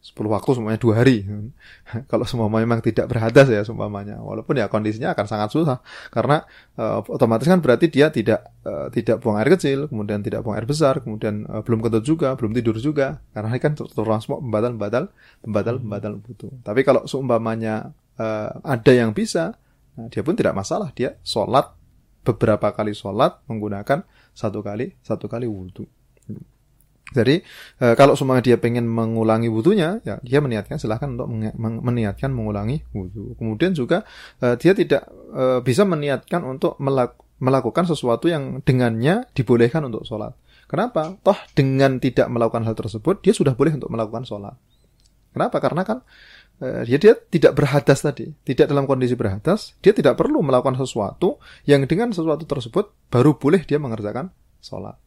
10 0.00 0.16
waktu 0.32 0.50
semuanya 0.56 0.80
dua 0.80 1.04
hari. 1.04 1.28
Kalau 2.10 2.24
semua 2.24 2.48
memang 2.48 2.80
tidak 2.80 3.12
berhadas 3.12 3.52
ya 3.52 3.60
sumpamanya, 3.68 4.16
walaupun 4.24 4.56
ya 4.56 4.72
kondisinya 4.72 5.12
akan 5.12 5.26
sangat 5.28 5.52
susah 5.52 5.84
karena 6.08 6.40
uh, 6.80 7.04
otomatis 7.04 7.44
kan 7.44 7.60
berarti 7.60 7.92
dia 7.92 8.08
tidak 8.08 8.48
uh, 8.64 8.88
tidak 8.88 9.20
buang 9.20 9.36
air 9.36 9.52
kecil, 9.52 9.92
kemudian 9.92 10.24
tidak 10.24 10.40
buang 10.40 10.56
air 10.56 10.64
besar, 10.64 11.04
kemudian 11.04 11.44
uh, 11.52 11.60
belum 11.60 11.84
kentut 11.84 12.04
juga, 12.08 12.32
belum 12.32 12.56
tidur 12.56 12.80
juga, 12.80 13.20
karena 13.36 13.52
ini 13.52 13.60
kan 13.60 13.76
terus 13.76 13.92
semua 13.92 14.40
pembatal 14.40 14.72
pembatal 14.72 15.04
pembatal 15.44 15.74
pembatal 15.76 16.12
butuh. 16.16 16.52
Tapi 16.64 16.80
kalau 16.80 17.04
seumpamanya 17.04 17.92
uh, 18.20 18.60
ada 18.60 18.92
yang 18.92 19.16
bisa, 19.16 19.56
nah, 19.96 20.06
dia 20.12 20.20
pun 20.20 20.36
tidak 20.36 20.52
masalah. 20.52 20.92
Dia 20.92 21.16
sholat 21.24 21.72
beberapa 22.20 22.68
kali 22.76 22.92
sholat 22.92 23.40
menggunakan 23.48 24.04
satu 24.36 24.60
kali 24.60 24.92
satu 25.00 25.24
kali 25.24 25.48
wudhu. 25.48 25.88
Jadi 27.10 27.42
uh, 27.82 27.98
kalau 27.98 28.14
semuanya 28.14 28.54
dia 28.54 28.56
pengen 28.60 28.86
mengulangi 28.86 29.50
wudhunya, 29.50 30.04
ya 30.06 30.22
dia 30.22 30.38
meniatkan 30.38 30.78
silahkan 30.78 31.10
untuk 31.10 31.26
meniatkan 31.58 32.30
mengulangi 32.30 32.86
wudhu. 32.94 33.34
Kemudian 33.34 33.74
juga 33.74 34.06
uh, 34.44 34.54
dia 34.54 34.76
tidak 34.76 35.10
uh, 35.34 35.58
bisa 35.64 35.82
meniatkan 35.82 36.46
untuk 36.46 36.78
melak 36.78 37.18
melakukan 37.40 37.88
sesuatu 37.88 38.28
yang 38.28 38.60
dengannya 38.62 39.26
dibolehkan 39.32 39.88
untuk 39.88 40.04
sholat. 40.04 40.36
Kenapa? 40.70 41.18
Toh 41.26 41.34
dengan 41.56 41.98
tidak 41.98 42.30
melakukan 42.30 42.62
hal 42.62 42.78
tersebut, 42.78 43.26
dia 43.26 43.34
sudah 43.34 43.58
boleh 43.58 43.74
untuk 43.74 43.90
melakukan 43.90 44.22
sholat. 44.22 44.54
Kenapa? 45.30 45.56
Karena 45.62 45.82
kan 45.86 46.02
uh, 46.62 46.82
dia 46.82 46.98
dia 46.98 47.14
tidak 47.16 47.52
berhadas 47.54 48.02
tadi, 48.02 48.30
tidak 48.42 48.66
dalam 48.70 48.84
kondisi 48.84 49.14
berhadas, 49.14 49.78
dia 49.80 49.94
tidak 49.94 50.18
perlu 50.18 50.42
melakukan 50.42 50.78
sesuatu 50.78 51.38
yang 51.64 51.86
dengan 51.86 52.10
sesuatu 52.10 52.44
tersebut 52.46 53.10
baru 53.10 53.38
boleh 53.38 53.62
dia 53.62 53.78
mengerjakan 53.78 54.30
sholat. 54.60 54.98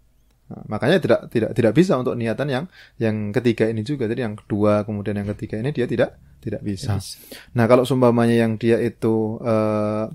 Nah, 0.43 0.63
makanya 0.67 0.99
tidak 0.99 1.19
tidak 1.31 1.51
tidak 1.55 1.73
bisa 1.73 1.95
untuk 1.95 2.19
niatan 2.19 2.47
yang 2.51 2.65
yang 2.99 3.31
ketiga 3.31 3.71
ini 3.71 3.81
juga. 3.81 4.11
Jadi 4.11 4.21
yang 4.27 4.35
kedua 4.35 4.83
kemudian 4.83 5.15
yang 5.15 5.29
ketiga 5.35 5.55
ini 5.59 5.71
dia 5.71 5.87
tidak 5.87 6.19
tidak 6.43 6.61
bisa. 6.61 6.99
bisa. 6.99 7.15
Nah 7.55 7.65
kalau 7.71 7.87
sumpamanya 7.87 8.43
yang 8.43 8.59
dia 8.59 8.75
itu 8.83 9.39
uh, 9.39 10.11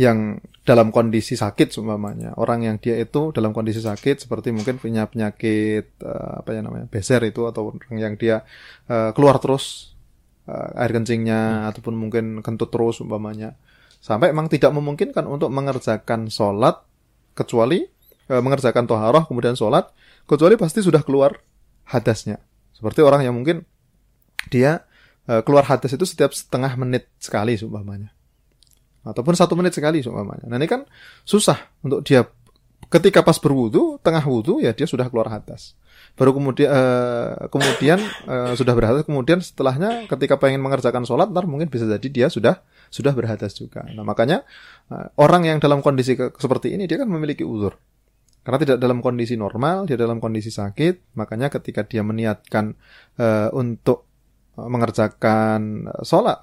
yang 0.00 0.40
dalam 0.66 0.90
kondisi 0.90 1.38
sakit 1.38 1.70
sumpamanya 1.70 2.34
orang 2.42 2.66
yang 2.66 2.76
dia 2.82 2.98
itu 2.98 3.30
dalam 3.30 3.54
kondisi 3.54 3.78
sakit 3.78 4.26
seperti 4.26 4.50
mungkin 4.50 4.82
punya 4.82 5.06
penyakit 5.06 5.94
uh, 6.02 6.42
apa 6.42 6.58
ya 6.58 6.60
namanya 6.64 6.90
beser 6.90 7.22
itu 7.22 7.46
atau 7.46 7.70
orang 7.70 7.96
yang 7.96 8.14
dia 8.18 8.42
uh, 8.90 9.14
keluar 9.14 9.38
terus 9.38 9.94
uh, 10.50 10.74
air 10.80 10.90
kencingnya 10.90 11.38
hmm. 11.38 11.68
ataupun 11.70 11.94
mungkin 11.94 12.24
kentut 12.42 12.74
terus 12.74 12.98
umpamanya 12.98 13.54
sampai 14.02 14.34
memang 14.34 14.50
tidak 14.50 14.74
memungkinkan 14.74 15.22
untuk 15.30 15.54
mengerjakan 15.54 16.26
sholat 16.32 16.82
kecuali 17.38 17.86
uh, 18.32 18.42
mengerjakan 18.42 18.90
toharoh 18.90 19.28
kemudian 19.30 19.54
sholat 19.54 19.86
kecuali 20.26 20.58
pasti 20.58 20.82
sudah 20.82 21.06
keluar 21.06 21.38
hadasnya. 21.86 22.42
Seperti 22.74 23.00
orang 23.00 23.22
yang 23.22 23.32
mungkin 23.38 23.62
dia 24.50 24.82
uh, 25.30 25.46
keluar 25.46 25.62
hadas 25.62 25.94
itu 25.94 26.02
setiap 26.02 26.34
setengah 26.34 26.74
menit 26.74 27.06
sekali 27.22 27.54
umpamanya 27.62 28.15
ataupun 29.06 29.34
satu 29.38 29.54
menit 29.54 29.72
sekali 29.72 30.02
umpamanya 30.02 30.44
nah 30.50 30.58
ini 30.58 30.66
kan 30.66 30.82
susah 31.22 31.56
untuk 31.86 32.02
dia 32.02 32.26
ketika 32.90 33.22
pas 33.22 33.38
berwudu 33.38 33.98
tengah 34.02 34.22
wudu 34.26 34.62
ya 34.62 34.74
dia 34.74 34.86
sudah 34.86 35.06
keluar 35.10 35.30
hadas 35.30 35.78
baru 36.16 36.32
kemudian 36.32 36.68
uh, 36.70 37.50
kemudian 37.52 37.98
uh, 38.28 38.52
sudah 38.56 38.72
berhadas 38.72 39.02
kemudian 39.04 39.42
setelahnya 39.42 40.08
ketika 40.08 40.40
pengen 40.40 40.64
mengerjakan 40.64 41.04
sholat 41.04 41.28
ntar 41.28 41.44
mungkin 41.44 41.68
bisa 41.68 41.84
jadi 41.84 42.08
dia 42.08 42.26
sudah 42.32 42.62
sudah 42.90 43.12
berhadas 43.12 43.52
juga. 43.52 43.84
Nah 43.90 44.06
makanya 44.06 44.46
uh, 44.88 45.10
orang 45.18 45.44
yang 45.44 45.58
dalam 45.58 45.82
kondisi 45.82 46.14
ke, 46.14 46.32
seperti 46.38 46.74
ini 46.74 46.86
dia 46.86 47.02
kan 47.02 47.10
memiliki 47.10 47.42
uzur. 47.42 47.74
Karena 48.46 48.62
tidak 48.62 48.78
dalam 48.78 49.02
kondisi 49.02 49.34
normal 49.34 49.90
dia 49.90 49.98
dalam 49.98 50.22
kondisi 50.22 50.54
sakit 50.54 51.18
makanya 51.18 51.50
ketika 51.50 51.82
dia 51.82 52.06
meniatkan 52.06 52.78
uh, 53.18 53.50
untuk 53.50 54.05
mengerjakan 54.56 55.92
sholat 56.00 56.40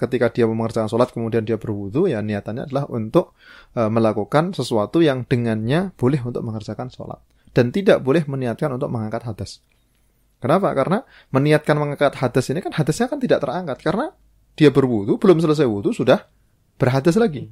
ketika 0.00 0.32
dia 0.32 0.48
mengerjakan 0.48 0.88
sholat 0.88 1.12
kemudian 1.12 1.44
dia 1.44 1.60
berwudu 1.60 2.08
ya 2.08 2.24
niatannya 2.24 2.64
adalah 2.64 2.88
untuk 2.88 3.36
melakukan 3.76 4.56
sesuatu 4.56 5.04
yang 5.04 5.28
dengannya 5.28 5.92
boleh 6.00 6.20
untuk 6.24 6.40
mengerjakan 6.40 6.88
sholat 6.88 7.20
dan 7.52 7.68
tidak 7.70 8.00
boleh 8.00 8.24
meniatkan 8.24 8.72
untuk 8.72 8.88
mengangkat 8.88 9.28
hadas. 9.28 9.60
Kenapa? 10.42 10.74
Karena 10.74 11.06
meniatkan 11.30 11.76
mengangkat 11.78 12.18
hadas 12.18 12.50
ini 12.50 12.58
kan 12.58 12.74
hadasnya 12.74 13.06
kan 13.06 13.22
tidak 13.22 13.44
terangkat 13.44 13.78
karena 13.78 14.10
dia 14.58 14.74
berwudu 14.74 15.20
belum 15.20 15.38
selesai 15.38 15.68
wudu 15.68 15.94
sudah 15.94 16.26
berhadas 16.80 17.14
lagi. 17.14 17.46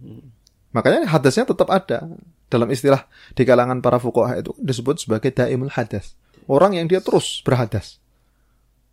Makanya 0.74 1.06
hadasnya 1.06 1.46
tetap 1.46 1.70
ada. 1.70 2.10
Dalam 2.50 2.66
istilah 2.74 3.06
di 3.38 3.46
kalangan 3.46 3.78
para 3.78 4.02
fuqaha 4.02 4.42
itu 4.42 4.50
disebut 4.58 5.06
sebagai 5.06 5.30
daimul 5.30 5.70
hadas. 5.70 6.18
Orang 6.50 6.74
yang 6.74 6.90
dia 6.90 6.98
terus 6.98 7.46
berhadas. 7.46 8.02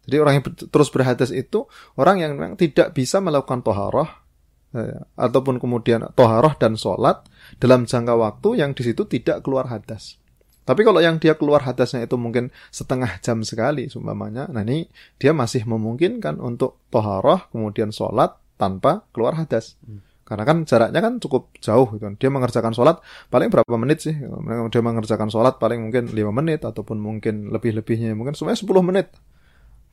Jadi 0.07 0.17
orang 0.23 0.33
yang 0.39 0.45
terus 0.71 0.89
berhadas 0.89 1.35
itu 1.35 1.67
orang 1.99 2.23
yang 2.23 2.31
memang 2.39 2.55
tidak 2.55 2.95
bisa 2.95 3.19
melakukan 3.19 3.59
toharoh 3.59 4.07
eh, 4.71 5.03
ataupun 5.19 5.59
kemudian 5.59 6.07
toharoh 6.15 6.55
dan 6.55 6.79
sholat 6.79 7.27
dalam 7.59 7.83
jangka 7.83 8.15
waktu 8.15 8.63
yang 8.63 8.71
di 8.71 8.87
situ 8.87 9.03
tidak 9.03 9.43
keluar 9.43 9.67
hadas. 9.67 10.15
Tapi 10.67 10.83
kalau 10.83 10.99
yang 10.99 11.15
dia 11.15 11.39
keluar 11.39 11.63
hadasnya 11.63 12.03
itu 12.03 12.19
mungkin 12.19 12.51
setengah 12.75 13.23
jam 13.23 13.39
sekali, 13.39 13.87
sumpamanya, 13.87 14.51
nah 14.51 14.67
ini 14.67 14.91
dia 15.15 15.31
masih 15.31 15.63
memungkinkan 15.63 16.43
untuk 16.43 16.83
toharoh, 16.91 17.47
kemudian 17.55 17.95
sholat 17.95 18.35
tanpa 18.59 19.07
keluar 19.15 19.39
hadas. 19.39 19.79
Hmm. 19.87 20.03
Karena 20.27 20.43
kan 20.43 20.67
jaraknya 20.67 20.99
kan 20.99 21.23
cukup 21.23 21.55
jauh 21.63 21.87
gitu. 21.95 22.03
Dia 22.19 22.27
mengerjakan 22.27 22.75
sholat 22.75 22.99
paling 23.31 23.47
berapa 23.47 23.79
menit 23.79 24.03
sih? 24.03 24.11
Dia 24.67 24.81
mengerjakan 24.83 25.31
sholat 25.31 25.55
paling 25.55 25.87
mungkin 25.87 26.11
5 26.11 26.19
menit 26.35 26.67
ataupun 26.67 26.99
mungkin 26.99 27.47
lebih-lebihnya 27.47 28.11
mungkin 28.11 28.35
semuanya 28.35 28.59
10 28.59 28.67
menit. 28.83 29.07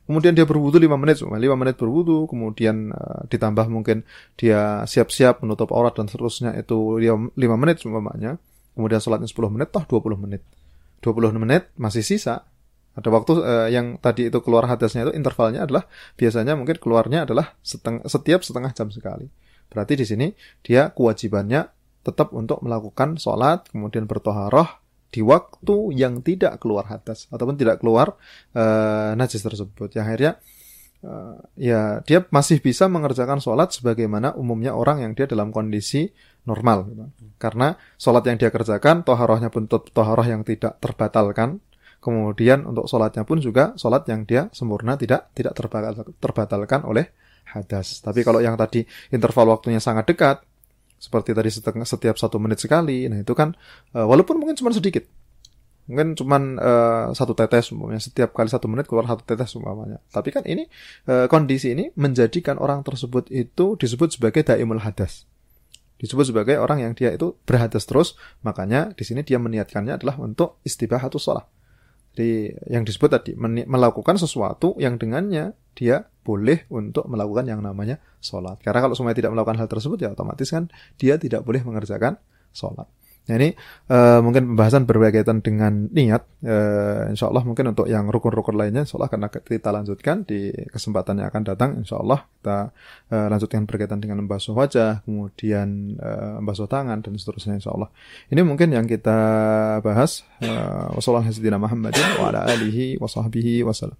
Kemudian 0.05 0.37
dia 0.37 0.45
berwudu 0.45 0.77
5 0.77 1.01
menit, 1.01 1.17
5 1.21 1.33
menit 1.35 1.75
berwudu, 1.75 2.29
kemudian 2.29 2.93
uh, 2.93 3.25
ditambah 3.29 3.67
mungkin 3.67 4.05
dia 4.37 4.85
siap-siap 4.85 5.41
menutup 5.41 5.73
aurat 5.73 5.97
dan 5.97 6.05
seterusnya 6.05 6.53
itu 6.57 7.01
dia 7.01 7.13
5 7.13 7.35
menit 7.35 7.81
umpamanya, 7.83 8.37
kemudian 8.77 9.01
sholatnya 9.01 9.29
10 9.29 9.53
menit, 9.53 9.69
toh 9.73 9.83
20 9.83 10.17
menit. 10.21 10.41
20 11.01 11.37
menit 11.37 11.69
masih 11.77 12.01
sisa. 12.01 12.45
Ada 12.95 13.11
waktu 13.11 13.31
uh, 13.43 13.67
yang 13.67 13.99
tadi 13.99 14.31
itu 14.31 14.39
keluar 14.39 14.71
hadasnya 14.71 15.11
itu 15.11 15.13
intervalnya 15.13 15.67
adalah 15.67 15.83
biasanya 16.15 16.55
mungkin 16.55 16.79
keluarnya 16.79 17.27
adalah 17.27 17.59
seteng 17.59 17.99
setiap 18.07 18.39
setengah 18.39 18.71
jam 18.71 18.87
sekali. 18.87 19.27
Berarti 19.67 19.99
di 19.99 20.05
sini 20.07 20.27
dia 20.63 20.95
kewajibannya 20.95 21.67
tetap 22.05 22.31
untuk 22.31 22.61
melakukan 22.61 23.17
sholat, 23.17 23.67
kemudian 23.73 24.05
bertoharoh, 24.05 24.84
di 25.15 25.23
waktu 25.23 25.95
yang 25.95 26.19
tidak 26.19 26.59
keluar 26.59 26.91
hadas 26.91 27.31
ataupun 27.31 27.55
tidak 27.55 27.79
keluar 27.79 28.19
uh, 28.51 29.15
najis 29.15 29.39
tersebut. 29.39 29.95
Yang 29.95 30.03
akhirnya 30.03 30.31
uh, 31.07 31.39
ya 31.55 32.03
dia 32.03 32.27
masih 32.27 32.59
bisa 32.59 32.91
mengerjakan 32.91 33.39
sholat 33.39 33.71
sebagaimana 33.71 34.35
umumnya 34.35 34.75
orang 34.75 35.07
yang 35.07 35.15
dia 35.15 35.23
dalam 35.23 35.55
kondisi 35.55 36.11
normal. 36.43 36.91
Gitu. 36.91 37.03
Karena 37.39 37.79
sholat 37.95 38.27
yang 38.27 38.35
dia 38.35 38.51
kerjakan, 38.51 39.07
toharohnya 39.07 39.47
pun 39.47 39.71
toharoh 39.71 40.27
yang 40.27 40.43
tidak 40.43 40.83
terbatalkan. 40.83 41.63
Kemudian 42.03 42.67
untuk 42.67 42.91
sholatnya 42.91 43.23
pun 43.23 43.39
juga 43.39 43.71
sholat 43.79 44.03
yang 44.11 44.27
dia 44.27 44.51
sempurna 44.51 44.99
tidak 44.99 45.31
tidak 45.31 45.55
terbatalkan 46.19 46.83
oleh 46.83 47.15
hadas. 47.55 48.03
Tapi 48.03 48.19
kalau 48.21 48.43
yang 48.43 48.59
tadi 48.59 48.83
interval 49.15 49.55
waktunya 49.55 49.79
sangat 49.79 50.11
dekat, 50.11 50.43
seperti 51.05 51.37
tadi 51.37 51.53
setiap 51.85 52.17
satu 52.17 52.41
menit 52.41 52.57
sekali. 52.57 53.05
Nah 53.05 53.21
itu 53.21 53.37
kan 53.37 53.53
uh, 53.93 54.09
walaupun 54.09 54.41
mungkin 54.41 54.57
cuma 54.57 54.73
sedikit, 54.73 55.05
mungkin 55.85 56.17
cuma 56.17 56.41
uh, 56.41 57.05
satu 57.13 57.37
tetes 57.37 57.69
umpamanya 57.69 58.01
setiap 58.01 58.33
kali 58.33 58.49
satu 58.49 58.65
menit 58.65 58.89
keluar 58.89 59.05
satu 59.05 59.21
tetes 59.21 59.53
umpamanya. 59.53 60.01
Tapi 60.09 60.33
kan 60.33 60.41
ini 60.49 60.65
uh, 61.05 61.29
kondisi 61.29 61.77
ini 61.77 61.93
menjadikan 61.93 62.57
orang 62.57 62.81
tersebut 62.81 63.29
itu 63.29 63.77
disebut 63.77 64.17
sebagai 64.17 64.41
daimul 64.41 64.81
hadas. 64.81 65.29
Disebut 65.95 66.33
sebagai 66.33 66.59
orang 66.59 66.83
yang 66.83 66.91
dia 66.91 67.15
itu 67.15 67.39
berhadas 67.47 67.87
terus, 67.87 68.19
makanya 68.43 68.91
di 68.97 69.07
sini 69.07 69.23
dia 69.23 69.39
meniatkannya 69.39 69.95
adalah 69.95 70.19
untuk 70.19 70.59
istibahatus 70.67 71.23
sholat. 71.23 71.47
Jadi 72.15 72.55
yang 72.71 72.87
disebut 72.87 73.11
tadi 73.11 73.35
melakukan 73.67 74.15
sesuatu 74.15 74.79
yang 74.79 74.95
dengannya 74.95 75.51
dia 75.75 76.07
boleh 76.23 76.63
untuk 76.71 77.03
melakukan 77.11 77.43
yang 77.43 77.59
namanya 77.59 77.99
sholat. 78.23 78.55
Karena 78.63 78.79
kalau 78.87 78.95
semuanya 78.95 79.19
tidak 79.19 79.35
melakukan 79.35 79.59
hal 79.59 79.67
tersebut 79.67 79.99
ya 79.99 80.15
otomatis 80.15 80.47
kan 80.47 80.71
dia 80.95 81.19
tidak 81.19 81.43
boleh 81.43 81.59
mengerjakan 81.67 82.15
sholat. 82.55 82.87
Nah 83.25 83.35
ini 83.41 83.57
uh, 83.89 84.21
mungkin 84.21 84.53
pembahasan 84.53 84.85
berkaitan 84.85 85.41
dengan 85.41 85.89
niat. 85.89 86.29
Uh, 86.45 87.09
insya 87.09 87.25
Allah 87.25 87.41
mungkin 87.41 87.73
untuk 87.73 87.89
yang 87.89 88.05
rukun-rukun 88.05 88.53
lainnya, 88.53 88.85
insya 88.85 89.01
Allah 89.01 89.09
akan 89.09 89.29
kita 89.41 89.69
lanjutkan 89.73 90.21
di 90.29 90.53
kesempatan 90.69 91.21
yang 91.21 91.33
akan 91.33 91.41
datang. 91.41 91.69
Insya 91.81 91.97
Allah 91.97 92.21
kita 92.25 92.69
uh, 93.09 93.27
lanjutkan 93.33 93.65
berkaitan 93.65 93.97
dengan 93.97 94.21
membasuh 94.21 94.53
wajah, 94.53 95.01
kemudian 95.09 95.97
uh, 95.97 96.37
membasuh 96.37 96.69
tangan 96.69 97.01
dan 97.01 97.17
seterusnya. 97.17 97.57
Insya 97.57 97.73
Allah. 97.73 97.89
Ini 98.29 98.45
mungkin 98.45 98.69
yang 98.69 98.85
kita 98.85 99.17
bahas. 99.81 100.21
Wassalamualaikum 100.93 101.33
warahmatullahi 101.57 102.17
wabarakatuh. 102.21 103.97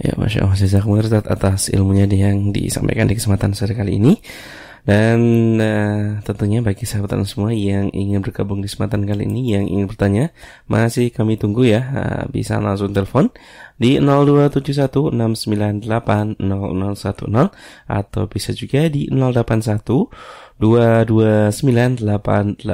Ya, 0.00 0.16
Masya 0.16 0.48
Allah, 0.48 1.20
atas 1.28 1.68
ilmunya 1.68 2.08
yang 2.08 2.48
disampaikan 2.48 3.04
di 3.08 3.14
kesempatan 3.16 3.52
sore 3.52 3.76
kali 3.76 4.00
ini. 4.00 4.16
Dan 4.82 5.62
uh, 5.62 6.18
tentunya 6.26 6.58
bagi 6.58 6.82
sahabat 6.82 7.14
semua 7.22 7.54
yang 7.54 7.94
ingin 7.94 8.18
bergabung 8.18 8.58
di 8.58 8.66
kesempatan 8.66 9.06
kali 9.06 9.30
ini, 9.30 9.54
yang 9.54 9.70
ingin 9.70 9.86
bertanya, 9.86 10.34
masih 10.66 11.14
kami 11.14 11.38
tunggu 11.38 11.70
ya. 11.70 11.86
Uh, 11.94 12.26
bisa 12.34 12.58
langsung 12.58 12.90
telepon 12.90 13.30
di 13.78 14.02
02716980010 14.02 16.34
atau 17.86 18.22
bisa 18.26 18.50
juga 18.58 18.90
di 18.90 19.06
081 19.06 19.86
229888614 20.62 22.70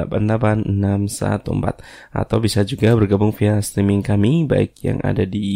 atau 2.13 2.37
bisa 2.37 2.61
juga 2.61 2.93
bergabung 2.93 3.33
via 3.33 3.57
streaming 3.65 4.05
kami 4.05 4.45
baik 4.45 4.77
yang 4.85 5.01
ada 5.01 5.25
di 5.25 5.49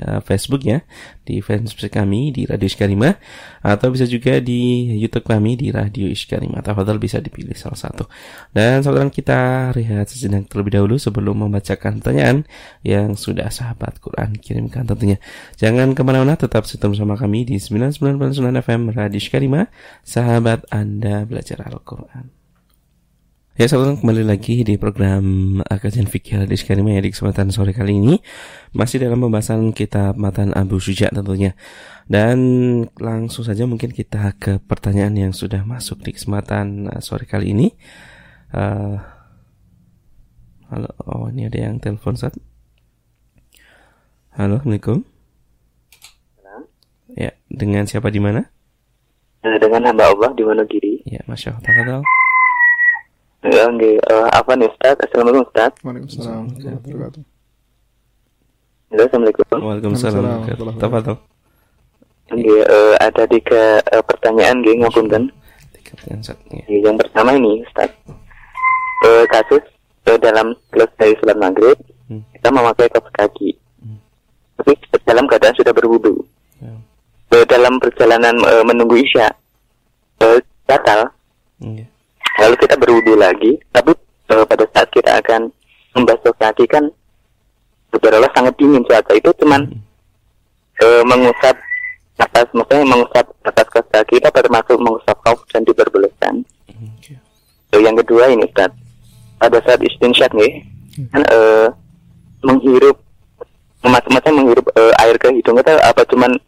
uh, 0.00 0.24
Facebook 0.24 0.64
ya 0.64 0.80
di 1.28 1.44
fanspage 1.44 1.92
kami 1.92 2.32
di 2.32 2.48
Radio 2.48 2.64
Iskarima 2.64 3.12
atau 3.60 3.92
bisa 3.92 4.08
juga 4.08 4.40
di 4.40 4.88
YouTube 4.96 5.28
kami 5.28 5.60
di 5.60 5.68
Radio 5.68 6.08
Iskarima. 6.08 6.64
Tafadhol 6.64 6.96
bisa 6.96 7.20
dipilih 7.20 7.52
salah 7.52 7.76
satu. 7.76 8.08
Dan 8.48 8.80
saudara 8.80 9.04
kita 9.12 9.68
rehat 9.76 10.08
sejenak 10.08 10.48
terlebih 10.48 10.80
dahulu 10.80 10.96
sebelum 10.96 11.44
membacakan 11.44 12.00
pertanyaan 12.00 12.48
yang 12.80 13.12
sudah 13.12 13.52
sahabat 13.52 14.00
Quran 14.00 14.40
kirimkan 14.40 14.88
tentunya. 14.88 15.20
Jangan 15.60 15.92
ke 15.92 16.00
mana-mana 16.00 16.40
tetap 16.40 16.64
setia 16.64 16.88
bersama 16.88 17.20
kami 17.20 17.44
di 17.44 17.60
99.9 17.60 18.00
FM 18.64 18.96
Radio 18.96 19.20
Iskarima. 19.20 19.68
Sahabat 20.00 20.64
Anda 20.72 21.28
belajar 21.28 21.57
Al-Quran. 21.66 22.38
Ya 23.58 23.66
sahabat 23.66 23.98
kembali 23.98 24.22
lagi 24.22 24.62
di 24.62 24.78
program 24.78 25.58
Kajian 25.66 26.06
Fikih 26.06 26.46
di 26.46 26.54
Karima 26.62 26.94
ya 26.94 27.02
di 27.02 27.10
kesempatan 27.10 27.50
sore 27.50 27.74
kali 27.74 27.98
ini. 27.98 28.22
Masih 28.70 29.02
dalam 29.02 29.18
pembahasan 29.18 29.74
kitab 29.74 30.14
Matan 30.14 30.54
Abu 30.54 30.78
Syuja 30.78 31.10
tentunya. 31.10 31.58
Dan 32.06 32.38
langsung 33.02 33.42
saja 33.42 33.66
mungkin 33.66 33.90
kita 33.90 34.38
ke 34.38 34.62
pertanyaan 34.62 35.18
yang 35.18 35.32
sudah 35.34 35.66
masuk 35.66 36.06
di 36.06 36.14
kesempatan 36.14 36.86
uh, 36.86 37.02
sore 37.02 37.26
kali 37.26 37.50
ini. 37.50 37.74
Uh, 38.54 39.02
Halo, 40.70 40.94
oh 41.10 41.26
ini 41.26 41.50
ada 41.50 41.58
yang 41.58 41.82
telepon 41.82 42.14
saat 42.14 42.38
Halo, 44.38 44.62
Assalamualaikum. 44.62 45.02
Ya, 47.18 47.34
dengan 47.50 47.90
siapa 47.90 48.14
di 48.14 48.22
mana? 48.22 48.46
Eh, 49.42 49.58
dengan 49.58 49.90
hamba 49.90 50.14
Allah 50.14 50.30
di 50.38 50.46
Wonogiri 50.46 50.87
Ya, 51.08 51.24
Masya 51.24 51.56
Allah 51.56 52.04
Ya, 53.48 53.64
okay. 53.64 53.96
uh, 54.12 54.26
eh, 54.26 54.28
apa 54.34 54.52
nih 54.60 54.68
Ustaz? 54.68 54.98
Assalamualaikum 55.08 55.46
Ustaz. 55.48 55.72
Waalaikumsalam 55.80 56.44
Halo, 58.88 59.02
Assalamualaikum. 59.08 59.44
Waalaikumsalam. 59.56 60.38
Tafadhol. 60.76 61.16
Oke, 62.28 62.56
uh, 62.60 62.94
ada 63.00 63.24
tiga 63.24 63.80
uh, 63.88 64.04
pertanyaan 64.04 64.60
nggih 64.60 64.84
ngapunten. 64.84 65.32
Tiga 65.80 65.92
pertanyaan. 65.96 66.36
Ya. 66.68 66.92
Yang 66.92 66.96
pertama 67.08 67.30
ini 67.40 67.64
Ustaz. 67.64 67.88
Uh, 69.06 69.24
kasus 69.32 69.64
uh, 70.12 70.18
dalam 70.20 70.52
selesai 70.74 71.16
sholat 71.22 71.38
maghrib 71.40 71.78
hmm. 72.12 72.20
kita 72.36 72.48
memakai 72.52 72.90
kaos 72.92 73.08
kaki. 73.16 73.56
Hmm. 73.80 73.96
Tapi 74.60 74.76
dalam 75.08 75.24
keadaan 75.24 75.56
sudah 75.56 75.72
berwudu. 75.72 76.20
Ya. 76.60 76.74
Uh, 77.32 77.44
dalam 77.48 77.80
perjalanan 77.80 78.34
uh, 78.44 78.66
menunggu 78.66 79.00
isya 79.00 79.32
uh, 80.20 80.36
batal. 80.68 81.10
Hmm 81.58 81.88
lalu 82.38 82.54
kita 82.62 82.74
berwudu 82.78 83.14
lagi 83.18 83.58
tapi 83.74 83.92
uh, 84.30 84.44
pada 84.46 84.64
saat 84.70 84.88
kita 84.94 85.10
akan 85.18 85.50
membasuh 85.94 86.34
kaki 86.38 86.64
kan 86.70 86.86
Allah 88.08 88.30
sangat 88.32 88.54
dingin 88.56 88.80
saat 88.86 89.04
itu 89.12 89.30
cuman 89.42 89.68
uh, 90.80 91.02
mengusap 91.04 91.58
atas 92.18 92.46
maksudnya 92.54 92.86
mengusap 92.86 93.26
atas 93.42 93.66
kaki 93.68 94.22
kita 94.22 94.30
termasuk 94.30 94.78
mengusap 94.78 95.18
kauf 95.26 95.42
dan 95.50 95.66
diperbolehkan 95.66 96.46
okay. 96.70 97.18
so, 97.74 97.82
yang 97.82 97.98
kedua 97.98 98.30
ini 98.30 98.46
Ustaz 98.46 98.70
pada 99.38 99.58
saat 99.66 99.82
istinsyak 99.82 100.30
nih 100.34 100.62
hmm. 100.98 101.10
kan 101.10 101.22
uh, 101.34 101.68
menghirup 102.46 102.96
macam-macam 103.82 104.32
menghirup 104.34 104.66
uh, 104.74 104.92
air 105.02 105.14
ke 105.18 105.30
hidung 105.34 105.58
kita 105.58 105.78
apa 105.82 106.02
cuman 106.06 106.38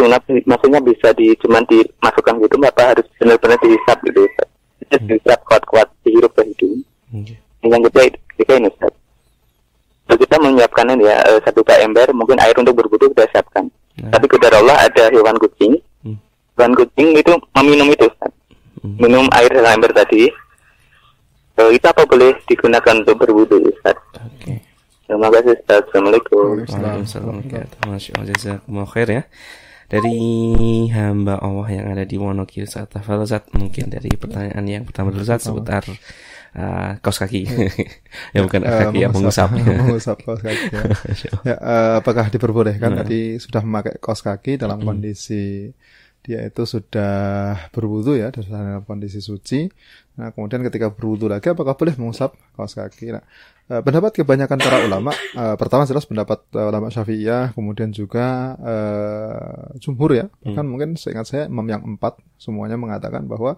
sunat 0.00 0.22
maksudnya 0.48 0.80
bisa 0.80 1.12
di 1.12 1.36
cuman 1.44 1.60
dimasukkan 1.68 2.40
gitu 2.40 2.56
apa 2.64 2.96
harus 2.96 3.06
benar-benar 3.20 3.60
dihisap 3.60 4.00
gitu 4.08 4.24
Ustaz 4.24 4.48
hmm. 4.96 5.06
bisa 5.06 5.32
kuat-kuat 5.46 5.88
dihirup 6.02 6.32
ke 6.34 6.42
hidung. 6.50 6.82
Okay. 7.12 7.36
Yang 7.62 7.92
ketiga, 7.92 8.18
ketiga 8.34 8.52
ini 8.58 8.68
Ustaz. 8.72 8.92
So, 10.10 10.18
kita 10.18 10.36
menyiapkan 10.42 10.90
ini 10.90 11.06
ya 11.06 11.22
uh, 11.30 11.38
satu 11.46 11.62
ember, 11.62 12.10
mungkin 12.10 12.40
air 12.42 12.56
untuk 12.58 12.74
berwudu 12.74 13.14
kita 13.14 13.30
siapkan. 13.30 13.70
Nah. 14.02 14.10
Tapi 14.10 14.26
kepada 14.26 14.58
Allah 14.58 14.90
ada 14.90 15.04
hewan 15.14 15.38
kucing. 15.38 15.78
Hmm. 16.02 16.18
Hewan 16.58 16.72
kucing 16.74 17.08
itu 17.14 17.32
meminum 17.54 17.94
itu 17.94 18.10
Ustaz. 18.10 18.32
Hmm. 18.82 18.96
Minum 18.98 19.30
air 19.36 19.50
dalam 19.54 19.78
ember 19.78 19.94
tadi. 19.94 20.26
So, 21.54 21.70
itu 21.70 21.84
apa 21.86 22.02
boleh 22.08 22.34
digunakan 22.48 22.94
untuk 23.04 23.20
berwudu 23.20 23.62
Ustaz? 23.70 23.94
Oke. 24.18 24.34
Okay. 24.42 24.58
Terima 25.06 25.28
kasih 25.30 25.52
Ustaz. 25.54 25.80
Assalamualaikum. 25.86 26.66
Waalaikumsalam. 26.66 27.36
Masya 27.86 28.10
Allah. 28.18 28.26
Jazakumullah 28.34 28.90
khair 28.90 29.08
ya 29.12 29.22
dari 29.90 30.16
hamba 30.94 31.42
Allah 31.42 31.68
yang 31.74 31.86
ada 31.90 32.06
di 32.06 32.14
Wonogiri 32.14 32.70
saat 32.70 32.94
saat 32.94 33.50
mungkin 33.50 33.90
dari 33.90 34.14
pertanyaan 34.14 34.62
yang 34.62 34.84
pertama 34.86 35.10
dulu 35.10 35.26
saat 35.26 35.42
seputar 35.42 35.82
uh, 36.54 36.94
kaos 37.02 37.18
kaki 37.18 37.42
ya 38.30 38.40
bukan 38.46 38.62
uh, 38.62 38.86
kaki 38.86 39.02
ya 39.02 39.08
mengusap 39.10 39.50
mengusap 39.50 40.22
kaos 40.26 40.46
kaki 40.46 40.66
ya, 40.70 40.82
ya 41.50 41.56
uh, 41.58 41.92
apakah 41.98 42.30
diperbolehkan 42.30 42.94
hmm. 42.94 42.98
tadi 43.02 43.20
sudah 43.42 43.66
memakai 43.66 43.98
kaos 43.98 44.22
kaki 44.22 44.62
dalam 44.62 44.78
hmm. 44.78 44.86
kondisi 44.86 45.74
dia 46.20 46.44
itu 46.44 46.62
sudah 46.68 47.56
berwudu 47.72 48.12
ya 48.12 48.28
dalam 48.28 48.84
kondisi 48.84 49.24
suci. 49.24 49.72
Nah, 50.20 50.36
kemudian 50.36 50.60
ketika 50.68 50.92
berwudu 50.92 51.32
lagi 51.32 51.48
apakah 51.48 51.72
boleh 51.72 51.96
mengusap 51.96 52.36
kaos 52.52 52.76
kaki? 52.76 53.16
Nah, 53.16 53.24
eh, 53.70 53.82
pendapat 53.86 54.10
kebanyakan 54.18 54.58
para 54.58 54.82
ulama 54.82 55.14
uh, 55.38 55.54
pertama 55.54 55.86
jelas 55.86 56.02
pendapat 56.04 56.42
uh, 56.58 56.68
ulama 56.68 56.90
Syafi'iyah, 56.90 57.54
kemudian 57.54 57.94
juga 57.94 58.58
uh, 58.58 59.78
jumhur 59.78 60.10
ya. 60.12 60.26
Bahkan 60.42 60.64
hmm. 60.66 60.70
mungkin 60.70 60.88
seingat 60.98 61.30
saya 61.30 61.46
imam 61.46 61.64
yang 61.70 61.86
empat 61.86 62.18
semuanya 62.34 62.74
mengatakan 62.74 63.30
bahwa 63.30 63.56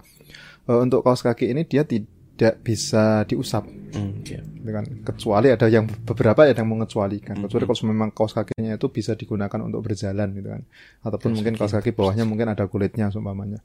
uh, 0.69 0.79
untuk 0.85 1.03
kaos 1.03 1.25
kaki 1.25 1.51
ini 1.51 1.65
dia 1.65 1.83
tidak 1.89 2.61
bisa 2.63 3.23
diusap. 3.29 3.67
Mm, 3.93 4.25
yeah. 4.25 4.43
Dengan 4.43 4.85
kecuali 5.05 5.53
ada 5.53 5.69
yang 5.69 5.85
beberapa 5.85 6.49
yang 6.49 6.65
mengecualikan. 6.65 7.39
Mm, 7.39 7.43
kecuali 7.47 7.65
kalau 7.69 7.87
memang 7.93 8.11
kaos 8.11 8.33
kakinya 8.33 8.75
itu 8.75 8.89
bisa 8.89 9.15
digunakan 9.15 9.61
untuk 9.61 9.85
berjalan 9.85 10.33
gitu 10.33 10.49
kan. 10.49 10.63
Ataupun 11.05 11.37
mungkin 11.37 11.55
kaos 11.61 11.77
kaki 11.77 11.93
bawahnya 11.93 12.25
mungkin 12.25 12.51
ada 12.51 12.65
kulitnya 12.67 13.13
seumpamanya. 13.13 13.61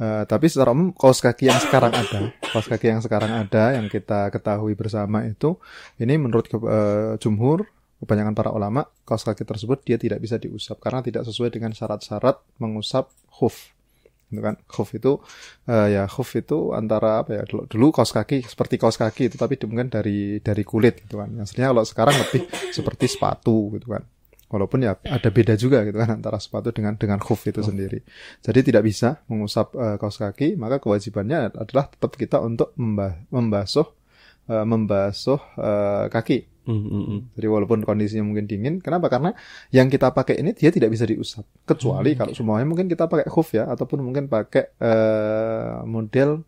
Uh, 0.00 0.24
tapi 0.24 0.48
secara 0.48 0.72
umum 0.72 0.96
kaos 0.96 1.20
kaki 1.20 1.52
yang 1.52 1.60
sekarang 1.60 1.92
ada, 1.92 2.32
kaos 2.40 2.64
kaki 2.64 2.88
yang 2.88 3.04
sekarang 3.04 3.36
ada 3.36 3.76
yang 3.76 3.84
kita 3.84 4.32
ketahui 4.32 4.72
bersama 4.72 5.28
itu 5.28 5.60
ini 6.00 6.16
menurut 6.16 6.48
uh, 6.56 7.20
jumhur 7.20 7.68
kebanyakan 8.00 8.32
para 8.32 8.48
ulama 8.48 8.88
kaos 9.04 9.28
kaki 9.28 9.44
tersebut 9.44 9.84
dia 9.84 10.00
tidak 10.00 10.24
bisa 10.24 10.40
diusap 10.40 10.80
karena 10.80 11.04
tidak 11.04 11.28
sesuai 11.28 11.52
dengan 11.52 11.76
syarat-syarat 11.76 12.40
mengusap 12.56 13.12
hoof 13.28 13.76
gitu 14.32 14.40
kan? 14.40 14.56
Khuf 14.64 14.88
itu 14.96 15.20
uh, 15.68 15.88
ya 15.92 16.08
khuf 16.08 16.32
itu 16.32 16.72
antara 16.72 17.20
apa 17.20 17.36
ya 17.36 17.44
dulu, 17.44 17.68
dulu 17.68 17.86
kaos 17.92 18.16
kaki 18.16 18.48
seperti 18.48 18.80
kaos 18.80 18.96
kaki 18.96 19.28
itu 19.28 19.36
tapi 19.36 19.60
mungkin 19.68 19.92
dari 19.92 20.40
dari 20.40 20.64
kulit 20.64 21.04
gitu 21.04 21.20
kan. 21.20 21.28
Aslinya 21.44 21.76
kalau 21.76 21.84
sekarang 21.84 22.16
lebih 22.16 22.48
seperti 22.72 23.04
sepatu 23.04 23.76
gitu 23.76 23.92
kan 23.92 24.00
walaupun 24.50 24.82
ya 24.82 24.98
ada 25.06 25.30
beda 25.30 25.54
juga 25.54 25.86
gitu 25.86 25.96
kan 25.96 26.18
antara 26.18 26.42
sepatu 26.42 26.74
dengan 26.74 26.98
dengan 26.98 27.22
khuf 27.22 27.46
itu 27.46 27.62
oh. 27.62 27.66
sendiri 27.70 28.02
jadi 28.42 28.60
tidak 28.66 28.82
bisa 28.82 29.22
mengusap 29.30 29.72
uh, 29.78 29.96
kaos 29.96 30.18
kaki 30.18 30.58
maka 30.58 30.82
kewajibannya 30.82 31.54
adalah 31.54 31.86
tetap 31.86 32.18
kita 32.18 32.42
untuk 32.42 32.74
membah 32.74 33.22
membasuh 33.30 33.86
uh, 34.50 34.66
membasuh 34.66 35.40
uh, 35.56 36.10
kaki 36.10 36.50
Mm-hmm. 36.70 37.34
Jadi 37.34 37.46
walaupun 37.50 37.82
kondisinya 37.82 38.22
mungkin 38.22 38.46
dingin, 38.46 38.78
kenapa? 38.78 39.10
Karena 39.10 39.34
yang 39.74 39.90
kita 39.90 40.14
pakai 40.14 40.38
ini 40.38 40.54
dia 40.54 40.70
tidak 40.70 40.92
bisa 40.92 41.08
diusap. 41.08 41.42
Kecuali 41.66 42.12
mm-hmm. 42.12 42.20
kalau 42.20 42.32
semuanya 42.36 42.66
mungkin 42.68 42.86
kita 42.86 43.10
pakai 43.10 43.26
hoof 43.26 43.56
ya, 43.56 43.66
ataupun 43.66 44.04
mungkin 44.04 44.30
pakai 44.30 44.76
uh, 44.78 45.82
model 45.88 46.44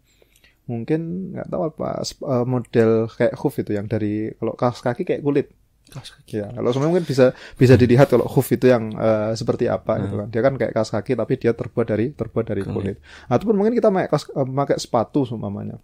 mungkin 0.63 1.35
nggak 1.35 1.49
tahu 1.51 1.63
apa 1.75 2.07
uh, 2.23 2.47
model 2.47 3.11
kayak 3.11 3.35
hoof 3.35 3.59
itu 3.59 3.75
yang 3.75 3.91
dari 3.91 4.31
kalau 4.39 4.55
kaos 4.55 4.79
kaki 4.79 5.03
kayak 5.03 5.23
kulit. 5.25 5.51
Kaos 5.93 6.11
kaki. 6.17 6.41
Ya, 6.41 6.49
kalau 6.49 6.73
semuanya 6.73 6.91
mungkin 6.97 7.07
bisa 7.07 7.37
bisa 7.61 7.77
dilihat 7.77 8.09
kalau 8.09 8.25
hoof 8.25 8.49
itu 8.49 8.73
yang 8.73 8.97
uh, 8.97 9.37
seperti 9.37 9.69
apa 9.69 10.01
gitu 10.01 10.17
kan. 10.17 10.29
Dia 10.33 10.41
kan 10.41 10.55
kayak 10.57 10.73
kaos 10.73 10.89
kaki 10.89 11.13
tapi 11.13 11.37
dia 11.37 11.53
terbuat 11.53 11.87
dari 11.87 12.17
terbuat 12.17 12.45
dari 12.49 12.65
kulit. 12.65 12.97
Ataupun 13.29 13.55
mungkin 13.61 13.77
kita 13.77 13.93
pakai 13.93 14.09
kaos 14.09 14.25
uh, 14.33 14.49
pakai 14.49 14.81
sepatu 14.81 15.29
semuanya 15.29 15.77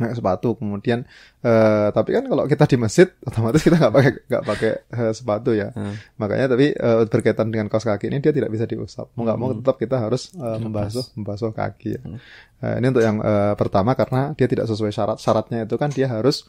pakai 0.00 0.16
sepatu 0.16 0.56
kemudian 0.56 1.04
uh, 1.44 1.92
tapi 1.92 2.16
kan 2.16 2.24
kalau 2.24 2.44
kita 2.48 2.64
di 2.64 2.76
masjid 2.80 3.08
otomatis 3.28 3.60
kita 3.60 3.76
nggak 3.76 3.92
pakai 3.92 4.12
nggak 4.26 4.44
pakai 4.48 4.72
uh, 4.96 5.12
sepatu 5.12 5.52
ya 5.52 5.68
hmm. 5.76 6.16
makanya 6.16 6.56
tapi 6.56 6.72
uh, 6.72 7.04
berkaitan 7.04 7.52
dengan 7.52 7.68
kaos 7.68 7.84
kaki 7.84 8.08
ini 8.08 8.24
dia 8.24 8.32
tidak 8.32 8.48
bisa 8.48 8.64
diusap 8.64 9.12
mau 9.14 9.28
nggak 9.28 9.36
hmm. 9.36 9.44
mau 9.52 9.56
tetap 9.60 9.76
kita 9.76 10.00
harus 10.00 10.32
uh, 10.40 10.56
membasuh 10.56 11.04
membasuh 11.12 11.52
kaki 11.52 12.00
ya. 12.00 12.02
hmm. 12.02 12.18
uh, 12.64 12.74
ini 12.80 12.86
untuk 12.88 13.04
yang 13.04 13.16
uh, 13.20 13.52
pertama 13.54 13.92
karena 13.92 14.32
dia 14.32 14.48
tidak 14.48 14.64
sesuai 14.72 14.90
syarat 14.90 15.16
syaratnya 15.20 15.68
itu 15.68 15.76
kan 15.76 15.92
dia 15.92 16.08
harus 16.08 16.48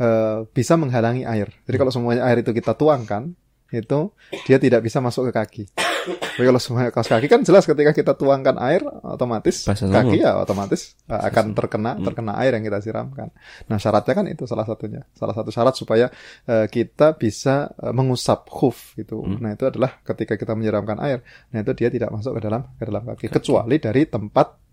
uh, 0.00 0.46
bisa 0.50 0.74
menghalangi 0.78 1.26
air 1.26 1.50
jadi 1.64 1.76
kalau 1.80 1.92
semuanya 1.92 2.26
air 2.26 2.42
itu 2.42 2.50
kita 2.54 2.74
tuangkan 2.74 3.34
itu 3.74 4.00
dia 4.46 4.58
tidak 4.62 4.86
bisa 4.86 5.02
masuk 5.02 5.30
ke 5.30 5.32
kaki 5.34 5.64
tapi 6.04 6.44
kalau 6.44 6.60
semuanya 6.60 6.90
kaos 6.92 7.08
kaki 7.08 7.26
kan 7.30 7.40
jelas 7.46 7.64
ketika 7.64 7.96
kita 7.96 8.12
tuangkan 8.12 8.60
air 8.60 8.84
otomatis 8.84 9.64
Pasal 9.64 9.88
kaki 9.88 10.20
ya 10.20 10.36
otomatis 10.36 10.98
uh, 11.08 11.30
akan 11.30 11.56
terkena 11.56 11.96
hmm. 11.96 12.04
terkena 12.04 12.32
air 12.42 12.52
yang 12.58 12.64
kita 12.66 12.78
siramkan. 12.84 13.32
Nah 13.70 13.78
syaratnya 13.80 14.12
kan 14.12 14.26
itu 14.28 14.44
salah 14.44 14.66
satunya. 14.68 15.06
Salah 15.16 15.32
satu 15.32 15.48
syarat 15.48 15.74
supaya 15.78 16.06
uh, 16.50 16.66
kita 16.68 17.16
bisa 17.16 17.72
uh, 17.80 17.94
mengusap 17.94 18.50
hoof 18.52 18.98
gitu. 18.98 19.24
Hmm. 19.24 19.40
Nah 19.40 19.56
itu 19.56 19.64
adalah 19.64 20.02
ketika 20.04 20.36
kita 20.36 20.52
menyiramkan 20.52 21.00
air. 21.00 21.24
Nah 21.54 21.64
itu 21.64 21.72
dia 21.72 21.88
tidak 21.88 22.12
masuk 22.12 22.36
ke 22.36 22.40
dalam 22.44 22.62
ke 22.76 22.84
dalam 22.84 23.02
kaki, 23.06 23.26
kaki. 23.30 23.34
kecuali 23.40 23.76
dari 23.80 24.02
tempat 24.04 24.63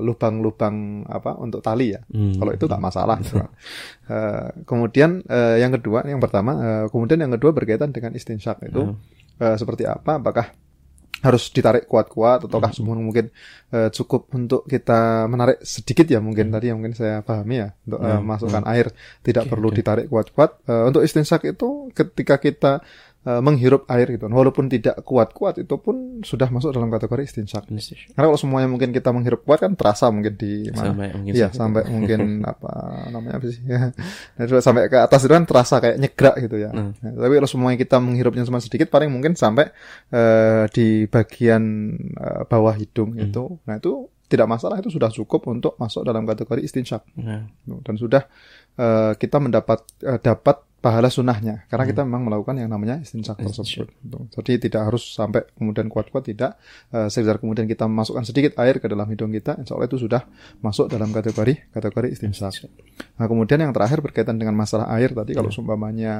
lubang-lubang 0.00 1.04
uh, 1.04 1.16
apa 1.20 1.36
untuk 1.36 1.60
tali 1.60 1.92
ya. 1.92 2.00
Hmm. 2.08 2.36
Kalau 2.38 2.52
itu 2.56 2.64
nggak 2.64 2.82
masalah. 2.82 3.20
uh, 3.20 4.48
kemudian 4.68 5.20
uh, 5.28 5.56
yang 5.60 5.72
kedua, 5.76 6.04
yang 6.08 6.20
pertama, 6.20 6.52
uh, 6.56 6.84
kemudian 6.88 7.20
yang 7.20 7.32
kedua 7.36 7.52
berkaitan 7.52 7.92
dengan 7.92 8.16
istinsyak 8.16 8.60
itu. 8.64 8.92
Hmm 8.92 9.22
uh, 9.42 9.56
seperti 9.58 9.84
apa 9.88 10.22
apakah 10.22 10.46
harus 11.22 11.54
ditarik 11.54 11.86
kuat-kuat 11.86 12.50
ataukah 12.50 12.74
hmm. 12.74 12.78
semua 12.82 12.98
mungkin 12.98 13.30
uh, 13.70 13.94
cukup 13.94 14.26
untuk 14.34 14.66
kita 14.66 15.30
menarik 15.30 15.62
sedikit 15.62 16.02
ya 16.10 16.18
mungkin 16.18 16.50
hmm. 16.50 16.54
tadi 16.58 16.66
yang 16.66 16.82
mungkin 16.82 16.98
saya 16.98 17.22
pahami 17.22 17.62
ya 17.62 17.68
untuk 17.86 18.00
uh, 18.02 18.18
masukkan 18.18 18.66
hmm. 18.66 18.72
air 18.74 18.86
tidak 19.22 19.46
okay, 19.46 19.50
perlu 19.54 19.68
okay. 19.70 19.76
ditarik 19.78 20.06
kuat-kuat 20.10 20.50
uh, 20.66 20.90
untuk 20.90 21.06
istinsak 21.06 21.46
itu 21.46 21.94
ketika 21.94 22.42
kita 22.42 22.72
uh, 23.26 23.40
menghirup 23.42 23.86
air 23.90 24.06
gitu. 24.10 24.26
Walaupun 24.26 24.66
tidak 24.66 25.02
kuat-kuat 25.06 25.62
itu 25.62 25.74
pun 25.78 26.22
sudah 26.26 26.50
masuk 26.50 26.74
dalam 26.74 26.90
kategori 26.90 27.22
istinsak. 27.26 27.70
Karena 27.70 28.26
kalau 28.30 28.38
semuanya 28.38 28.68
mungkin 28.70 28.90
kita 28.90 29.14
menghirup 29.14 29.46
kuat 29.46 29.62
kan 29.62 29.74
terasa 29.78 30.10
mungkin 30.10 30.34
di 30.34 30.68
mana? 30.70 30.92
Sampai 30.92 31.08
mungkin 31.14 31.32
iya, 31.34 31.48
sampai 31.50 31.82
mungkin 31.88 32.20
apa 32.52 32.72
namanya 33.10 33.34
apa 33.38 33.46
sih? 33.48 33.62
Ya. 33.66 33.90
Nah, 34.32 34.48
sampai 34.64 34.88
ke 34.88 34.98
atas 34.98 35.28
itu 35.28 35.32
kan 35.32 35.44
terasa 35.44 35.78
kayak 35.78 35.96
nyegrak 36.00 36.36
gitu 36.40 36.56
ya. 36.58 36.70
Hmm. 36.72 36.96
Nah, 36.98 37.10
tapi 37.14 37.34
kalau 37.38 37.50
semuanya 37.50 37.78
kita 37.78 37.96
menghirupnya 38.00 38.42
cuma 38.48 38.58
sedikit 38.58 38.88
paling 38.88 39.12
mungkin 39.12 39.36
sampai 39.36 39.70
uh, 40.10 40.64
di 40.72 41.06
bagian 41.06 41.62
uh, 42.16 42.42
bawah 42.48 42.74
hidung 42.74 43.14
hmm. 43.14 43.28
itu. 43.28 43.44
Nah, 43.68 43.76
itu 43.78 44.08
tidak 44.32 44.48
masalah 44.48 44.80
itu 44.80 44.88
sudah 44.88 45.12
cukup 45.12 45.44
untuk 45.52 45.76
masuk 45.76 46.08
dalam 46.08 46.24
kategori 46.24 46.64
istinsyak. 46.64 47.04
Hmm. 47.14 47.52
Dan 47.84 47.94
sudah 48.00 48.24
uh, 48.80 49.12
kita 49.20 49.36
mendapat 49.36 49.84
uh, 50.08 50.16
dapat 50.16 50.71
pahala 50.82 51.06
sunnahnya 51.06 51.62
karena 51.70 51.86
hmm. 51.86 51.92
kita 51.94 52.02
memang 52.02 52.22
melakukan 52.26 52.58
yang 52.58 52.66
namanya 52.66 52.98
istinsak 52.98 53.38
tersebut. 53.38 53.94
Jadi 54.34 54.66
tidak 54.66 54.90
harus 54.90 55.14
sampai 55.14 55.46
kemudian 55.54 55.86
kuat-kuat 55.86 56.26
tidak 56.26 56.58
uh, 56.90 57.06
sekedar 57.06 57.38
kemudian 57.38 57.70
kita 57.70 57.86
masukkan 57.86 58.26
sedikit 58.26 58.58
air 58.58 58.82
ke 58.82 58.90
dalam 58.90 59.06
hidung 59.06 59.30
kita, 59.30 59.62
insya 59.62 59.78
Allah 59.78 59.86
itu 59.86 60.02
sudah 60.02 60.26
masuk 60.58 60.90
dalam 60.90 61.14
kategori 61.14 61.70
kategori 61.70 62.08
istinsak. 62.10 62.66
Nah 63.16 63.26
kemudian 63.30 63.62
yang 63.62 63.70
terakhir 63.70 64.02
berkaitan 64.02 64.42
dengan 64.42 64.58
masalah 64.58 64.90
air 64.90 65.14
tadi 65.14 65.38
kalau 65.38 65.54
iya. 65.54 65.56
sumpamanya 65.56 66.14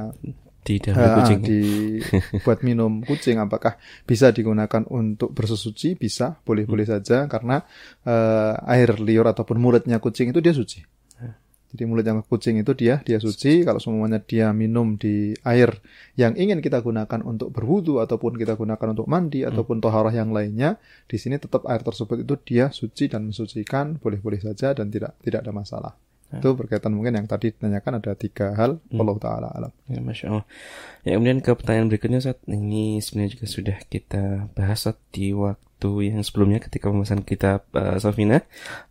di 0.63 0.79
uh, 0.79 1.19
kucing 1.19 1.39
di 1.43 1.59
buat 2.47 2.63
minum 2.63 3.03
kucing 3.03 3.35
apakah 3.35 3.75
bisa 4.07 4.31
digunakan 4.31 4.87
untuk 4.87 5.35
bersesuci 5.35 5.99
bisa 5.99 6.39
boleh 6.39 6.63
boleh 6.63 6.87
hmm. 6.87 6.93
saja 7.03 7.27
karena 7.27 7.59
uh, 8.07 8.55
air 8.71 8.95
liur 9.03 9.27
ataupun 9.27 9.59
mulutnya 9.59 9.99
kucing 9.99 10.31
itu 10.31 10.39
dia 10.39 10.55
suci 10.55 10.79
jadi 11.73 11.89
mulut 11.89 12.05
yang 12.05 12.21
kucing 12.21 12.61
itu 12.61 12.77
dia 12.77 13.01
dia 13.01 13.17
suci. 13.17 13.65
Kalau 13.65 13.81
semuanya 13.81 14.21
dia 14.21 14.53
minum 14.53 14.93
di 14.93 15.33
air 15.41 15.73
yang 16.13 16.37
ingin 16.37 16.61
kita 16.61 16.85
gunakan 16.85 17.25
untuk 17.25 17.49
berwudu 17.49 17.97
ataupun 17.97 18.37
kita 18.37 18.53
gunakan 18.53 18.93
untuk 18.93 19.09
mandi 19.09 19.41
hmm. 19.41 19.49
ataupun 19.49 19.81
toharah 19.81 20.13
yang 20.13 20.29
lainnya, 20.29 20.77
di 21.09 21.17
sini 21.17 21.41
tetap 21.41 21.65
air 21.65 21.81
tersebut 21.81 22.21
itu 22.21 22.37
dia 22.45 22.69
suci 22.69 23.09
dan 23.09 23.25
mensucikan, 23.25 23.97
boleh-boleh 23.97 24.37
saja 24.37 24.77
dan 24.77 24.93
tidak 24.93 25.17
tidak 25.25 25.49
ada 25.49 25.51
masalah. 25.51 25.93
Ya. 26.33 26.41
Itu 26.41 26.57
berkaitan 26.57 26.97
mungkin 26.97 27.13
yang 27.13 27.29
tadi 27.29 27.53
ditanyakan 27.53 28.01
ada 28.01 28.17
tiga 28.17 28.57
hal. 28.57 28.81
Hmm. 28.89 28.99
Allah 29.05 29.15
taala 29.21 29.47
alam. 29.53 29.71
Ya, 29.85 30.01
masya 30.01 30.25
Allah. 30.33 30.45
Ya 31.05 31.13
kemudian 31.21 31.39
ke 31.45 31.53
pertanyaan 31.53 31.87
berikutnya 31.93 32.19
saat 32.25 32.41
ini 32.49 32.97
sebenarnya 32.97 33.37
juga 33.37 33.45
sudah 33.45 33.77
kita 33.85 34.49
bahas 34.57 34.89
saat 34.89 34.97
di 35.13 35.29
waktu 35.37 35.89
yang 36.09 36.23
sebelumnya 36.25 36.63
ketika 36.63 36.89
pembahasan 36.89 37.27
kitab 37.27 37.67
uh, 37.75 37.99
Sofina 37.99 38.39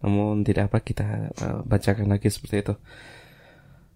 namun 0.05 0.45
tidak 0.45 0.69
apa 0.69 0.85
kita 0.85 1.33
uh, 1.41 1.65
bacakan 1.65 2.13
lagi 2.13 2.29
seperti 2.29 2.69
itu 2.69 2.75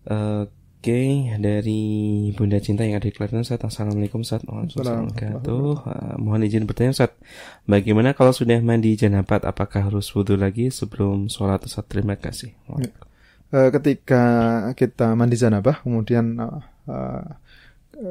uh, 0.09 0.49
Oke, 0.87 0.95
okay, 0.95 1.35
dari 1.43 1.83
Bunda 2.39 2.63
Cinta 2.63 2.87
yang 2.87 3.03
ada 3.03 3.11
di 3.11 3.11
Klaten 3.11 3.43
Ustaz. 3.43 3.59
Assalamualaikum 3.59 4.23
Ustaz. 4.23 4.47
Waalaikumsalam 4.47 5.11
uh, 5.11 6.15
mohon 6.23 6.47
izin 6.47 6.63
bertanya 6.63 6.95
Ustaz. 6.95 7.11
Bagaimana 7.67 8.15
kalau 8.15 8.31
sudah 8.31 8.63
mandi 8.63 8.95
janabat 8.95 9.43
apakah 9.43 9.91
harus 9.91 10.07
wudhu 10.15 10.39
lagi 10.39 10.71
sebelum 10.71 11.27
sholat 11.27 11.67
Ustaz? 11.67 11.91
Terima 11.91 12.15
kasih. 12.15 12.55
Uh, 13.47 13.71
ketika 13.71 14.23
kita 14.75 15.15
mandi 15.15 15.39
janabah 15.39 15.79
kemudian 15.87 16.35
uh, 16.35 16.59
uh, 16.91 17.23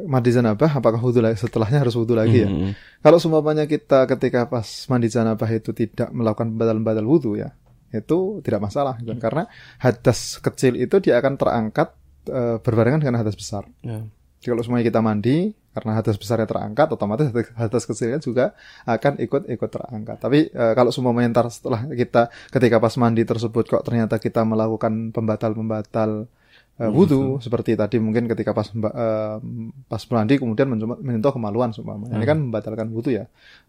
mandi 0.07 0.33
janabah 0.33 0.81
apakah 0.81 0.97
wudhu 0.97 1.21
lagi 1.21 1.37
setelahnya 1.37 1.83
harus 1.85 1.93
wudhu 1.93 2.17
lagi 2.17 2.47
ya? 2.47 2.49
Mm-hmm. 2.49 2.71
Kalau 3.05 3.17
semuanya 3.21 3.69
kita 3.69 4.09
ketika 4.09 4.49
pas 4.49 4.65
mandi 4.89 5.11
janabah 5.11 5.49
itu 5.53 5.75
tidak 5.75 6.09
melakukan 6.09 6.57
badal-badal 6.57 7.05
wudhu 7.05 7.37
ya, 7.37 7.53
itu 7.93 8.41
tidak 8.41 8.65
masalah 8.65 8.97
gitu. 8.97 9.13
Mm-hmm. 9.13 9.21
karena 9.21 9.43
hadas 9.77 10.41
kecil 10.41 10.73
itu 10.79 10.97
dia 11.03 11.21
akan 11.21 11.37
terangkat 11.37 11.93
e, 12.25 12.57
berbarengan 12.59 13.05
dengan 13.05 13.21
hadas 13.21 13.37
besar. 13.37 13.69
Yeah. 13.85 14.09
Jadi 14.41 14.47
kalau 14.57 14.63
semuanya 14.65 14.85
kita 14.89 15.01
mandi 15.05 15.53
karena 15.75 15.91
hadas 15.99 16.15
besarnya 16.15 16.47
terangkat, 16.47 16.87
otomatis 16.95 17.27
hadas 17.59 17.83
kecilnya 17.83 18.23
juga 18.23 18.55
akan 18.87 19.19
ikut-ikut 19.19 19.69
terangkat. 19.69 20.17
Tapi 20.23 20.39
e, 20.47 20.63
kalau 20.71 20.95
semuanya 20.95 21.35
ntar 21.35 21.51
setelah 21.51 21.83
kita 21.91 22.31
ketika 22.47 22.79
pas 22.79 22.95
mandi 22.95 23.27
tersebut 23.27 23.67
kok 23.67 23.83
ternyata 23.83 24.15
kita 24.15 24.47
melakukan 24.47 25.11
pembatal-pembatal 25.11 26.31
uh, 26.79 26.91
wudhu 26.91 27.39
seperti 27.39 27.75
tadi 27.75 27.97
mungkin 27.99 28.27
ketika 28.27 28.51
pas 28.51 28.67
uh, 28.71 29.39
pas 29.87 30.01
mandi 30.11 30.35
kemudian 30.39 30.67
menyentuh 30.75 31.33
kemaluan 31.35 31.71
seumpamanya. 31.71 32.15
Hmm. 32.15 32.21
ini 32.21 32.27
kan 32.27 32.39
membatalkan 32.39 32.87
wudhu 32.91 33.15
ya. 33.15 33.25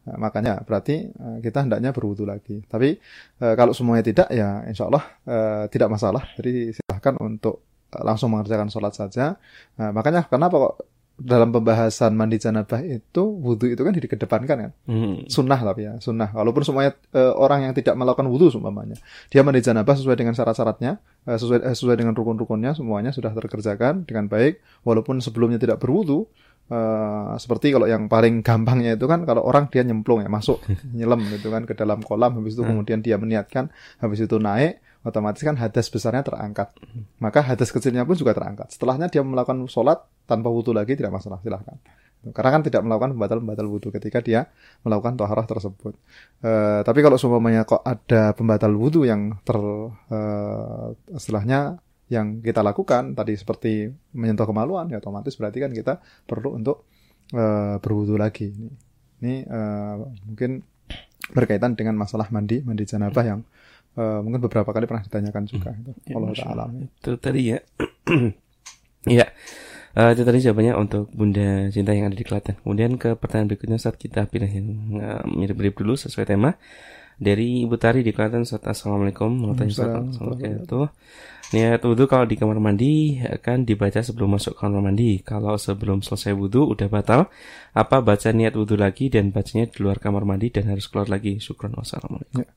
Uh, 0.06 0.16
makanya 0.18 0.62
berarti 0.62 1.10
uh, 1.10 1.38
kita 1.42 1.66
hendaknya 1.66 1.90
berwudhu 1.94 2.26
lagi. 2.26 2.62
Tapi 2.66 2.98
uh, 3.42 3.54
kalau 3.54 3.74
semuanya 3.74 4.04
tidak 4.06 4.28
ya 4.30 4.62
insya 4.66 4.90
Allah 4.90 5.04
uh, 5.26 5.64
tidak 5.70 5.88
masalah. 5.90 6.22
Jadi 6.38 6.74
silahkan 6.74 7.14
untuk 7.22 7.66
langsung 7.94 8.34
mengerjakan 8.34 8.68
sholat 8.68 8.94
saja. 8.94 9.38
Uh, 9.78 9.90
makanya 9.94 10.26
kenapa 10.26 10.54
kok 10.58 10.74
dalam 11.16 11.48
pembahasan 11.48 12.12
mandi 12.12 12.36
janabah 12.36 12.84
itu 12.84 13.24
wudhu 13.24 13.72
itu 13.72 13.80
kan 13.80 13.96
dikedepankan 13.96 14.56
kan 14.68 14.70
hmm. 14.84 15.32
sunnah 15.32 15.56
tapi 15.56 15.88
ya 15.88 15.92
sunnah 15.96 16.28
walaupun 16.36 16.60
semuanya 16.60 16.92
e, 17.08 17.20
orang 17.32 17.64
yang 17.64 17.72
tidak 17.72 17.96
melakukan 17.96 18.28
wudhu 18.28 18.52
seumpamanya 18.52 19.00
dia 19.32 19.40
mandi 19.40 19.64
janabah 19.64 19.96
sesuai 19.96 20.12
dengan 20.12 20.36
syarat-syaratnya 20.36 21.00
e, 21.24 21.30
sesuai 21.40 21.64
e, 21.64 21.70
sesuai 21.72 21.96
dengan 21.96 22.12
rukun-rukunnya 22.12 22.76
semuanya 22.76 23.16
sudah 23.16 23.32
terkerjakan 23.32 24.04
dengan 24.04 24.28
baik 24.28 24.60
walaupun 24.84 25.24
sebelumnya 25.24 25.56
tidak 25.56 25.80
berwudhu 25.80 26.28
e, 26.68 26.78
seperti 27.40 27.72
kalau 27.72 27.88
yang 27.88 28.12
paling 28.12 28.44
gampangnya 28.44 29.00
itu 29.00 29.08
kan 29.08 29.24
kalau 29.24 29.40
orang 29.40 29.72
dia 29.72 29.88
nyemplung 29.88 30.20
ya 30.20 30.28
masuk 30.28 30.60
nyelam 30.98 31.24
gitu 31.32 31.48
kan 31.48 31.64
ke 31.64 31.72
dalam 31.72 32.04
kolam 32.04 32.36
habis 32.36 32.60
itu 32.60 32.62
hmm. 32.62 32.76
kemudian 32.76 33.00
dia 33.00 33.16
meniatkan 33.16 33.72
habis 34.04 34.20
itu 34.20 34.36
naik 34.36 34.84
otomatis 35.06 35.40
kan 35.46 35.54
hadas 35.54 35.86
besarnya 35.86 36.26
terangkat. 36.26 36.74
Maka 37.22 37.46
hadas 37.46 37.70
kecilnya 37.70 38.02
pun 38.02 38.18
juga 38.18 38.34
terangkat. 38.34 38.74
Setelahnya 38.74 39.06
dia 39.06 39.22
melakukan 39.22 39.70
sholat 39.70 40.02
tanpa 40.26 40.50
wudhu 40.50 40.74
lagi 40.74 40.98
tidak 40.98 41.14
masalah, 41.14 41.38
silahkan. 41.40 41.78
Karena 42.34 42.50
kan 42.58 42.62
tidak 42.66 42.82
melakukan 42.82 43.14
pembatal-pembatal 43.14 43.66
wudhu 43.70 43.88
ketika 43.94 44.18
dia 44.18 44.50
melakukan 44.82 45.14
toharah 45.14 45.46
tersebut. 45.46 45.94
E, 46.42 46.82
tapi 46.82 46.98
kalau 47.06 47.14
semuanya 47.14 47.62
kok 47.62 47.86
ada 47.86 48.34
pembatal 48.34 48.74
wudhu 48.74 49.06
yang 49.06 49.38
ter 49.46 49.58
e, 50.10 50.18
setelahnya 51.14 51.78
yang 52.10 52.42
kita 52.42 52.62
lakukan 52.62 53.14
tadi 53.14 53.34
seperti 53.34 53.90
menyentuh 54.14 54.46
kemaluan 54.46 54.86
ya 54.90 55.02
otomatis 55.02 55.34
berarti 55.34 55.58
kan 55.58 55.70
kita 55.70 56.02
perlu 56.26 56.58
untuk 56.58 56.90
e, 57.30 57.78
berwudhu 57.78 58.18
lagi. 58.18 58.50
Ini, 59.22 59.46
ini 59.46 59.46
mungkin 60.26 60.50
berkaitan 61.30 61.74
dengan 61.78 61.98
masalah 61.98 62.30
mandi 62.30 62.62
mandi 62.62 62.86
janabah 62.86 63.24
yang 63.26 63.40
uh, 63.96 64.20
mungkin 64.22 64.40
beberapa 64.44 64.70
kali 64.70 64.84
pernah 64.84 65.04
ditanyakan 65.04 65.44
juga 65.48 65.70
hmm. 65.72 65.80
itu. 65.82 65.92
Ya, 66.06 66.14
Allah 66.16 66.32
taala. 66.36 66.64
Itu 66.72 67.10
tadi 67.18 67.40
ya. 67.50 67.58
ya. 69.20 69.26
Uh, 69.96 70.12
itu 70.12 70.22
tadi 70.28 70.38
jawabannya 70.44 70.74
untuk 70.76 71.08
Bunda 71.08 71.72
Cinta 71.72 71.96
yang 71.96 72.12
ada 72.12 72.16
di 72.16 72.24
Klaten. 72.24 72.60
Kemudian 72.60 73.00
ke 73.00 73.16
pertanyaan 73.16 73.48
berikutnya 73.48 73.80
saat 73.80 73.96
kita 73.96 74.28
pilih 74.28 74.50
yang 74.52 74.68
uh, 75.00 75.24
mirip-mirip 75.24 75.72
dulu 75.72 75.96
sesuai 75.96 76.28
tema 76.28 76.60
dari 77.16 77.64
Ibu 77.64 77.80
Tari 77.80 78.04
di 78.04 78.12
Klaten. 78.12 78.44
Saat 78.44 78.68
Assalamualaikum 78.68 79.32
warahmatullahi 79.32 80.12
wabarakatuh. 80.20 80.86
Niat 81.46 81.78
wudhu 81.78 82.10
kalau 82.10 82.26
di 82.26 82.34
kamar 82.34 82.58
mandi 82.58 83.22
akan 83.22 83.62
dibaca 83.62 84.02
sebelum 84.02 84.34
masuk 84.34 84.58
kamar 84.58 84.82
mandi. 84.82 85.22
Kalau 85.22 85.54
sebelum 85.56 86.02
selesai 86.02 86.34
wudhu 86.34 86.74
udah 86.74 86.90
batal, 86.90 87.30
apa 87.70 88.02
baca 88.02 88.28
niat 88.34 88.52
wudhu 88.52 88.74
lagi 88.74 89.08
dan 89.08 89.30
bacanya 89.30 89.70
di 89.70 89.78
luar 89.78 90.02
kamar 90.02 90.26
mandi 90.26 90.50
dan 90.50 90.68
harus 90.68 90.90
keluar 90.90 91.06
lagi. 91.06 91.38
Syukron 91.38 91.72
wassalamualaikum. 91.78 92.42
Ya. 92.42 92.50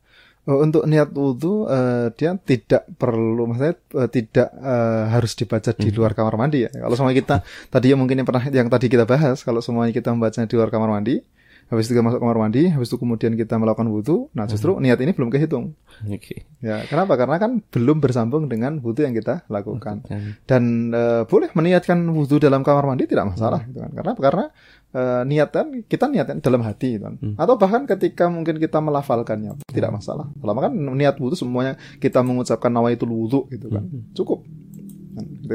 Oh, 0.50 0.66
untuk 0.66 0.90
niat 0.90 1.14
wudhu 1.14 1.70
uh, 1.70 2.10
dia 2.18 2.34
tidak 2.42 2.90
perlu 2.98 3.46
maksudnya 3.46 3.78
uh, 3.94 4.10
tidak 4.10 4.50
uh, 4.58 5.06
harus 5.14 5.38
dibaca 5.38 5.70
di 5.78 5.94
hmm. 5.94 5.98
luar 6.02 6.18
kamar 6.18 6.42
mandi 6.42 6.66
ya. 6.66 6.74
Kalau 6.74 6.98
semua 6.98 7.14
kita 7.14 7.46
tadi 7.70 7.94
yang 7.94 8.02
mungkin 8.02 8.18
yang 8.18 8.26
pernah 8.26 8.42
yang 8.50 8.66
tadi 8.66 8.90
kita 8.90 9.06
bahas 9.06 9.46
kalau 9.46 9.62
semuanya 9.62 9.94
kita 9.94 10.10
membacanya 10.10 10.50
di 10.50 10.58
luar 10.58 10.74
kamar 10.74 10.90
mandi, 10.90 11.22
habis 11.70 11.88
itu 11.88 11.98
kita 11.98 12.06
masuk 12.06 12.20
kamar 12.20 12.38
mandi, 12.42 12.68
habis 12.70 12.90
itu 12.90 12.98
kemudian 12.98 13.38
kita 13.38 13.56
melakukan 13.62 13.88
wudhu, 13.94 14.28
nah 14.34 14.50
justru 14.50 14.74
hmm. 14.74 14.82
niat 14.82 15.00
ini 15.00 15.12
belum 15.14 15.30
kehitung. 15.30 15.78
Okay. 16.06 16.50
Ya, 16.66 16.84
kenapa? 16.90 17.16
Karena 17.16 17.38
kan 17.38 17.62
belum 17.62 18.02
bersambung 18.02 18.50
dengan 18.50 18.82
wudhu 18.82 19.06
yang 19.06 19.14
kita 19.14 19.46
lakukan. 19.48 20.04
Dan 20.50 20.92
uh, 20.92 21.24
boleh 21.30 21.54
meniatkan 21.54 22.02
wudhu 22.10 22.42
dalam 22.42 22.66
kamar 22.66 22.90
mandi 22.90 23.06
tidak 23.06 23.38
masalah, 23.38 23.62
hmm. 23.62 23.68
gitu 23.70 23.80
kan? 23.86 23.92
Karena 23.94 24.14
karena 24.18 24.46
uh, 24.94 25.24
niatan 25.26 25.86
kita 25.86 26.10
niatan 26.10 26.42
dalam 26.42 26.62
hati 26.66 26.98
kan 26.98 27.18
hmm. 27.18 27.36
atau 27.38 27.56
bahkan 27.60 27.86
ketika 27.86 28.30
mungkin 28.30 28.58
kita 28.58 28.82
melafalkannya 28.82 29.58
hmm. 29.58 29.74
tidak 29.74 29.92
masalah 29.94 30.30
lama 30.42 30.60
kan 30.70 30.74
niat 30.74 31.16
wudhu 31.22 31.38
semuanya 31.38 31.78
kita 32.02 32.22
mengucapkan 32.26 32.72
itu 32.90 33.06
wudhu 33.06 33.50
gitu 33.54 33.70
kan 33.70 33.86
hmm. 33.86 34.14
cukup 34.18 34.46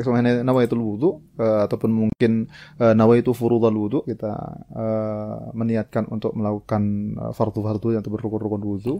semuanya 0.03 0.43
itu 0.67 0.77
wudhu 0.77 1.23
uh, 1.39 1.65
ataupun 1.67 1.91
mungkin 1.91 2.51
uh, 2.83 3.15
itu 3.15 3.31
furudhal 3.31 3.75
wudhu 3.75 4.03
kita 4.03 4.33
uh, 4.75 5.55
meniatkan 5.55 6.11
untuk 6.11 6.35
melakukan 6.35 7.15
uh, 7.19 7.33
fardu-fardu 7.33 7.99
yang 7.99 8.03
berrukun-rukun 8.03 8.63
wudhu 8.63 8.95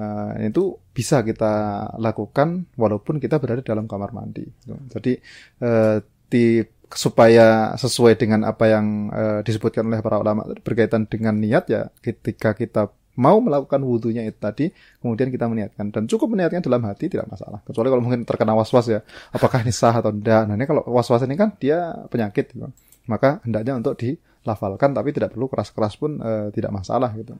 uh, 0.00 0.32
itu 0.40 0.80
bisa 0.96 1.20
kita 1.20 1.86
lakukan 2.00 2.64
walaupun 2.76 3.20
kita 3.20 3.36
berada 3.36 3.60
dalam 3.60 3.84
kamar 3.84 4.16
mandi 4.16 4.48
gitu. 4.48 4.76
jadi 4.88 5.12
uh, 5.60 5.96
di 6.32 6.64
supaya 6.92 7.72
sesuai 7.80 8.20
dengan 8.20 8.44
apa 8.44 8.68
yang 8.68 9.08
uh, 9.08 9.40
disebutkan 9.40 9.88
oleh 9.88 10.04
para 10.04 10.20
ulama 10.20 10.44
berkaitan 10.60 11.08
dengan 11.08 11.40
niat 11.40 11.64
ya 11.68 11.88
ketika 12.04 12.52
kita 12.52 12.92
mau 13.18 13.40
melakukan 13.44 13.80
wudhunya 13.84 14.24
itu 14.24 14.38
tadi 14.40 14.66
kemudian 15.04 15.28
kita 15.28 15.44
meniatkan 15.44 15.92
dan 15.92 16.08
cukup 16.08 16.32
meniatkan 16.32 16.64
dalam 16.64 16.80
hati 16.88 17.12
tidak 17.12 17.28
masalah 17.28 17.60
kecuali 17.60 17.88
kalau 17.92 18.02
mungkin 18.02 18.24
terkena 18.24 18.56
was-was 18.56 18.88
ya 18.88 19.00
apakah 19.32 19.60
ini 19.60 19.72
sah 19.72 19.92
atau 19.92 20.12
tidak 20.12 20.48
nah 20.48 20.56
ini 20.56 20.64
kalau 20.64 20.82
was-was 20.88 21.22
ini 21.28 21.36
kan 21.36 21.52
dia 21.60 21.92
penyakit 22.08 22.56
gitu. 22.56 22.72
maka 23.04 23.44
hendaknya 23.44 23.76
untuk 23.76 24.00
dilafalkan 24.00 24.96
tapi 24.96 25.12
tidak 25.12 25.36
perlu 25.36 25.50
keras-keras 25.52 26.00
pun 26.00 26.16
uh, 26.24 26.48
tidak 26.54 26.72
masalah 26.72 27.12
gitu 27.16 27.36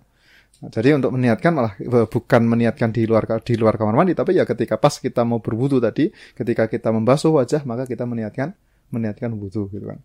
Nah, 0.62 0.70
jadi 0.70 0.94
untuk 0.94 1.10
meniatkan 1.16 1.50
malah 1.50 1.74
eh, 1.80 2.06
bukan 2.06 2.46
meniatkan 2.46 2.94
di 2.94 3.02
luar 3.02 3.26
di 3.42 3.54
luar 3.58 3.74
kamar 3.74 3.98
mandi 3.98 4.14
tapi 4.14 4.38
ya 4.38 4.46
ketika 4.46 4.78
pas 4.78 4.94
kita 4.94 5.26
mau 5.26 5.42
berwudu 5.42 5.82
tadi 5.82 6.14
ketika 6.38 6.70
kita 6.70 6.94
membasuh 6.94 7.34
wajah 7.34 7.66
maka 7.66 7.82
kita 7.82 8.06
meniatkan 8.06 8.54
meniatkan 8.92 9.32
wudhu 9.34 9.72
gitu 9.72 9.90
kan. 9.90 9.98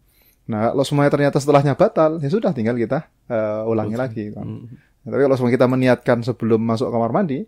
Nah, 0.47 0.71
kalau 0.71 0.85
semuanya 0.87 1.11
ternyata 1.11 1.37
setelahnya 1.43 1.75
batal, 1.75 2.23
ya 2.23 2.29
sudah 2.31 2.55
tinggal 2.55 2.79
kita 2.79 3.11
uh, 3.27 3.67
ulangi 3.67 3.99
lagi 3.99 4.31
kan. 4.31 4.47
Hmm. 4.47 4.65
Tapi 5.07 5.21
kalau 5.23 5.47
kita 5.47 5.67
meniatkan 5.71 6.19
sebelum 6.19 6.59
masuk 6.59 6.91
kamar 6.91 7.15
mandi, 7.15 7.47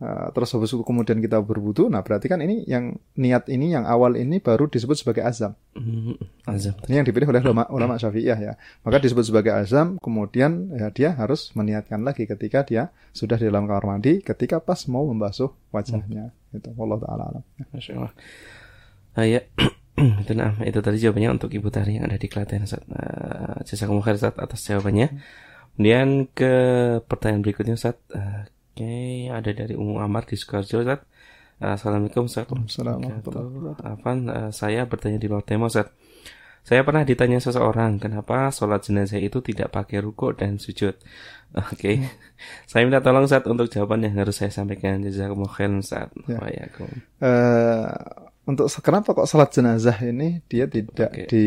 uh, 0.00 0.32
terus 0.32 0.48
habis 0.56 0.72
itu 0.72 0.80
kemudian 0.80 1.20
kita 1.20 1.36
berwudhu, 1.44 1.92
nah 1.92 2.00
berarti 2.00 2.32
kan 2.32 2.40
ini 2.40 2.64
yang 2.64 2.96
niat 3.20 3.52
ini 3.52 3.76
yang 3.76 3.84
awal 3.84 4.16
ini 4.16 4.40
baru 4.40 4.72
disebut 4.72 4.96
sebagai 4.96 5.20
azam. 5.20 5.52
Hmm. 5.76 6.16
Azam. 6.48 6.72
Ini 6.88 7.04
yang 7.04 7.06
dipilih 7.06 7.28
oleh 7.28 7.44
ulama, 7.44 7.68
ulama 7.68 8.00
Syafi'iyah 8.00 8.38
ya. 8.40 8.52
Maka 8.88 9.04
disebut 9.04 9.28
sebagai 9.28 9.52
azam, 9.52 10.00
kemudian 10.00 10.72
ya 10.72 10.88
dia 10.88 11.12
harus 11.12 11.52
meniatkan 11.52 12.00
lagi 12.00 12.24
ketika 12.24 12.64
dia 12.64 12.88
sudah 13.12 13.36
di 13.36 13.52
dalam 13.52 13.68
kamar 13.68 13.84
mandi, 13.84 14.24
ketika 14.24 14.64
pas 14.64 14.88
mau 14.88 15.04
membasuh 15.04 15.52
wajahnya. 15.76 16.32
Hmm. 16.32 16.56
Itu 16.56 16.72
Allah 16.72 16.98
taala. 17.04 17.24
Allah. 17.36 18.12
Ah, 19.14 19.26
ya. 19.28 19.44
itu 20.26 20.32
nah 20.34 20.58
itu 20.66 20.82
tadi 20.82 20.98
jawabannya 20.98 21.38
untuk 21.38 21.54
Ibu 21.54 21.70
Tari 21.70 22.02
yang 22.02 22.10
ada 22.10 22.18
di 22.18 22.26
Klaten 22.26 22.66
Ustaz. 22.66 22.82
Uh, 22.90 23.62
jasa 23.62 23.86
kamu 23.86 24.02
Ustaz 24.02 24.34
atas 24.34 24.60
jawabannya. 24.66 25.22
Kemudian 25.74 26.30
ke 26.30 26.54
pertanyaan 27.02 27.42
berikutnya 27.42 27.74
Ustaz. 27.74 27.98
Oke, 28.06 28.78
okay, 28.78 29.26
ada 29.26 29.50
dari 29.50 29.74
Umu 29.74 29.98
Amar 29.98 30.22
di 30.22 30.38
Sukarjo 30.38 30.86
Ustaz. 30.86 31.02
Assalamualaikum 31.58 32.30
Ustaz. 32.30 32.46
Assalamualaikum. 32.46 33.74
Afan, 33.82 34.30
uh, 34.30 34.50
saya 34.54 34.86
bertanya 34.86 35.18
di 35.18 35.26
luar 35.26 35.42
tema 35.42 35.66
Ustaz. 35.66 35.90
Saya 36.64 36.80
pernah 36.80 37.04
ditanya 37.04 37.42
seseorang 37.42 38.00
kenapa 38.00 38.48
sholat 38.48 38.86
jenazah 38.86 39.20
itu 39.20 39.44
tidak 39.44 39.74
pakai 39.74 40.00
ruko 40.00 40.32
dan 40.32 40.56
sujud. 40.62 40.96
Oke, 41.58 41.74
okay. 41.76 41.96
saya 42.70 42.86
minta 42.86 43.02
tolong 43.02 43.26
saat 43.26 43.44
untuk 43.50 43.66
jawaban 43.66 44.06
yang 44.06 44.14
harus 44.14 44.38
saya 44.38 44.54
sampaikan. 44.54 45.02
Jazakumullah 45.02 45.52
khairan 45.52 45.82
saat. 45.82 46.14
Ya. 46.24 46.38
Uh, 47.18 48.23
untuk 48.44 48.68
kenapa 48.84 49.16
kok 49.16 49.24
salat 49.24 49.48
jenazah 49.56 49.96
ini 50.04 50.44
dia 50.44 50.68
tidak 50.68 51.08
okay. 51.16 51.26
di 51.32 51.44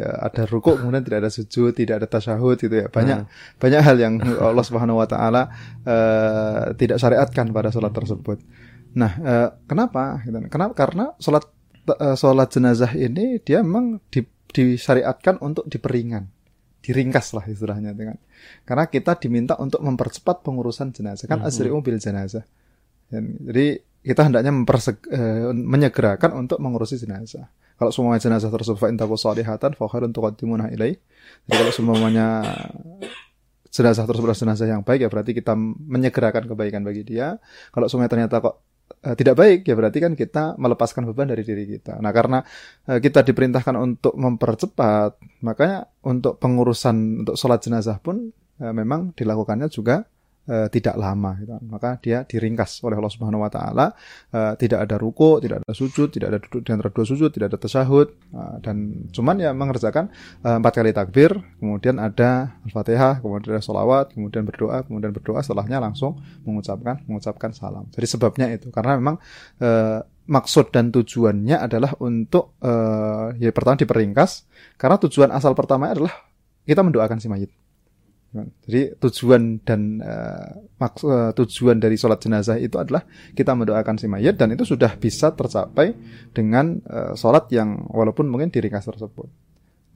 uh, 0.00 0.24
ada 0.24 0.48
rukuk 0.48 0.80
kemudian 0.80 1.04
tidak 1.04 1.28
ada 1.28 1.30
sujud 1.32 1.76
tidak 1.76 2.00
ada 2.00 2.08
tasyahud 2.08 2.56
gitu 2.56 2.72
ya 2.72 2.88
banyak 2.88 3.28
hmm. 3.28 3.60
banyak 3.60 3.80
hal 3.84 3.96
yang 4.00 4.14
Allah 4.40 4.64
Subhanahu 4.64 4.96
Wa 4.96 5.08
Taala 5.12 5.42
uh, 5.84 6.72
tidak 6.72 6.96
syariatkan 6.96 7.52
pada 7.52 7.68
salat 7.68 7.92
tersebut. 7.92 8.40
Nah 8.96 9.12
uh, 9.20 9.48
kenapa? 9.68 10.24
Gitu. 10.24 10.40
Kenapa? 10.48 10.72
Karena 10.72 11.12
salat 11.20 11.44
uh, 11.84 12.16
salat 12.16 12.48
jenazah 12.48 12.96
ini 12.96 13.44
dia 13.44 13.60
memang 13.60 14.00
di, 14.08 14.24
disyariatkan 14.48 15.44
untuk 15.44 15.68
diperingan, 15.68 16.32
diringkas 16.80 17.36
lah 17.36 17.44
istilahnya 17.44 17.92
dengan 17.92 18.16
karena 18.64 18.88
kita 18.88 19.20
diminta 19.20 19.52
untuk 19.60 19.84
mempercepat 19.84 20.40
pengurusan 20.40 20.96
jenazah 20.96 21.28
kan 21.28 21.44
hmm. 21.44 21.48
asri'u 21.52 21.76
bil 21.84 22.00
jenazah. 22.00 22.48
Jadi 23.12 23.87
kita 24.02 24.26
hendaknya 24.26 24.52
uh, 24.54 25.50
menyegerakan 25.54 26.30
untuk 26.38 26.58
mengurusi 26.62 26.96
jenazah. 26.98 27.50
Kalau 27.78 27.94
semua 27.94 28.18
jenazah 28.18 28.50
tersebut 28.50 28.78
fa 28.78 28.90
intaku 28.90 29.14
salihatan 29.14 29.78
fa 29.78 29.84
khairun 29.86 30.10
tuqaddimuna 30.10 30.70
ilai. 30.74 30.98
Jadi 31.46 31.54
kalau 31.54 31.72
semuanya 31.74 32.42
jenazah 33.70 34.04
tersebut 34.08 34.34
jenazah 34.34 34.66
yang 34.66 34.82
baik 34.82 35.06
ya 35.06 35.08
berarti 35.12 35.36
kita 35.36 35.54
menyegerakan 35.86 36.50
kebaikan 36.50 36.82
bagi 36.82 37.06
dia. 37.06 37.38
Kalau 37.70 37.86
semuanya 37.86 38.10
ternyata 38.10 38.42
kok 38.42 38.54
uh, 39.04 39.14
tidak 39.14 39.34
baik 39.38 39.60
ya 39.68 39.74
berarti 39.78 39.98
kan 40.02 40.12
kita 40.18 40.58
melepaskan 40.58 41.06
beban 41.06 41.30
dari 41.30 41.46
diri 41.46 41.64
kita. 41.68 42.02
Nah, 42.02 42.10
karena 42.10 42.42
uh, 42.88 42.98
kita 42.98 43.22
diperintahkan 43.22 43.74
untuk 43.78 44.14
mempercepat, 44.18 45.42
makanya 45.44 45.86
untuk 46.02 46.40
pengurusan 46.42 47.26
untuk 47.26 47.34
sholat 47.38 47.62
jenazah 47.62 48.02
pun 48.02 48.34
uh, 48.62 48.74
memang 48.74 49.14
dilakukannya 49.14 49.70
juga 49.70 50.02
uh, 50.48 50.66
tidak 50.72 50.96
lama 50.96 51.36
gitu. 51.38 51.54
Maka 51.68 52.00
dia 52.00 52.24
diringkas 52.24 52.80
oleh 52.82 52.96
Allah 52.96 53.12
Subhanahu 53.12 53.44
wa 53.44 53.50
taala 53.52 53.92
uh, 54.32 54.56
tidak 54.56 54.88
ada 54.88 54.96
ruku, 54.96 55.38
tidak 55.44 55.62
ada 55.62 55.72
sujud, 55.76 56.08
tidak 56.08 56.28
ada 56.34 56.38
duduk 56.40 56.60
di 56.64 56.70
antara 56.72 56.90
dua 56.90 57.04
sujud, 57.06 57.30
tidak 57.30 57.54
ada 57.54 57.58
tasyahud 57.60 58.08
uh, 58.34 58.56
dan 58.64 59.06
cuman 59.12 59.36
ya 59.38 59.50
mengerjakan 59.52 60.10
empat 60.42 60.72
kali 60.80 60.90
takbir, 60.96 61.36
kemudian 61.60 62.00
ada 62.00 62.58
Al-Fatihah, 62.64 63.20
kemudian 63.20 63.60
ada 63.60 63.64
sholawat, 63.64 64.16
kemudian 64.16 64.48
berdoa, 64.48 64.82
kemudian 64.88 65.12
berdoa 65.12 65.44
setelahnya 65.44 65.78
langsung 65.78 66.18
mengucapkan 66.42 67.04
mengucapkan 67.04 67.52
salam. 67.52 67.84
Jadi 67.92 68.06
sebabnya 68.08 68.46
itu 68.48 68.72
karena 68.72 68.96
memang 68.96 69.16
maksud 70.28 70.70
dan 70.70 70.92
tujuannya 70.92 71.56
adalah 71.56 71.96
untuk 72.04 72.60
uh, 72.60 73.32
ya 73.40 73.48
pertama 73.50 73.80
diperingkas 73.80 74.44
karena 74.76 75.00
tujuan 75.00 75.32
asal 75.32 75.56
pertama 75.56 75.88
adalah 75.88 76.12
kita 76.68 76.84
mendoakan 76.84 77.18
si 77.18 77.26
mayit. 77.32 77.50
Jadi 78.36 78.92
tujuan 79.00 79.64
dan 79.64 80.04
uh, 80.04 80.60
maks 80.76 81.00
uh, 81.00 81.32
tujuan 81.32 81.80
dari 81.80 81.96
sholat 81.96 82.20
jenazah 82.20 82.60
itu 82.60 82.76
adalah 82.76 83.08
kita 83.32 83.56
mendoakan 83.56 83.96
si 83.96 84.04
mayat 84.04 84.36
dan 84.36 84.52
itu 84.52 84.68
sudah 84.68 85.00
bisa 85.00 85.32
tercapai 85.32 85.96
dengan 86.36 86.76
uh, 86.84 87.16
sholat 87.16 87.48
yang 87.48 87.88
walaupun 87.88 88.28
mungkin 88.28 88.52
diringkas 88.52 88.84
tersebut. 88.84 89.32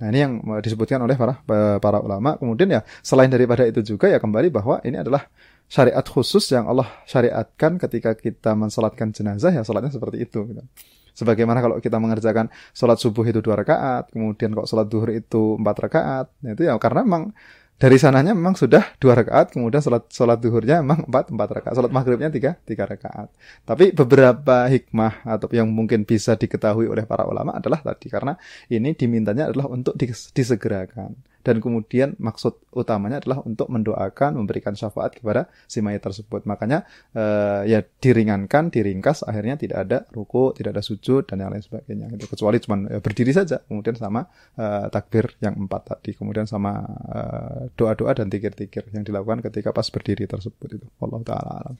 Nah 0.00 0.08
ini 0.08 0.18
yang 0.18 0.32
disebutkan 0.64 1.04
oleh 1.04 1.14
para 1.14 1.44
para 1.78 1.98
ulama. 2.00 2.40
Kemudian 2.40 2.72
ya 2.72 2.80
selain 3.04 3.28
daripada 3.28 3.68
itu 3.68 3.84
juga 3.84 4.08
ya 4.08 4.16
kembali 4.16 4.48
bahwa 4.48 4.80
ini 4.82 4.98
adalah 4.98 5.28
syariat 5.68 6.02
khusus 6.02 6.42
yang 6.50 6.66
Allah 6.66 6.88
syariatkan 7.04 7.76
ketika 7.78 8.16
kita 8.16 8.56
mensolatkan 8.56 9.12
jenazah 9.12 9.52
ya 9.52 9.62
sholatnya 9.62 9.92
seperti 9.92 10.24
itu. 10.24 10.48
Gitu. 10.48 10.64
Sebagaimana 11.12 11.60
kalau 11.60 11.76
kita 11.78 12.00
mengerjakan 12.00 12.48
sholat 12.72 12.96
subuh 12.96 13.22
itu 13.28 13.44
dua 13.44 13.60
rakaat, 13.60 14.08
kemudian 14.16 14.56
kok 14.56 14.64
sholat 14.64 14.88
duhur 14.88 15.12
itu 15.12 15.60
empat 15.60 15.76
rakaat, 15.84 16.26
nah 16.40 16.56
itu 16.56 16.64
ya 16.64 16.72
karena 16.80 17.04
memang 17.04 17.36
dari 17.80 17.98
sananya 17.98 18.30
memang 18.36 18.54
sudah 18.54 18.94
dua 19.02 19.18
rakaat, 19.18 19.50
kemudian 19.50 19.82
sholat 19.82 20.06
sholat 20.06 20.38
duhurnya 20.38 20.84
memang 20.86 21.08
empat 21.08 21.34
empat 21.34 21.48
rakaat, 21.50 21.74
sholat 21.74 21.90
maghribnya 21.90 22.30
tiga 22.30 22.54
tiga 22.62 22.86
rakaat. 22.86 23.32
Tapi 23.66 23.90
beberapa 23.90 24.70
hikmah 24.70 25.26
atau 25.26 25.50
yang 25.50 25.66
mungkin 25.66 26.06
bisa 26.06 26.38
diketahui 26.38 26.86
oleh 26.86 27.02
para 27.08 27.26
ulama 27.26 27.58
adalah 27.58 27.82
tadi 27.82 28.06
karena 28.06 28.38
ini 28.70 28.94
dimintanya 28.94 29.50
adalah 29.50 29.66
untuk 29.72 29.98
disegerakan 30.34 31.31
dan 31.42 31.58
kemudian 31.58 32.14
maksud 32.22 32.58
utamanya 32.70 33.18
adalah 33.18 33.42
untuk 33.42 33.66
mendoakan 33.68 34.38
memberikan 34.38 34.78
syafaat 34.78 35.18
kepada 35.18 35.50
si 35.66 35.82
mayat 35.82 36.02
tersebut. 36.02 36.46
Makanya 36.46 36.86
uh, 37.14 37.66
ya 37.66 37.82
diringankan 37.82 38.70
diringkas 38.70 39.26
akhirnya 39.26 39.58
tidak 39.58 39.78
ada 39.84 39.98
ruku 40.14 40.54
tidak 40.54 40.78
ada 40.78 40.82
sujud 40.82 41.26
dan 41.26 41.42
yang 41.42 41.50
lain 41.50 41.62
sebagainya 41.62 42.06
gitu. 42.14 42.30
kecuali 42.30 42.58
cuma 42.62 42.76
ya, 42.86 42.98
berdiri 43.02 43.32
saja 43.34 43.58
kemudian 43.66 43.98
sama 43.98 44.24
uh, 44.56 44.86
takbir 44.88 45.34
yang 45.42 45.58
empat 45.58 45.98
tadi. 45.98 46.14
Kemudian 46.14 46.46
sama 46.46 46.82
uh, 46.86 47.68
doa-doa 47.74 48.14
dan 48.14 48.30
tikir-tikir 48.30 48.86
yang 48.94 49.02
dilakukan 49.02 49.42
ketika 49.42 49.74
pas 49.74 49.86
berdiri 49.90 50.30
tersebut 50.30 50.78
itu. 50.78 50.86
Allah 51.02 51.20
taala 51.26 51.52
alam. 51.66 51.76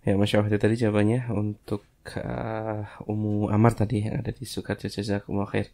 Ya, 0.00 0.16
Masya 0.16 0.40
Allah 0.40 0.56
tadi 0.56 0.80
jawabannya 0.80 1.28
untuk 1.28 1.84
uh, 2.16 2.88
Umu 3.04 3.52
Amar 3.52 3.76
tadi 3.76 4.00
yang 4.00 4.24
ada 4.24 4.32
di 4.32 4.48
Sukat 4.48 4.88
Jazakumullah 4.88 5.44
Khair. 5.52 5.68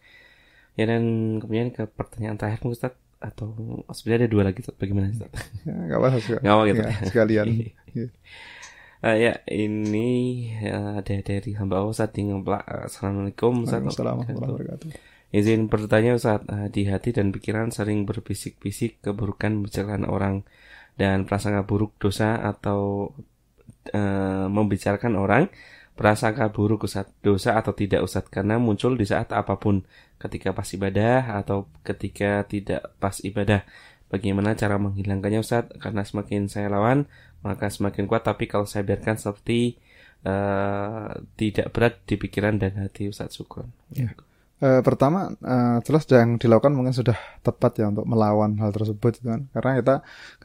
Ya 0.77 0.85
dan 0.85 1.03
kemudian 1.41 1.73
ke 1.73 1.89
pertanyaan 1.89 2.37
terakhir 2.37 2.61
Ustaz 2.69 2.93
atau 3.17 3.81
sebenarnya 3.91 4.29
ada 4.29 4.33
dua 4.33 4.43
lagi 4.45 4.61
Ustaz 4.61 4.77
bagaimana 4.77 5.09
Ustaz? 5.09 5.33
Ya, 5.65 5.73
gak 5.73 5.99
apa-apa 5.99 6.19
Gak 6.21 6.53
apa 6.53 6.63
gitu. 6.69 6.81
Ya, 6.85 6.93
sekalian. 7.09 7.47
uh, 9.01 9.17
ya 9.25 9.33
ini 9.49 10.09
uh, 10.61 11.01
ada 11.01 11.15
dari 11.25 11.51
hamba 11.57 11.81
Allah 11.81 11.97
Ustaz 11.97 12.13
yang 12.21 12.45
Assalamualaikum 12.45 13.65
Ustaz. 13.65 13.81
Assalamualaikum 13.81 14.37
warahmatullahi 14.37 14.53
wabarakatuh. 14.53 14.89
Izin 15.33 15.67
bertanya 15.73 16.13
Ustaz, 16.13 16.45
uh, 16.47 16.69
di 16.69 16.87
hati 16.87 17.17
dan 17.17 17.33
pikiran 17.33 17.73
sering 17.73 18.05
berbisik-bisik 18.05 19.01
keburukan 19.01 19.65
bicarakan 19.65 20.05
orang 20.07 20.45
dan 21.01 21.25
prasangka 21.25 21.65
buruk 21.65 21.97
dosa 21.97 22.37
atau 22.41 23.13
uh, 23.93 24.47
membicarakan 24.49 25.17
orang 25.17 25.49
prasangka 25.97 26.53
buruk 26.53 26.85
Ustaz, 26.85 27.09
dosa 27.25 27.57
atau 27.57 27.73
tidak 27.73 28.05
Ustaz 28.05 28.29
karena 28.29 28.61
muncul 28.61 28.95
di 29.01 29.09
saat 29.09 29.33
apa 29.33 29.57
pun 29.57 29.83
ketika 30.21 30.53
pas 30.53 30.69
ibadah 30.69 31.41
atau 31.41 31.67
ketika 31.83 32.45
tidak 32.45 32.93
pas 33.01 33.17
ibadah. 33.25 33.65
Bagaimana 34.07 34.55
cara 34.55 34.79
menghilangkannya 34.79 35.43
Ustaz? 35.43 35.67
Karena 35.83 36.07
semakin 36.07 36.47
saya 36.47 36.71
lawan, 36.71 37.11
maka 37.43 37.73
semakin 37.73 38.07
kuat. 38.07 38.23
Tapi 38.23 38.47
kalau 38.47 38.63
saya 38.63 38.87
biarkan 38.87 39.19
seperti 39.19 39.83
uh, 40.23 41.11
tidak 41.35 41.75
berat 41.75 41.99
di 42.07 42.15
pikiran 42.15 42.61
dan 42.61 42.79
hati 42.79 43.11
Ustaz 43.11 43.35
Syukur. 43.35 43.67
Ya. 43.91 44.15
Uh, 44.57 44.81
pertama 44.81 45.37
uh, 45.45 45.85
jelas 45.85 46.09
yang 46.09 46.41
dilakukan 46.41 46.73
mungkin 46.73 46.97
sudah 46.97 47.17
tepat 47.45 47.77
ya 47.77 47.93
untuk 47.93 48.09
melawan 48.09 48.57
hal 48.57 48.73
tersebut 48.73 49.21
kan 49.21 49.53
karena 49.53 49.73
kita 49.77 49.97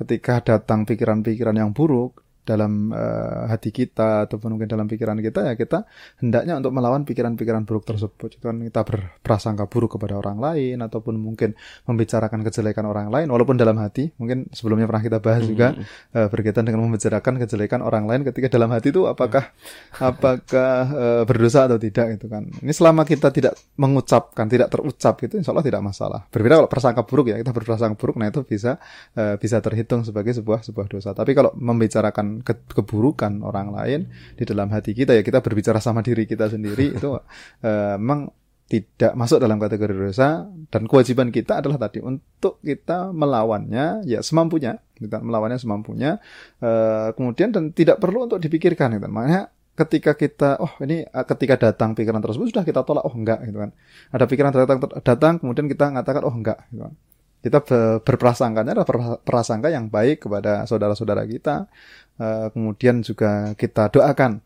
ketika 0.04 0.34
datang 0.44 0.84
pikiran-pikiran 0.84 1.56
yang 1.56 1.72
buruk 1.72 2.20
dalam 2.42 2.90
uh, 2.90 3.46
hati 3.46 3.70
kita 3.70 4.26
ataupun 4.26 4.58
mungkin 4.58 4.66
dalam 4.66 4.90
pikiran 4.90 5.14
kita 5.22 5.46
ya 5.46 5.54
kita 5.54 5.86
hendaknya 6.18 6.58
untuk 6.58 6.74
melawan 6.74 7.06
pikiran-pikiran 7.06 7.64
buruk 7.70 7.86
tersebut. 7.86 8.42
Itu 8.42 8.46
kan 8.50 8.58
kita 8.58 8.82
berprasangka 8.82 9.70
buruk 9.70 9.98
kepada 9.98 10.18
orang 10.18 10.42
lain 10.42 10.82
ataupun 10.82 11.22
mungkin 11.22 11.54
membicarakan 11.86 12.42
kejelekan 12.42 12.86
orang 12.90 13.14
lain. 13.14 13.30
Walaupun 13.30 13.62
dalam 13.62 13.78
hati 13.78 14.10
mungkin 14.18 14.50
sebelumnya 14.50 14.90
pernah 14.90 15.04
kita 15.06 15.18
bahas 15.22 15.46
juga 15.46 15.78
hmm. 15.78 16.18
uh, 16.18 16.28
berkaitan 16.34 16.66
dengan 16.66 16.82
membicarakan 16.90 17.38
kejelekan 17.46 17.80
orang 17.86 18.10
lain 18.10 18.26
ketika 18.26 18.50
dalam 18.50 18.74
hati 18.74 18.90
itu 18.90 19.06
apakah 19.06 19.54
apakah 20.02 20.82
uh, 20.92 21.24
berdosa 21.30 21.70
atau 21.70 21.78
tidak 21.78 22.18
itu 22.18 22.26
kan. 22.26 22.50
Ini 22.50 22.74
selama 22.74 23.06
kita 23.06 23.30
tidak 23.30 23.54
mengucapkan 23.78 24.50
tidak 24.50 24.74
terucap 24.74 25.16
itu 25.22 25.38
insya 25.38 25.54
Allah 25.54 25.66
tidak 25.66 25.82
masalah. 25.86 26.26
Berbeda 26.34 26.66
kalau 26.66 26.70
prasangka 26.72 27.06
buruk 27.06 27.34
ya 27.34 27.38
kita 27.38 27.54
berprasangka 27.54 27.96
buruk 27.96 28.18
nah 28.18 28.34
itu 28.34 28.42
bisa 28.42 28.82
uh, 29.14 29.38
bisa 29.38 29.62
terhitung 29.62 30.02
sebagai 30.02 30.34
sebuah 30.34 30.66
sebuah 30.66 30.88
dosa. 30.90 31.14
Tapi 31.14 31.38
kalau 31.38 31.54
membicarakan 31.54 32.31
ke 32.40 32.56
keburukan 32.72 33.44
orang 33.44 33.76
lain 33.76 34.00
di 34.40 34.48
dalam 34.48 34.72
hati 34.72 34.96
kita. 34.96 35.12
Ya 35.12 35.28
kita 35.28 35.44
berbicara 35.44 35.84
sama 35.84 36.00
diri 36.00 36.24
kita 36.24 36.48
sendiri 36.48 36.92
itu 36.98 37.20
uh, 37.20 37.96
memang 38.00 38.32
tidak 38.72 39.12
masuk 39.20 39.44
dalam 39.44 39.60
kategori 39.60 39.92
dosa. 39.92 40.48
Dan 40.72 40.88
kewajiban 40.88 41.28
kita 41.36 41.60
adalah 41.60 41.76
tadi 41.76 42.00
untuk 42.00 42.64
kita 42.64 43.12
melawannya 43.12 44.08
ya 44.08 44.24
semampunya. 44.24 44.80
Kita 44.96 45.20
melawannya 45.20 45.60
semampunya. 45.60 46.24
Uh, 46.64 47.12
kemudian 47.20 47.52
dan 47.52 47.76
tidak 47.76 48.00
perlu 48.00 48.32
untuk 48.32 48.40
dipikirkan 48.40 48.96
gitu. 48.96 49.12
makanya 49.12 49.52
ketika 49.72 50.14
kita 50.20 50.60
oh 50.60 50.72
ini 50.84 51.08
ketika 51.08 51.72
datang 51.72 51.96
pikiran 51.96 52.20
tersebut 52.20 52.52
sudah 52.52 52.64
kita 52.68 52.84
tolak 52.84 53.04
oh 53.08 53.16
enggak 53.16 53.44
gitu 53.48 53.60
kan. 53.60 53.72
Ada 54.12 54.26
pikiran 54.28 54.52
datang 54.56 54.80
datang 55.04 55.34
kemudian 55.40 55.68
kita 55.68 55.92
mengatakan 55.92 56.24
oh 56.24 56.36
enggak 56.36 56.60
gitu 56.72 56.88
kan. 56.88 56.96
Kita 57.42 57.58
berprasangkanya 58.06 58.78
adalah 58.78 59.18
prasangka 59.26 59.74
yang 59.74 59.90
baik 59.90 60.30
kepada 60.30 60.70
saudara-saudara 60.70 61.26
kita. 61.26 61.66
Eh, 62.11 62.11
kemudian 62.54 63.02
juga 63.02 63.58
kita 63.58 63.90
doakan. 63.90 64.42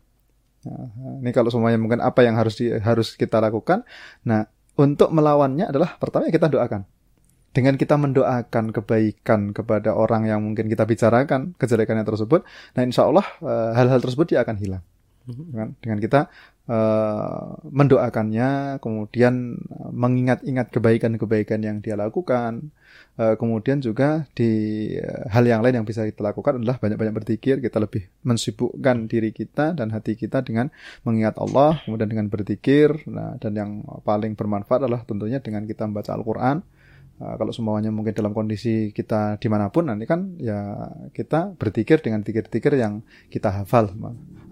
Nah, 0.66 0.86
ini 1.22 1.30
kalau 1.30 1.52
semuanya 1.52 1.78
mungkin 1.78 2.02
apa 2.02 2.26
yang 2.26 2.34
harus 2.34 2.58
di, 2.58 2.72
harus 2.72 3.14
kita 3.14 3.38
lakukan. 3.38 3.86
Nah, 4.26 4.50
untuk 4.76 5.14
melawannya 5.14 5.70
adalah 5.70 5.96
pertama 5.96 6.28
kita 6.28 6.50
doakan. 6.50 6.84
Dengan 7.56 7.80
kita 7.80 7.96
mendoakan 7.96 8.68
kebaikan 8.68 9.56
kepada 9.56 9.96
orang 9.96 10.28
yang 10.28 10.44
mungkin 10.44 10.68
kita 10.68 10.84
bicarakan 10.84 11.56
kejelekannya 11.56 12.04
tersebut, 12.04 12.44
nah 12.76 12.84
insya 12.84 13.08
Allah 13.08 13.24
eh, 13.40 13.72
hal-hal 13.72 14.04
tersebut 14.04 14.36
dia 14.36 14.44
akan 14.44 14.56
hilang. 14.60 14.84
Dengan, 15.26 15.74
dengan 15.82 15.98
kita 15.98 16.30
uh, 16.70 17.58
mendoakannya, 17.66 18.78
kemudian 18.78 19.58
mengingat-ingat 19.90 20.70
kebaikan-kebaikan 20.70 21.66
yang 21.66 21.82
dia 21.82 21.98
lakukan, 21.98 22.70
kemudian 23.16 23.80
juga 23.80 24.28
di 24.36 24.92
uh, 25.00 25.24
hal 25.32 25.48
yang 25.48 25.64
lain 25.64 25.80
yang 25.80 25.86
bisa 25.88 26.04
kita 26.04 26.20
lakukan 26.20 26.60
adalah 26.60 26.76
banyak-banyak 26.76 27.16
berpikir, 27.16 27.64
kita 27.64 27.80
lebih 27.80 28.12
mensibukkan 28.20 29.08
diri 29.08 29.32
kita 29.32 29.72
dan 29.72 29.88
hati 29.88 30.20
kita 30.20 30.44
dengan 30.44 30.68
mengingat 31.00 31.40
Allah, 31.40 31.80
kemudian 31.88 32.12
dengan 32.12 32.28
berpikir, 32.28 33.08
nah 33.08 33.40
dan 33.40 33.56
yang 33.56 33.70
paling 34.04 34.36
bermanfaat 34.36 34.84
adalah 34.84 35.00
tentunya 35.08 35.40
dengan 35.40 35.64
kita 35.64 35.88
membaca 35.88 36.12
Al-Qur'an. 36.12 36.60
Uh, 37.16 37.32
kalau 37.40 37.48
semuanya 37.48 37.88
mungkin 37.88 38.12
dalam 38.12 38.36
kondisi 38.36 38.92
kita 38.92 39.40
di 39.40 39.48
mana 39.48 39.72
pun 39.72 39.88
nanti 39.88 40.04
kan 40.04 40.36
ya 40.36 40.76
kita 41.16 41.56
berpikir 41.56 42.04
dengan 42.04 42.20
pikir-pikir 42.20 42.76
yang 42.76 43.00
kita 43.32 43.64
hafal. 43.64 43.88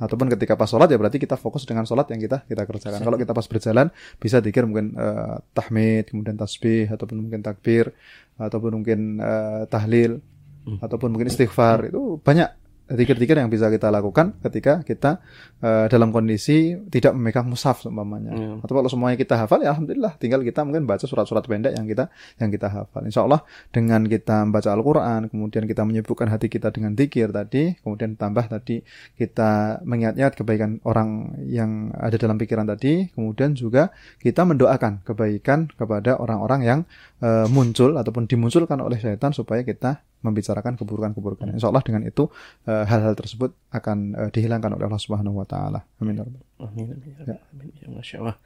Ataupun 0.01 0.33
ketika 0.33 0.57
pas 0.57 0.73
sholat 0.73 0.89
ya 0.89 0.97
berarti 0.97 1.21
kita 1.21 1.37
fokus 1.37 1.69
dengan 1.69 1.85
sholat 1.85 2.09
yang 2.09 2.25
kita 2.25 2.49
kita 2.49 2.65
kerjakan. 2.65 3.05
Kalau 3.05 3.21
kita 3.21 3.37
pas 3.37 3.45
berjalan 3.45 3.93
bisa 4.17 4.41
dikir 4.41 4.65
mungkin 4.65 4.97
uh, 4.97 5.45
tahmid 5.53 6.09
kemudian 6.09 6.41
tasbih 6.41 6.89
ataupun 6.89 7.29
mungkin 7.29 7.45
takbir 7.45 7.93
ataupun 8.39 8.83
mungkin 8.83 9.23
uh, 9.23 9.67
tahlil 9.71 10.19
hmm. 10.67 10.83
ataupun 10.83 11.15
mungkin 11.15 11.31
istighfar 11.31 11.93
itu 11.93 12.19
banyak 12.19 12.64
zikir-zikir 12.85 13.41
yang 13.41 13.49
bisa 13.49 13.73
kita 13.73 13.89
lakukan 13.89 14.37
ketika 14.45 14.85
kita 14.85 15.25
uh, 15.65 15.89
dalam 15.89 16.13
kondisi 16.13 16.77
tidak 16.93 17.17
memegang 17.17 17.49
mushaf 17.49 17.81
umpamanya. 17.89 18.37
Hmm. 18.37 18.61
Atau 18.61 18.77
kalau 18.77 18.89
semuanya 18.93 19.17
kita 19.17 19.41
hafal 19.41 19.65
ya 19.65 19.73
alhamdulillah 19.73 20.21
tinggal 20.21 20.45
kita 20.45 20.69
mungkin 20.69 20.85
baca 20.85 21.09
surat-surat 21.09 21.49
pendek 21.49 21.73
yang 21.73 21.89
kita 21.89 22.13
yang 22.37 22.53
kita 22.53 22.69
hafal. 22.69 23.03
Insya 23.09 23.25
Allah 23.25 23.41
dengan 23.73 24.05
kita 24.05 24.45
membaca 24.45 24.69
Al-Qur'an, 24.69 25.33
kemudian 25.33 25.65
kita 25.65 25.83
menyibukkan 25.89 26.29
hati 26.29 26.53
kita 26.53 26.69
dengan 26.69 26.93
zikir 26.93 27.33
tadi, 27.33 27.73
kemudian 27.81 28.21
tambah 28.21 28.45
tadi 28.53 28.85
kita 29.17 29.81
mengingat-ingat 29.89 30.33
kebaikan 30.37 30.85
orang 30.85 31.41
yang 31.49 31.89
ada 31.97 32.21
dalam 32.21 32.37
pikiran 32.37 32.69
tadi, 32.69 33.09
kemudian 33.17 33.57
juga 33.57 33.89
kita 34.21 34.45
mendoakan 34.45 35.01
kebaikan 35.09 35.73
kepada 35.73 36.21
orang-orang 36.21 36.61
yang 36.61 36.81
uh, 37.25 37.49
muncul 37.49 37.97
ataupun 37.97 38.29
dimunculkan 38.29 38.77
oleh 38.85 39.01
setan 39.01 39.33
supaya 39.33 39.65
kita 39.65 40.05
membicarakan 40.25 40.81
keburukan-keburukan. 40.81 41.53
Insya 41.53 41.69
Allah 41.69 41.85
dengan 41.85 42.09
itu 42.09 42.33
uh, 42.65 42.85
hal-hal 42.89 43.13
tersebut 43.13 43.53
akan 43.69 44.17
uh, 44.17 44.31
dihilangkan 44.33 44.73
oleh 44.73 44.89
Allah 44.89 45.03
Subhanahu 45.03 45.45
Wa 45.45 45.47
Taala. 45.47 45.81
Amin. 46.01 46.17
Ya 46.17 46.25
amin. 46.65 46.85
Ya. 47.29 47.37
Amin. 47.53 47.69
Ya, 47.77 47.87
Masya 47.93 48.17
Allah. 48.25 48.37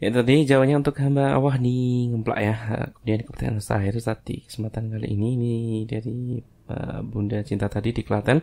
Ya 0.00 0.08
tadi 0.08 0.48
jawabannya 0.48 0.80
untuk 0.80 0.96
hamba 0.96 1.36
Allah 1.36 1.60
di 1.60 2.08
ngemplak 2.08 2.38
ya. 2.40 2.56
Kemudian 2.96 3.20
pertanyaan 3.28 3.60
terakhir 3.60 3.94
saat 4.00 4.24
di 4.24 4.40
kesempatan 4.48 4.88
kali 4.88 5.12
ini 5.12 5.28
ini 5.36 5.54
dari 5.84 6.40
uh, 6.72 7.04
Bunda 7.04 7.44
Cinta 7.44 7.68
tadi 7.68 7.92
di 7.92 8.00
Klaten. 8.00 8.40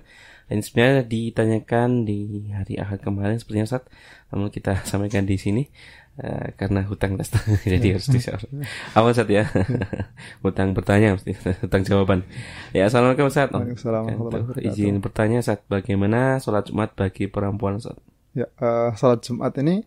Dan 0.48 0.64
sebenarnya 0.64 1.04
ditanyakan 1.10 2.06
di 2.06 2.54
hari 2.54 2.78
Ahad 2.78 3.02
kemarin 3.02 3.42
sepertinya 3.42 3.68
saat 3.68 3.90
namun 4.30 4.54
kita 4.54 4.80
sampaikan 4.90 5.26
di 5.26 5.36
sini 5.42 5.66
uh, 6.22 6.48
karena 6.58 6.86
hutang 6.86 7.18
jadi 7.72 7.98
harus 7.98 8.10
dijawab. 8.10 8.50
Awal 8.98 9.12
saat 9.14 9.30
ya. 9.30 9.46
hutang 10.44 10.74
bertanya 10.74 11.18
mesti 11.18 11.34
hutang 11.64 11.84
jawaban. 11.86 12.26
Ya 12.74 12.90
assalamualaikum 12.90 13.30
Ustaz. 13.30 13.50
Waalaikumsalam. 13.54 14.58
Izin 14.62 15.00
bertanya 15.02 15.40
saat 15.46 15.64
bagaimana 15.70 16.42
sholat 16.42 16.70
Jumat 16.70 16.94
bagi 16.98 17.30
perempuan 17.30 17.78
Ustaz? 17.80 17.98
Ya, 18.34 18.50
uh, 18.62 18.94
sholat 18.98 19.26
Jumat 19.26 19.54
ini 19.62 19.86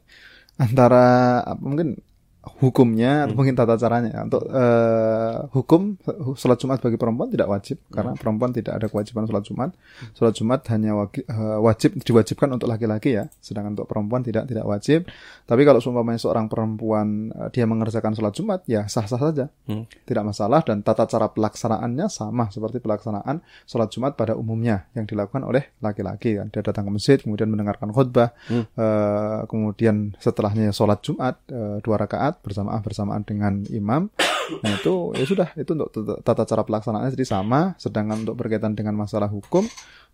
antara 0.60 1.40
apa, 1.46 1.60
mungkin 1.62 1.98
hukumnya 2.40 3.28
atau 3.28 3.32
hmm. 3.32 3.36
mungkin 3.36 3.52
tata 3.52 3.76
caranya 3.76 4.16
ya. 4.16 4.20
untuk 4.24 4.48
uh, 4.48 5.44
hukum 5.52 6.00
sholat 6.40 6.56
Jumat 6.56 6.80
bagi 6.80 6.96
perempuan 6.96 7.28
tidak 7.28 7.52
wajib 7.52 7.76
hmm. 7.76 7.92
karena 7.92 8.12
perempuan 8.16 8.50
tidak 8.56 8.80
ada 8.80 8.86
kewajiban 8.88 9.28
sholat 9.28 9.44
Jumat 9.44 9.70
sholat 10.16 10.32
Jumat 10.32 10.60
hanya 10.72 10.96
wajib, 10.96 11.24
uh, 11.28 11.36
eh, 11.36 11.58
wajib 11.60 11.90
diwajibkan 12.00 12.48
untuk 12.56 12.72
laki-laki 12.72 13.20
ya 13.20 13.28
sedangkan 13.44 13.76
untuk 13.76 13.88
perempuan 13.92 14.24
tidak 14.24 14.48
tidak 14.48 14.64
wajib 14.64 15.04
tapi 15.44 15.62
kalau 15.68 15.84
seumpamanya 15.84 16.16
seorang 16.16 16.48
perempuan 16.48 17.28
uh, 17.36 17.52
dia 17.52 17.68
mengerjakan 17.68 18.16
sholat 18.16 18.32
Jumat 18.32 18.60
ya 18.64 18.88
sah-sah 18.88 19.20
saja 19.20 19.52
hmm. 19.68 20.08
tidak 20.08 20.24
masalah 20.24 20.64
dan 20.64 20.80
tata 20.80 21.04
cara 21.04 21.28
pelaksanaannya 21.28 22.08
sama 22.08 22.48
seperti 22.48 22.80
pelaksanaan 22.80 23.44
sholat 23.68 23.92
Jumat 23.92 24.16
pada 24.16 24.32
umumnya 24.32 24.88
yang 24.96 25.04
dilakukan 25.04 25.44
oleh 25.44 25.76
laki-laki 25.84 26.40
kan 26.40 26.48
dia 26.48 26.64
datang 26.64 26.88
ke 26.88 26.90
masjid 26.96 27.18
kemudian 27.20 27.52
mendengarkan 27.52 27.92
khutbah 27.92 28.32
hmm. 28.48 28.64
uh, 28.80 29.44
kemudian 29.44 30.16
setelahnya 30.16 30.72
sholat 30.72 31.04
Jumat 31.04 31.36
uh, 31.52 31.84
dua 31.84 32.00
rakaat 32.00 32.29
rakaat 32.30 32.46
bersamaan 32.46 32.80
bersamaan 32.86 33.22
dengan 33.26 33.66
imam. 33.66 34.06
Nah 34.50 34.82
itu 34.82 35.14
ya 35.14 35.22
sudah 35.30 35.48
itu 35.54 35.78
untuk 35.78 35.94
tata 36.26 36.42
cara 36.42 36.66
pelaksanaannya 36.66 37.14
jadi 37.14 37.38
sama. 37.38 37.78
Sedangkan 37.78 38.26
untuk 38.26 38.34
berkaitan 38.34 38.74
dengan 38.74 38.98
masalah 38.98 39.30
hukum 39.30 39.62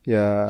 ya 0.04 0.44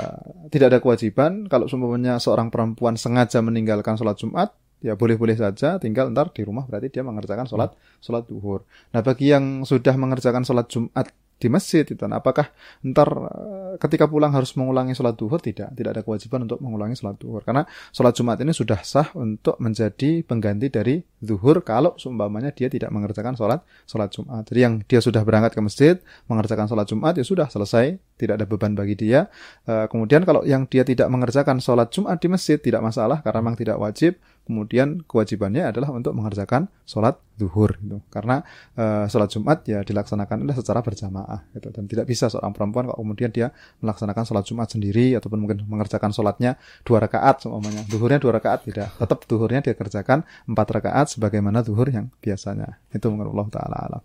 tidak 0.50 0.74
ada 0.74 0.78
kewajiban 0.82 1.46
kalau 1.46 1.70
semuanya 1.70 2.18
seorang 2.18 2.50
perempuan 2.50 2.98
sengaja 2.98 3.38
meninggalkan 3.46 3.94
sholat 3.94 4.18
Jumat 4.18 4.58
ya 4.82 4.98
boleh-boleh 4.98 5.38
saja 5.38 5.78
tinggal 5.78 6.12
ntar 6.12 6.34
di 6.34 6.42
rumah 6.44 6.66
berarti 6.66 6.92
dia 6.98 7.06
mengerjakan 7.06 7.46
sholat 7.46 7.78
sholat 8.02 8.26
duhur. 8.26 8.66
Nah 8.90 9.06
bagi 9.06 9.30
yang 9.30 9.62
sudah 9.62 9.94
mengerjakan 9.94 10.42
sholat 10.42 10.66
Jumat 10.66 11.06
di 11.36 11.52
masjid 11.52 11.84
itu 11.84 12.00
apakah 12.00 12.48
ntar 12.80 13.08
eh, 13.12 13.74
ketika 13.76 14.08
pulang 14.08 14.32
harus 14.32 14.56
mengulangi 14.56 14.96
sholat 14.96 15.20
duhur? 15.20 15.36
Tidak. 15.36 15.76
Tidak 15.76 15.90
ada 15.92 16.00
kewajiban 16.00 16.48
untuk 16.48 16.64
mengulangi 16.64 16.96
sholat 16.96 17.20
duhur. 17.20 17.44
Karena 17.44 17.68
sholat 17.92 18.16
jumat 18.16 18.40
ini 18.40 18.56
sudah 18.56 18.80
sah 18.80 19.12
untuk 19.12 19.60
menjadi 19.60 20.24
pengganti 20.24 20.72
dari 20.72 20.96
duhur 21.20 21.60
kalau 21.60 21.92
seumpamanya 22.00 22.56
dia 22.56 22.72
tidak 22.72 22.88
mengerjakan 22.88 23.36
sholat 23.36 23.60
sholat 23.84 24.08
jumat. 24.16 24.48
Jadi 24.48 24.60
yang 24.64 24.74
dia 24.88 25.00
sudah 25.04 25.20
berangkat 25.28 25.52
ke 25.52 25.60
masjid 25.60 25.94
mengerjakan 26.24 26.72
sholat 26.72 26.86
jumat 26.88 27.12
ya 27.20 27.24
sudah 27.24 27.52
selesai. 27.52 28.00
Tidak 28.16 28.32
ada 28.32 28.48
beban 28.48 28.72
bagi 28.72 28.96
dia. 28.96 29.28
Eh, 29.68 29.86
kemudian 29.92 30.24
kalau 30.24 30.40
yang 30.48 30.64
dia 30.64 30.88
tidak 30.88 31.12
mengerjakan 31.12 31.60
sholat 31.60 31.92
jumat 31.92 32.16
di 32.16 32.32
masjid 32.32 32.56
tidak 32.56 32.80
masalah 32.80 33.20
karena 33.20 33.44
memang 33.44 33.60
tidak 33.60 33.76
wajib 33.76 34.16
kemudian 34.46 35.02
kewajibannya 35.04 35.74
adalah 35.74 35.90
untuk 35.92 36.14
mengerjakan 36.14 36.70
sholat 36.86 37.18
duhur 37.36 37.76
gitu. 37.82 38.00
karena 38.08 38.40
uh, 38.78 39.04
sholat 39.10 39.28
jumat 39.28 39.66
ya 39.68 39.84
dilaksanakan 39.84 40.46
adalah 40.46 40.56
secara 40.56 40.80
berjamaah 40.80 41.52
gitu. 41.52 41.68
dan 41.74 41.84
tidak 41.84 42.06
bisa 42.08 42.32
seorang 42.32 42.54
perempuan 42.56 42.88
kalau 42.88 43.02
kemudian 43.02 43.28
dia 43.34 43.52
melaksanakan 43.84 44.24
sholat 44.24 44.44
jumat 44.46 44.70
sendiri 44.72 45.18
ataupun 45.18 45.42
mungkin 45.42 45.66
mengerjakan 45.68 46.14
sholatnya 46.14 46.56
dua 46.86 47.02
rakaat 47.02 47.44
semuanya 47.44 47.84
duhurnya 47.90 48.22
dua 48.22 48.38
rakaat 48.40 48.64
tidak 48.64 48.88
tetap 48.96 49.18
duhurnya 49.28 49.60
dia 49.60 49.74
kerjakan 49.76 50.22
empat 50.46 50.66
rakaat 50.70 51.06
sebagaimana 51.12 51.66
duhur 51.66 51.90
yang 51.90 52.06
biasanya. 52.22 52.78
Itu 52.92 53.10
menurut 53.10 53.34
Allah 53.34 53.48
taala 53.50 53.76
alam. 53.90 54.02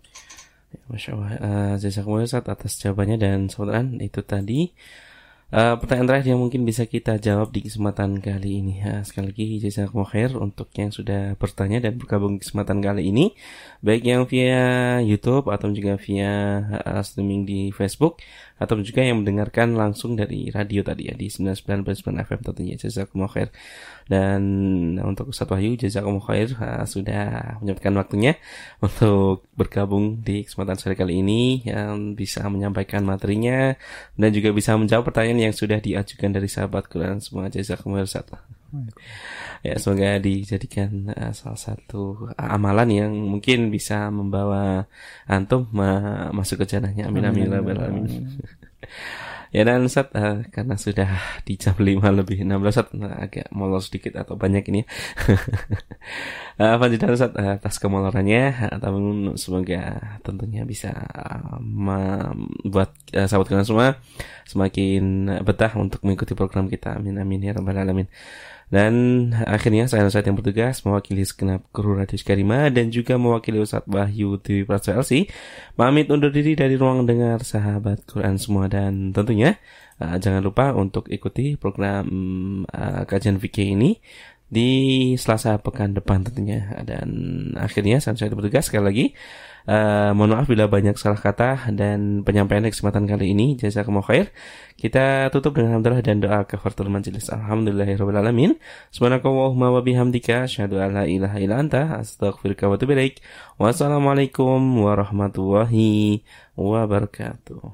Ya, 0.71 0.81
Masya 0.87 1.09
Allah, 1.13 1.29
uh, 1.35 1.75
jazakumullah 1.75 2.27
atas 2.31 2.73
jawabannya. 2.79 3.17
Dan 3.19 3.39
saudara 3.51 3.83
itu 3.83 4.23
tadi 4.23 4.71
Uh, 5.51 5.75
pertanyaan 5.75 6.07
terakhir 6.07 6.31
yang 6.31 6.39
mungkin 6.39 6.63
bisa 6.63 6.87
kita 6.87 7.19
jawab 7.19 7.51
di 7.51 7.59
kesempatan 7.67 8.23
kali 8.23 8.63
ini. 8.63 8.79
Uh, 8.87 9.03
sekali 9.03 9.35
lagi 9.35 9.47
jazakumullah 9.59 10.07
khair 10.07 10.31
untuk 10.39 10.71
yang 10.79 10.95
sudah 10.95 11.35
bertanya 11.35 11.83
dan 11.83 11.99
bergabung 11.99 12.39
di 12.39 12.47
kesempatan 12.47 12.79
kali 12.79 13.11
ini, 13.11 13.35
baik 13.83 13.99
yang 14.07 14.23
via 14.31 15.03
YouTube 15.03 15.51
atau 15.51 15.67
juga 15.75 15.99
via 15.99 16.63
uh, 16.87 17.03
streaming 17.03 17.43
di 17.43 17.59
Facebook 17.75 18.23
atau 18.61 18.77
juga 18.85 19.01
yang 19.01 19.25
mendengarkan 19.25 19.73
langsung 19.73 20.13
dari 20.13 20.53
radio 20.53 20.85
tadi 20.85 21.09
ya 21.09 21.17
di 21.17 21.33
99.9 21.33 22.13
FM 22.21 22.39
tentunya 22.45 22.75
jazakumullah 22.77 23.33
khair. 23.33 23.49
Dan 24.05 24.41
untuk 25.01 25.33
Ustaz 25.33 25.49
Wahyu 25.49 25.73
jazakumullah 25.81 26.25
khair 26.29 26.53
uh, 26.61 26.85
sudah 26.85 27.57
menyempatkan 27.65 27.97
waktunya 27.97 28.37
untuk 28.85 29.49
bergabung 29.57 30.21
di 30.21 30.45
kesempatan 30.45 30.77
sore 30.77 30.93
kali 30.93 31.25
ini 31.25 31.65
yang 31.65 32.13
bisa 32.13 32.45
menyampaikan 32.45 33.01
materinya 33.01 33.73
dan 34.13 34.29
juga 34.29 34.53
bisa 34.53 34.77
menjawab 34.77 35.09
pertanyaan 35.09 35.49
yang 35.49 35.55
sudah 35.57 35.81
diajukan 35.81 36.29
dari 36.29 36.45
sahabat 36.45 36.85
Quran 36.85 37.17
semua 37.17 37.49
jazakumullah 37.49 38.05
Ustaz. 38.05 38.60
Ya 39.61 39.77
semoga 39.77 40.17
dijadikan 40.17 41.11
uh, 41.11 41.33
salah 41.35 41.59
satu 41.59 42.31
amalan 42.39 42.89
yang 42.89 43.11
mungkin 43.13 43.69
bisa 43.69 44.09
membawa 44.09 44.87
antum 45.27 45.67
ma 45.75 46.31
masuk 46.31 46.63
ke 46.63 46.75
jannahnya. 46.77 47.11
Amin 47.11 47.27
amin 47.27 47.51
amin. 47.51 47.77
amin. 47.77 48.05
amin. 48.07 48.23
Ya 49.51 49.67
dan 49.67 49.83
Ustaz 49.83 50.07
uh, 50.15 50.47
karena 50.47 50.79
sudah 50.79 51.11
di 51.47 51.59
jam 51.59 51.75
5 51.75 51.99
lebih 51.99 52.47
16 52.47 52.71
Ustaz 52.71 52.87
nah, 52.95 53.19
agak 53.19 53.51
molor 53.51 53.83
sedikit 53.83 54.15
atau 54.15 54.39
banyak 54.39 54.63
ini 54.71 54.87
uh, 56.63 56.75
Panjidan 56.79 57.11
Ustaz 57.11 57.35
uh, 57.35 57.59
atas 57.59 57.75
kemolorannya 57.83 58.71
uh, 58.71 59.35
semoga 59.35 60.15
tentunya 60.23 60.63
bisa 60.63 60.95
uh, 60.95 61.59
membuat 61.59 62.95
uh, 63.11 63.27
sahabat 63.27 63.51
kalian 63.51 63.67
semua 63.67 63.99
semakin 64.47 65.03
betah 65.43 65.75
untuk 65.75 65.99
mengikuti 66.07 66.31
program 66.31 66.71
kita 66.71 66.95
amin 66.95 67.19
amin 67.19 67.51
ya 67.51 67.59
rabbal 67.59 67.75
alamin 67.75 68.07
dan 68.71 68.93
akhirnya 69.35 69.83
saya 69.91 70.07
Ustaz 70.07 70.23
yang 70.23 70.39
bertugas 70.39 70.87
mewakili 70.87 71.27
segenap 71.27 71.67
kru 71.75 71.91
Radio 71.91 72.15
Skarima 72.15 72.71
dan 72.71 72.87
juga 72.87 73.19
mewakili 73.19 73.59
Ustaz 73.59 73.83
Wahyu 73.83 74.39
Dewi 74.39 74.63
Praso 74.63 74.95
LC. 74.95 75.27
Pamit 75.75 76.07
undur 76.07 76.31
diri 76.31 76.55
dari 76.55 76.79
ruang 76.79 77.03
dengar 77.03 77.43
sahabat 77.43 78.07
Quran 78.07 78.39
semua 78.39 78.71
dan 78.71 79.11
tentunya 79.11 79.59
uh, 79.99 80.15
jangan 80.15 80.39
lupa 80.39 80.71
untuk 80.71 81.11
ikuti 81.11 81.59
program 81.59 82.07
uh, 82.71 83.03
kajian 83.03 83.43
fikih 83.43 83.75
ini 83.75 83.99
di 84.51 84.69
Selasa 85.15 85.55
pekan 85.63 85.95
depan 85.95 86.27
tentunya. 86.27 86.83
Dan 86.83 87.09
akhirnya 87.55 88.03
saya 88.03 88.29
bertugas 88.35 88.67
sekali 88.67 88.83
lagi 88.83 89.05
Uh, 89.61 90.09
mohon 90.17 90.33
maaf 90.33 90.49
bila 90.49 90.65
banyak 90.65 90.97
salah 90.97 91.21
kata 91.21 91.69
dan 91.77 92.25
penyampaian 92.25 92.65
kesempatan 92.65 93.05
kali 93.05 93.37
ini. 93.37 93.53
Jazakumullah 93.61 94.07
khair. 94.09 94.25
Kita 94.73 95.29
tutup 95.29 95.53
dengan 95.53 95.77
hamdalah 95.77 96.01
dan 96.01 96.17
doa 96.17 96.41
kafaratul 96.49 96.89
majelis. 96.89 97.29
Alhamdulillahirabbil 97.29 98.17
alamin. 98.17 98.51
Subhanakallahumma 98.89 99.69
wa 99.69 99.81
bihamdika 99.85 100.49
asyhadu 100.49 100.81
an 100.81 100.97
la 100.97 101.03
ilaha 101.05 101.37
illa 101.37 101.61
anta 101.61 102.01
astaghfiruka 102.01 102.65
wa 102.65 102.75
atubu 102.81 102.97
ilaik. 102.97 103.21
Wassalamualaikum 103.61 104.81
warahmatullahi 104.81 106.25
wabarakatuh. 106.57 107.61